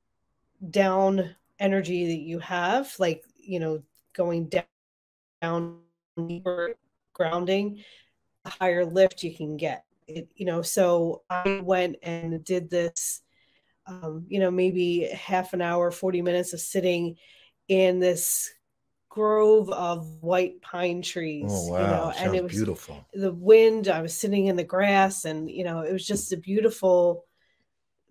down 0.72 1.36
energy 1.60 2.08
that 2.08 2.22
you 2.24 2.40
have 2.40 2.94
like 3.00 3.24
you 3.36 3.60
know 3.60 3.84
going 4.14 4.48
down 4.50 4.66
down 5.42 5.80
deeper 6.28 6.76
grounding 7.14 7.84
the 8.46 8.52
higher 8.52 8.86
lift 8.86 9.24
you 9.24 9.36
can 9.36 9.58
get. 9.58 9.86
It 10.08 10.30
you 10.36 10.46
know 10.46 10.62
so 10.64 11.24
i 11.32 11.62
went 11.64 11.98
and 12.04 12.44
did 12.46 12.70
this 12.70 13.23
um, 13.88 14.26
you 14.28 14.40
know 14.40 14.52
maybe 14.52 15.08
half 15.14 15.54
an 15.54 15.62
hour 15.62 15.92
40 15.92 16.22
minutes 16.22 16.54
of 16.54 16.60
sitting 16.60 17.16
in 17.68 18.00
this 18.00 18.52
grove 19.10 19.70
of 19.70 20.06
white 20.22 20.62
pine 20.62 21.02
trees 21.02 21.46
Oh, 21.48 21.72
wow. 21.72 21.80
you 21.82 21.88
know 21.88 22.12
Sounds 22.12 22.18
and 22.22 22.36
it 22.36 22.44
was 22.44 22.54
beautiful. 22.54 23.06
the 23.14 23.32
wind 23.34 23.88
i 23.88 24.02
was 24.02 24.18
sitting 24.18 24.48
in 24.48 24.56
the 24.56 24.64
grass 24.64 25.26
and 25.26 25.50
you 25.52 25.64
know 25.64 25.82
it 25.82 25.92
was 25.94 26.06
just 26.06 26.34
a 26.34 26.38
beautiful 26.38 27.26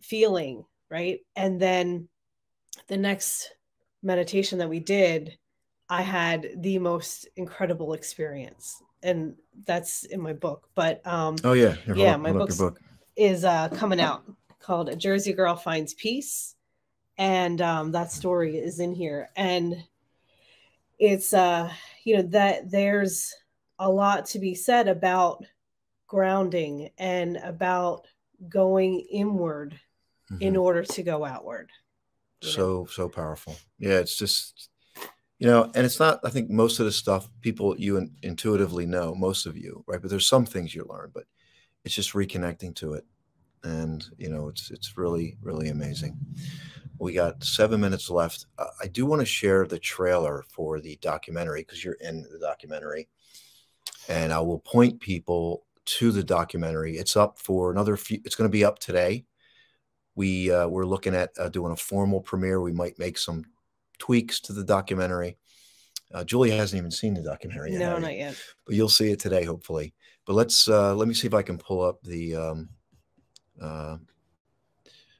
feeling 0.01 0.65
right 0.91 1.21
and 1.37 1.61
then 1.61 2.09
the 2.89 2.97
next 2.97 3.53
meditation 4.03 4.59
that 4.59 4.69
we 4.69 4.79
did 4.81 5.37
i 5.89 6.03
had 6.03 6.49
the 6.59 6.79
most 6.79 7.29
incredible 7.37 7.95
experience 7.95 8.83
and 9.03 9.35
that's 9.67 10.05
in 10.05 10.21
my 10.21 10.33
book 10.33 10.69
but 10.75 11.05
um 11.07 11.35
Oh, 11.45 11.53
yeah. 11.55 11.73
Here, 11.73 11.97
Yeah, 11.97 12.15
up, 12.15 12.21
my 12.21 12.33
book's- 12.33 12.59
book. 12.59 12.79
is 13.17 13.45
uh 13.45 13.69
coming 13.71 14.01
out 14.01 14.23
called 14.63 14.89
a 14.89 14.97
jersey 14.97 15.33
girl 15.33 15.57
finds 15.57 15.95
peace. 15.95 16.55
And 17.19 17.61
um 17.61 17.93
that 17.93 18.11
story 18.13 18.57
is 18.59 18.81
in 18.81 18.95
here. 18.95 19.31
And 19.37 19.85
it's 20.99 21.33
uh 21.35 21.71
you 22.05 22.17
know 22.17 22.23
that 22.23 22.71
there's 22.71 23.35
a 23.79 23.91
lot 23.91 24.27
to 24.27 24.39
be 24.39 24.55
said 24.55 24.89
about 24.89 25.45
grounding 26.07 26.91
and 26.99 27.37
about 27.39 28.07
going 28.49 29.01
inward 29.11 29.79
in 30.41 30.55
Mhm. 30.55 30.63
order 30.63 30.83
to 30.85 31.03
go 31.03 31.25
outward. 31.25 31.71
You 32.41 32.49
know? 32.49 32.53
so 32.55 32.87
so 32.87 33.09
powerful. 33.09 33.57
Yeah 33.79 33.99
it's 33.99 34.17
just 34.17 34.69
you 35.39 35.47
know 35.47 35.71
and 35.75 35.85
it's 35.85 35.99
not 35.99 36.21
i 36.25 36.31
think 36.31 36.51
most 36.51 36.79
of 36.79 36.87
the 36.87 36.93
stuff 36.93 37.29
people 37.41 37.75
you 37.79 37.97
in, 37.97 38.15
intuitively 38.23 38.87
know 38.87 39.15
most 39.15 39.47
of 39.47 39.57
you 39.57 39.83
right? 39.89 40.01
But 40.01 40.11
there's 40.11 40.27
some 40.29 40.47
things 40.47 40.75
you 40.75 40.85
learn 40.89 41.11
but 41.13 41.25
it's 41.85 41.95
just 41.95 42.13
reconnecting 42.13 42.75
to 42.77 42.95
it 42.95 43.05
and 43.65 44.07
you 44.19 44.29
know 44.29 44.49
it's 44.49 44.71
it's 44.71 44.97
really 44.97 45.37
really 45.43 45.69
amazing 45.69 46.17
we 46.99 47.13
got 47.13 47.43
seven 47.43 47.81
minutes 47.81 48.11
left 48.11 48.47
uh, 48.59 48.67
i 48.83 48.87
do 48.87 49.07
want 49.07 49.21
to 49.21 49.27
share 49.27 49.67
the 49.67 49.79
trailer 49.79 50.45
for 50.49 50.81
the 50.81 50.97
documentary 51.03 51.63
because 51.63 51.85
you're 51.85 51.95
in 51.95 52.23
the 52.33 52.39
documentary 52.39 53.09
and 54.09 54.33
i 54.33 54.41
will 54.41 54.59
point 54.59 55.01
people 55.01 55.65
to 55.85 56.13
the 56.13 56.23
documentary 56.25 56.97
it's 56.97 57.17
up 57.17 57.39
for 57.39 57.71
another 57.71 57.97
few 57.97 58.21
it's 58.25 58.35
going 58.35 58.49
to 58.49 58.53
be 58.53 58.65
up 58.65 58.79
today 58.79 59.25
we 60.15 60.51
uh, 60.51 60.69
we're 60.69 60.85
looking 60.85 61.15
at 61.15 61.31
uh, 61.39 61.49
doing 61.49 61.73
a 61.73 61.77
formal 61.77 62.21
premiere. 62.21 62.61
We 62.61 62.73
might 62.73 62.99
make 62.99 63.17
some 63.17 63.45
tweaks 63.99 64.41
to 64.41 64.53
the 64.53 64.65
documentary, 64.65 65.39
Uh, 66.13 66.25
Julia 66.25 66.55
hasn't 66.55 66.79
even 66.79 66.91
seen 66.91 67.15
the 67.15 67.23
documentary 67.23 67.73
yet. 67.73 67.79
No, 67.79 67.99
not 67.99 68.17
yet. 68.17 68.37
But 68.67 68.75
you'll 68.75 68.89
see 68.91 69.11
it 69.11 69.21
today, 69.21 69.45
hopefully. 69.45 69.95
But 70.27 70.35
let's 70.35 70.69
uh, 70.69 70.95
let 70.95 71.09
me 71.09 71.15
see 71.15 71.27
if 71.27 71.35
I 71.35 71.43
can 71.43 71.59
pull 71.59 71.81
up 71.83 72.03
the. 72.03 72.37
Um, 72.37 72.69
uh, 73.61 73.97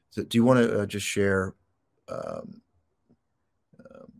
so 0.09 0.23
do 0.23 0.37
you 0.37 0.43
want 0.43 0.59
to 0.59 0.81
uh, 0.81 0.85
just 0.85 1.05
share? 1.05 1.55
Um, 2.07 2.61
um, 3.79 4.11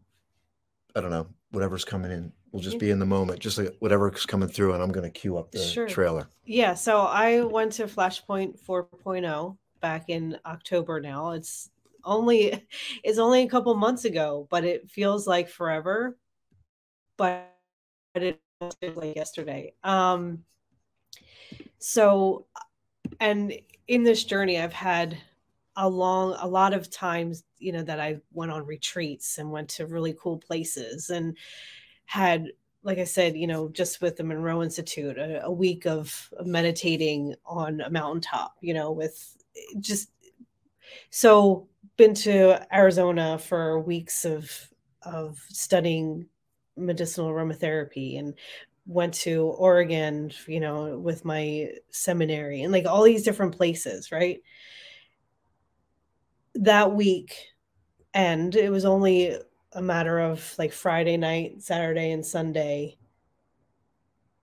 I 0.96 1.02
don't 1.02 1.12
know 1.12 1.28
whatever's 1.52 1.86
coming 1.86 2.12
in. 2.12 2.32
We'll 2.52 2.62
just 2.62 2.80
be 2.80 2.92
in 2.92 3.00
the 3.00 3.06
moment, 3.06 3.40
just 3.40 3.58
like 3.58 3.76
whatever's 3.80 4.26
coming 4.26 4.48
through, 4.50 4.74
and 4.74 4.84
I'm 4.84 4.92
going 4.92 5.12
to 5.12 5.20
queue 5.20 5.38
up 5.38 5.52
the 5.52 5.60
Sure. 5.60 5.88
trailer. 5.88 6.28
Yeah, 6.46 6.76
so 6.76 7.02
I 7.02 7.42
went 7.42 7.74
to 7.74 7.86
Flashpoint 7.86 8.60
4.0 8.64 9.58
back 9.82 10.06
in 10.10 10.38
October 10.46 11.00
now. 11.00 11.32
It's 11.32 11.70
only 12.04 12.68
it's 13.04 13.18
only 13.18 13.44
a 13.44 13.50
couple 13.50 13.74
months 13.76 14.06
ago, 14.06 14.48
but 14.50 14.66
it 14.66 14.90
feels 14.90 15.26
like 15.28 15.50
forever. 15.50 16.18
But 17.18 17.56
it 18.16 18.40
feels 18.82 18.98
like 18.98 19.16
yesterday. 19.16 19.74
Um 19.84 20.44
so 21.80 22.46
and 23.20 23.54
in 23.88 24.04
this 24.04 24.24
journey 24.24 24.60
I've 24.60 24.74
had 24.74 25.18
a 25.76 25.90
long 25.90 26.36
a 26.40 26.48
lot 26.48 26.74
of 26.74 26.90
times, 26.90 27.44
you 27.58 27.72
know, 27.72 27.84
that 27.84 28.00
I 28.00 28.18
went 28.32 28.52
on 28.52 28.66
retreats 28.66 29.38
and 29.38 29.52
went 29.52 29.70
to 29.70 29.88
really 29.88 30.16
cool 30.20 30.38
places 30.38 31.10
and 31.10 31.38
had 32.06 32.50
like 32.84 32.98
I 32.98 33.06
said, 33.06 33.38
you 33.38 33.48
know, 33.48 33.70
just 33.70 34.02
with 34.02 34.18
the 34.18 34.26
Monroe 34.26 34.62
Institute, 34.62 35.18
a, 35.18 35.46
a 35.46 35.52
week 35.52 35.86
of 35.86 36.30
meditating 36.44 37.34
on 37.46 37.80
a 37.80 37.90
mountaintop, 37.90 38.58
you 38.60 38.74
know, 38.74 38.92
with 38.92 39.38
just 39.80 40.12
so 41.10 41.68
been 41.96 42.14
to 42.14 42.66
Arizona 42.76 43.40
for 43.40 43.80
weeks 43.80 44.26
of 44.26 44.52
of 45.04 45.40
studying 45.50 46.28
medicinal 46.76 47.30
aromatherapy 47.30 48.18
and 48.18 48.34
went 48.86 49.14
to 49.14 49.44
Oregon, 49.44 50.32
you 50.48 50.60
know, 50.60 50.98
with 50.98 51.26
my 51.26 51.70
seminary 51.90 52.62
and 52.62 52.72
like 52.72 52.86
all 52.86 53.04
these 53.04 53.24
different 53.24 53.56
places, 53.56 54.12
right? 54.12 54.42
That 56.56 56.94
week 56.94 57.36
and 58.14 58.56
it 58.56 58.72
was 58.72 58.86
only 58.86 59.38
a 59.74 59.82
matter 59.82 60.20
of 60.20 60.54
like 60.58 60.72
Friday 60.72 61.18
night, 61.18 61.62
Saturday, 61.62 62.12
and 62.12 62.26
Sunday, 62.26 62.98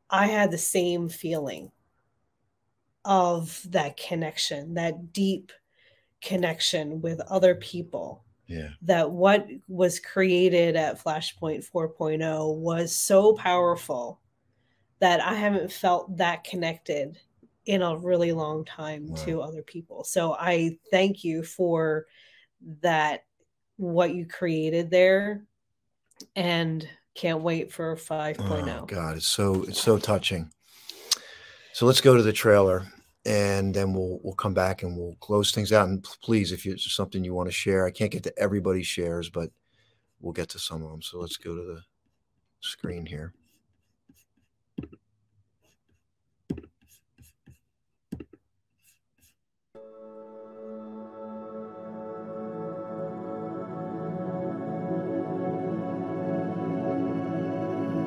I 0.08 0.26
had 0.26 0.50
the 0.50 0.58
same 0.58 1.08
feeling 1.08 1.70
of 3.04 3.64
that 3.70 3.96
connection, 3.96 4.74
that 4.74 5.12
deep 5.12 5.52
connection 6.20 7.00
with 7.00 7.20
other 7.20 7.54
people. 7.54 8.24
Yeah. 8.46 8.70
That 8.82 9.12
what 9.12 9.46
was 9.68 10.00
created 10.00 10.74
at 10.74 11.02
Flashpoint 11.02 11.64
4.0 11.70 12.56
was 12.56 12.94
so 12.94 13.34
powerful 13.34 14.20
that 15.00 15.20
I 15.20 15.34
haven't 15.34 15.72
felt 15.72 16.16
that 16.18 16.44
connected 16.44 17.18
in 17.66 17.82
a 17.82 17.96
really 17.96 18.32
long 18.32 18.64
time 18.64 19.08
Wow. 19.08 19.24
to 19.24 19.42
other 19.42 19.62
people. 19.62 20.04
So 20.04 20.34
I 20.34 20.78
thank 20.90 21.24
you 21.24 21.42
for 21.42 22.06
that 22.80 23.24
what 23.76 24.14
you 24.14 24.26
created 24.26 24.90
there 24.90 25.44
and 26.36 26.86
can't 27.14 27.40
wait 27.40 27.72
for 27.72 27.96
5.0. 27.96 28.82
Oh 28.82 28.86
God, 28.86 29.16
it's 29.16 29.26
so 29.26 29.64
it's 29.64 29.80
so 29.80 29.98
touching. 29.98 30.50
So 31.72 31.86
let's 31.86 32.00
go 32.00 32.16
to 32.16 32.22
the 32.22 32.32
trailer, 32.32 32.86
and 33.24 33.74
then 33.74 33.94
we'll 33.94 34.20
we'll 34.22 34.34
come 34.34 34.54
back 34.54 34.82
and 34.82 34.96
we'll 34.96 35.16
close 35.16 35.50
things 35.52 35.72
out. 35.72 35.88
And 35.88 36.02
please, 36.22 36.52
if 36.52 36.66
it's 36.66 36.92
something 36.94 37.24
you 37.24 37.34
want 37.34 37.48
to 37.48 37.52
share, 37.52 37.86
I 37.86 37.90
can't 37.90 38.10
get 38.10 38.22
to 38.24 38.38
everybody's 38.38 38.86
shares, 38.86 39.30
but 39.30 39.50
we'll 40.20 40.32
get 40.32 40.50
to 40.50 40.58
some 40.58 40.82
of 40.82 40.90
them. 40.90 41.02
So 41.02 41.18
let's 41.18 41.36
go 41.36 41.54
to 41.54 41.62
the 41.62 41.82
screen 42.60 43.06
here. 43.06 43.32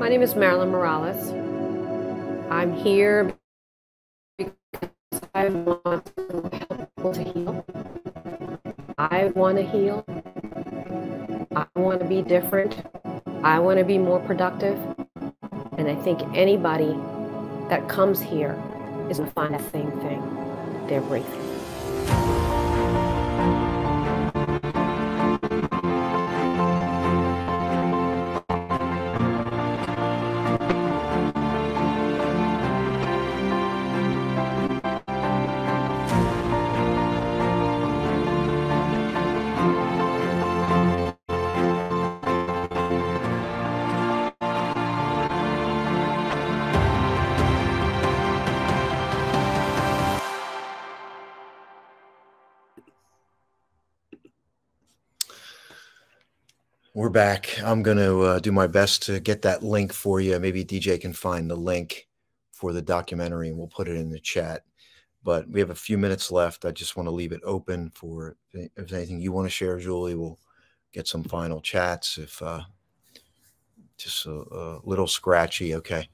My 0.04 0.10
name 0.10 0.22
is 0.22 0.36
Marilyn 0.36 0.68
Morales. 0.68 1.32
I'm 2.52 2.74
here 2.74 3.34
because 4.38 4.52
I 5.34 5.48
want 5.48 6.06
to 6.18 6.66
help 6.68 6.90
people 6.98 7.14
to 7.14 7.24
heal. 7.24 7.66
I 8.98 9.28
want 9.34 9.56
to 9.60 9.64
heal. 9.64 10.04
I 11.56 11.66
want 11.80 12.02
to 12.02 12.06
be 12.06 12.22
different. 12.22 12.84
I 13.44 13.60
want 13.60 13.80
to 13.80 13.86
be 13.86 13.98
more 13.98 14.20
productive. 14.20 14.78
And 15.78 15.88
I 15.88 15.96
think 15.96 16.22
anybody 16.36 17.00
that 17.70 17.88
comes 17.88 18.20
here 18.20 18.62
is 19.10 19.20
going 19.20 19.30
to 19.30 19.34
find 19.34 19.54
that 19.54 19.72
same 19.72 19.90
thing 20.02 20.22
their 20.90 21.00
breakthrough. 21.00 21.53
We're 56.96 57.10
back. 57.10 57.60
I'm 57.64 57.82
going 57.82 57.98
to 57.98 58.22
uh, 58.22 58.40
do 58.40 58.52
my 58.52 58.68
best 58.68 59.02
to 59.04 59.20
get 59.20 59.42
that 59.42 59.64
link 59.64 59.92
for 59.92 60.22
you. 60.22 60.38
Maybe 60.38 60.64
DJ 60.64 61.02
can 61.02 61.12
find 61.12 61.50
the 61.50 61.56
link 61.56 62.08
for 62.52 62.72
the 62.72 62.84
documentary 62.84 63.48
and 63.48 63.58
we'll 63.58 63.66
put 63.66 63.88
it 63.88 63.96
in 63.96 64.12
the 64.12 64.20
chat. 64.20 64.62
But 65.24 65.50
we 65.50 65.60
have 65.60 65.72
a 65.72 65.76
few 65.76 65.98
minutes 65.98 66.32
left. 66.32 66.66
I 66.66 66.72
just 66.72 66.96
want 66.96 67.08
to 67.08 67.12
leave 67.12 67.32
it 67.32 67.42
open 67.44 67.90
for 67.96 68.38
if 68.54 68.70
there's 68.76 68.94
anything 68.94 69.20
you 69.20 69.32
want 69.32 69.48
to 69.48 69.50
share, 69.50 69.80
Julie. 69.80 70.14
We'll 70.14 70.38
get 70.92 71.08
some 71.08 71.24
final 71.24 71.62
chats. 71.62 72.20
If 72.20 72.40
uh, 72.44 72.62
just 73.98 74.28
a, 74.28 74.44
a 74.52 74.82
little 74.84 75.08
scratchy, 75.08 75.74
okay. 75.74 76.08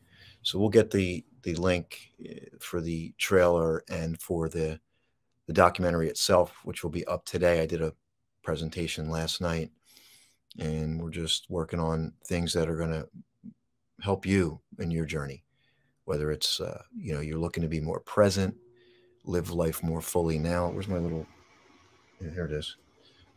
So 0.43 0.59
we'll 0.59 0.69
get 0.69 0.91
the 0.91 1.25
the 1.43 1.55
link 1.55 2.13
uh, 2.23 2.55
for 2.61 2.79
the 2.79 3.13
trailer 3.17 3.83
and 3.89 4.17
for 4.21 4.47
the 4.47 4.79
the 5.45 5.53
documentary 5.53 6.07
itself, 6.07 6.53
which 6.63 6.83
will 6.83 6.89
be 6.89 7.05
up 7.05 7.25
today. 7.25 7.59
I 7.59 7.65
did 7.65 7.81
a 7.81 7.93
presentation 8.43 9.09
last 9.09 9.41
night 9.41 9.71
and 10.57 11.01
we're 11.01 11.09
just 11.09 11.49
working 11.49 11.79
on 11.79 12.13
things 12.25 12.53
that 12.53 12.69
are 12.69 12.77
going 12.77 12.91
to 12.91 13.07
help 14.01 14.25
you 14.25 14.59
in 14.79 14.91
your 14.91 15.05
journey. 15.05 15.43
Whether 16.05 16.31
it's 16.31 16.59
uh, 16.59 16.81
you 16.97 17.13
know 17.13 17.19
you're 17.19 17.37
looking 17.37 17.61
to 17.63 17.69
be 17.69 17.81
more 17.81 17.99
present 17.99 18.55
live 19.25 19.51
life 19.51 19.83
more 19.83 20.01
fully 20.01 20.39
now. 20.39 20.69
Where's 20.69 20.87
my 20.87 20.97
little 20.97 21.27
here 22.19 22.45
it 22.45 22.51
is. 22.51 22.77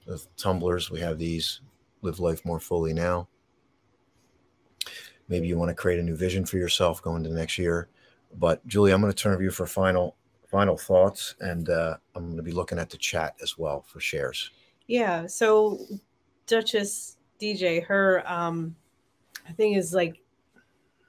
The 0.07 0.25
tumblers 0.37 0.91
we 0.91 1.01
have 1.01 1.19
these 1.19 1.61
live 2.01 2.19
life 2.19 2.45
more 2.45 2.59
fully 2.59 2.95
now. 2.95 3.29
Maybe 5.29 5.47
you 5.47 5.59
want 5.59 5.69
to 5.69 5.75
create 5.75 6.01
a 6.01 6.03
new 6.03 6.17
vision 6.17 6.45
for 6.45 6.57
yourself 6.57 7.03
going 7.03 7.25
into 7.25 7.37
next 7.37 7.59
year. 7.59 7.89
But 8.35 8.67
julie 8.67 8.93
i'm 8.93 9.03
going 9.03 9.13
to 9.13 9.23
turn 9.23 9.37
to 9.37 9.45
you 9.45 9.51
for 9.51 9.67
final 9.67 10.17
final 10.47 10.77
thoughts 10.77 11.35
and 11.41 11.69
uh, 11.69 11.97
i'm 12.15 12.25
going 12.25 12.37
to 12.37 12.43
be 12.43 12.53
looking 12.53 12.79
at 12.79 12.89
the 12.89 12.97
chat 12.97 13.35
as 13.43 13.59
well 13.59 13.83
for 13.83 14.01
shares. 14.01 14.51
Yeah. 14.87 15.27
So 15.27 15.79
Duchess 16.53 17.17
DJ, 17.41 17.81
her 17.81 18.23
um 18.31 18.77
I 19.49 19.53
think 19.53 19.79
is 19.79 19.95
like 19.95 20.21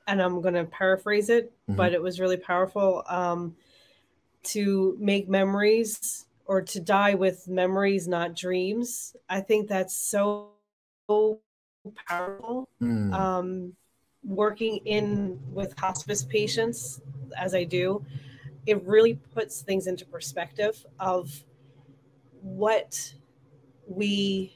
and 0.07 0.21
I'm 0.21 0.39
gonna 0.41 0.63
paraphrase 0.63 1.29
it, 1.29 1.51
Mhm. 1.69 1.75
but 1.75 1.93
it 1.93 2.01
was 2.01 2.21
really 2.21 2.37
powerful. 2.37 3.03
Um 3.09 3.57
to 4.43 4.95
make 4.99 5.27
memories 5.27 6.27
or 6.45 6.61
to 6.61 6.79
die 6.79 7.13
with 7.13 7.47
memories, 7.49 8.07
not 8.07 8.35
dreams. 8.35 9.15
I 9.29 9.41
think 9.41 9.67
that's 9.67 9.95
so 9.95 10.51
powerful. 12.07 12.69
Hmm. 12.79 13.13
Um 13.13 13.75
working 14.23 14.77
in 14.85 15.37
with 15.53 15.77
hospice 15.77 16.23
patients 16.23 17.01
as 17.37 17.53
I 17.53 17.65
do, 17.65 18.05
it 18.65 18.81
really 18.85 19.15
puts 19.33 19.61
things 19.61 19.87
into 19.87 20.05
perspective 20.05 20.85
of 21.01 21.43
what 22.41 23.13
we 23.87 24.53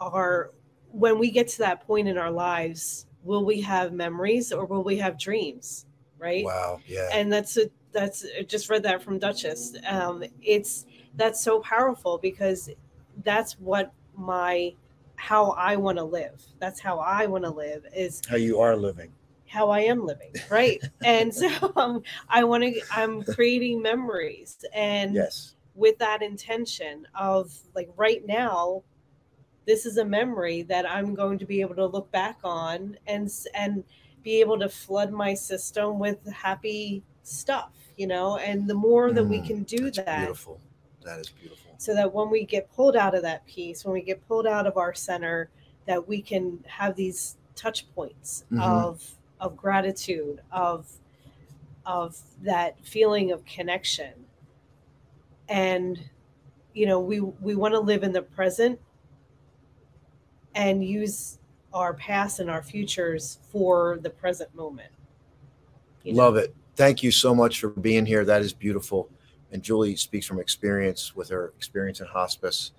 are 0.00 0.52
when 0.90 1.18
we 1.18 1.30
get 1.30 1.48
to 1.48 1.58
that 1.58 1.86
point 1.86 2.08
in 2.08 2.18
our 2.18 2.30
lives 2.30 3.06
will 3.22 3.44
we 3.44 3.60
have 3.60 3.92
memories 3.92 4.52
or 4.52 4.64
will 4.64 4.82
we 4.82 4.96
have 4.98 5.18
dreams 5.18 5.86
right 6.18 6.44
wow 6.44 6.80
yeah 6.86 7.08
and 7.12 7.32
that's 7.32 7.56
a 7.56 7.70
that's 7.92 8.24
I 8.38 8.42
just 8.42 8.68
read 8.70 8.82
that 8.84 9.02
from 9.02 9.18
duchess 9.18 9.74
um 9.86 10.24
it's 10.42 10.86
that's 11.16 11.40
so 11.40 11.60
powerful 11.60 12.18
because 12.18 12.70
that's 13.24 13.54
what 13.58 13.92
my 14.16 14.74
how 15.16 15.50
I 15.50 15.76
want 15.76 15.98
to 15.98 16.04
live. 16.04 16.42
That's 16.60 16.80
how 16.80 16.98
I 16.98 17.26
want 17.26 17.44
to 17.44 17.50
live 17.50 17.84
is 17.94 18.22
How 18.26 18.36
you 18.36 18.58
are 18.60 18.74
living. 18.74 19.12
how 19.46 19.68
I 19.68 19.80
am 19.80 20.06
living, 20.06 20.32
right? 20.48 20.80
and 21.04 21.34
so 21.34 21.72
um, 21.76 22.02
I 22.28 22.44
want 22.44 22.62
to. 22.64 22.80
I'm 22.90 23.22
creating 23.22 23.82
memories, 23.82 24.64
and 24.74 25.14
Yes. 25.14 25.56
with 25.74 25.98
that 25.98 26.22
intention 26.22 27.06
of 27.14 27.52
like 27.74 27.90
right 27.96 28.26
now, 28.26 28.82
this 29.66 29.86
is 29.86 29.98
a 29.98 30.04
memory 30.04 30.62
that 30.62 30.90
I'm 30.90 31.14
going 31.14 31.38
to 31.38 31.46
be 31.46 31.60
able 31.60 31.76
to 31.76 31.86
look 31.86 32.10
back 32.10 32.38
on 32.44 32.96
and 33.06 33.30
and 33.54 33.84
be 34.22 34.40
able 34.40 34.58
to 34.58 34.68
flood 34.68 35.12
my 35.12 35.34
system 35.34 35.98
with 35.98 36.26
happy 36.30 37.02
stuff, 37.22 37.72
you 37.96 38.06
know. 38.06 38.36
And 38.38 38.68
the 38.68 38.74
more 38.74 39.12
that 39.12 39.24
we 39.24 39.38
Mm, 39.38 39.46
can 39.46 39.62
do 39.64 39.90
that, 39.92 40.18
beautiful. 40.20 40.60
That 41.02 41.20
is 41.20 41.30
beautiful. 41.30 41.74
so 41.78 41.94
that 41.94 42.12
when 42.12 42.30
we 42.30 42.44
get 42.44 42.70
pulled 42.72 42.96
out 42.96 43.14
of 43.14 43.22
that 43.22 43.46
peace, 43.46 43.84
when 43.84 43.94
we 43.94 44.02
get 44.02 44.26
pulled 44.28 44.46
out 44.46 44.66
of 44.66 44.76
our 44.76 44.94
center, 44.94 45.50
that 45.86 46.06
we 46.06 46.20
can 46.22 46.62
have 46.66 46.96
these 46.96 47.36
touch 47.54 47.92
points 47.94 48.44
Mhm. 48.52 48.60
of 48.62 49.14
of 49.40 49.56
gratitude, 49.56 50.40
of 50.52 50.88
of 51.86 52.20
that 52.42 52.84
feeling 52.84 53.32
of 53.32 53.44
connection. 53.44 54.26
And 55.48 56.10
you 56.74 56.86
know, 56.86 57.00
we 57.00 57.20
we 57.20 57.54
want 57.56 57.74
to 57.74 57.80
live 57.80 58.02
in 58.04 58.12
the 58.12 58.22
present 58.22 58.80
and 60.54 60.84
use 60.84 61.38
our 61.72 61.94
past 61.94 62.40
and 62.40 62.50
our 62.50 62.62
futures 62.62 63.38
for 63.50 63.98
the 64.02 64.10
present 64.10 64.52
moment. 64.54 64.90
you 66.02 66.12
know? 66.12 66.24
Love 66.24 66.36
it. 66.36 66.54
Thank 66.76 67.02
you 67.02 67.10
so 67.10 67.34
much 67.34 67.60
for 67.60 67.68
being 67.68 68.06
here. 68.06 68.24
That 68.24 68.42
is 68.42 68.52
beautiful. 68.52 69.08
And 69.52 69.62
Julie 69.62 69.96
speaks 69.96 70.26
from 70.26 70.40
experience 70.40 71.14
with 71.14 71.28
her 71.28 71.52
experience 71.56 72.00
in 72.00 72.06
hospice. 72.06 72.72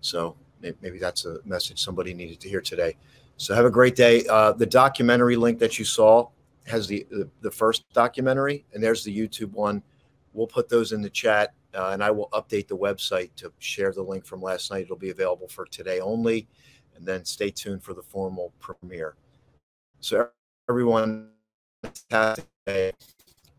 So 0.00 0.36
maybe 0.60 0.98
that's 0.98 1.24
a 1.24 1.38
message 1.44 1.80
somebody 1.80 2.14
needed 2.14 2.40
to 2.40 2.48
hear 2.48 2.60
today. 2.60 2.96
So 3.36 3.54
have 3.54 3.64
a 3.64 3.70
great 3.70 3.96
day. 3.96 4.24
Uh, 4.28 4.52
the 4.52 4.66
documentary 4.66 5.36
link 5.36 5.58
that 5.58 5.78
you 5.78 5.84
saw 5.84 6.28
has 6.66 6.86
the, 6.86 7.04
the 7.10 7.28
the 7.40 7.50
first 7.50 7.92
documentary, 7.92 8.64
and 8.72 8.82
there's 8.82 9.02
the 9.02 9.16
YouTube 9.16 9.50
one. 9.50 9.82
We'll 10.32 10.46
put 10.46 10.68
those 10.68 10.92
in 10.92 11.02
the 11.02 11.10
chat, 11.10 11.54
uh, 11.74 11.88
and 11.88 12.04
I 12.04 12.10
will 12.12 12.28
update 12.32 12.68
the 12.68 12.76
website 12.76 13.30
to 13.36 13.52
share 13.58 13.92
the 13.92 14.02
link 14.02 14.24
from 14.24 14.40
last 14.40 14.70
night. 14.70 14.84
It'll 14.84 14.96
be 14.96 15.10
available 15.10 15.48
for 15.48 15.66
today 15.66 15.98
only, 15.98 16.46
and 16.96 17.06
then 17.06 17.24
stay 17.24 17.50
tuned 17.50 17.82
for 17.82 17.94
the 17.94 18.02
formal 18.02 18.52
premiere. 18.60 19.14
So 20.00 20.28
everyone. 20.68 21.30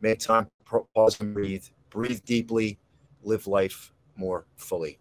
Make 0.02 0.20
time, 0.20 0.48
pause 0.66 1.20
and 1.22 1.34
breathe. 1.34 1.66
Breathe 1.90 2.24
deeply. 2.26 2.78
Live 3.22 3.48
life 3.48 3.94
more 4.18 4.46
fully. 4.58 5.00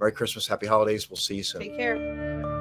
Merry 0.00 0.12
Christmas. 0.12 0.46
Happy 0.46 0.66
holidays. 0.66 1.08
We'll 1.08 1.16
see 1.16 1.36
you 1.36 1.42
soon. 1.44 1.60
Take 1.60 1.76
care. 1.76 2.53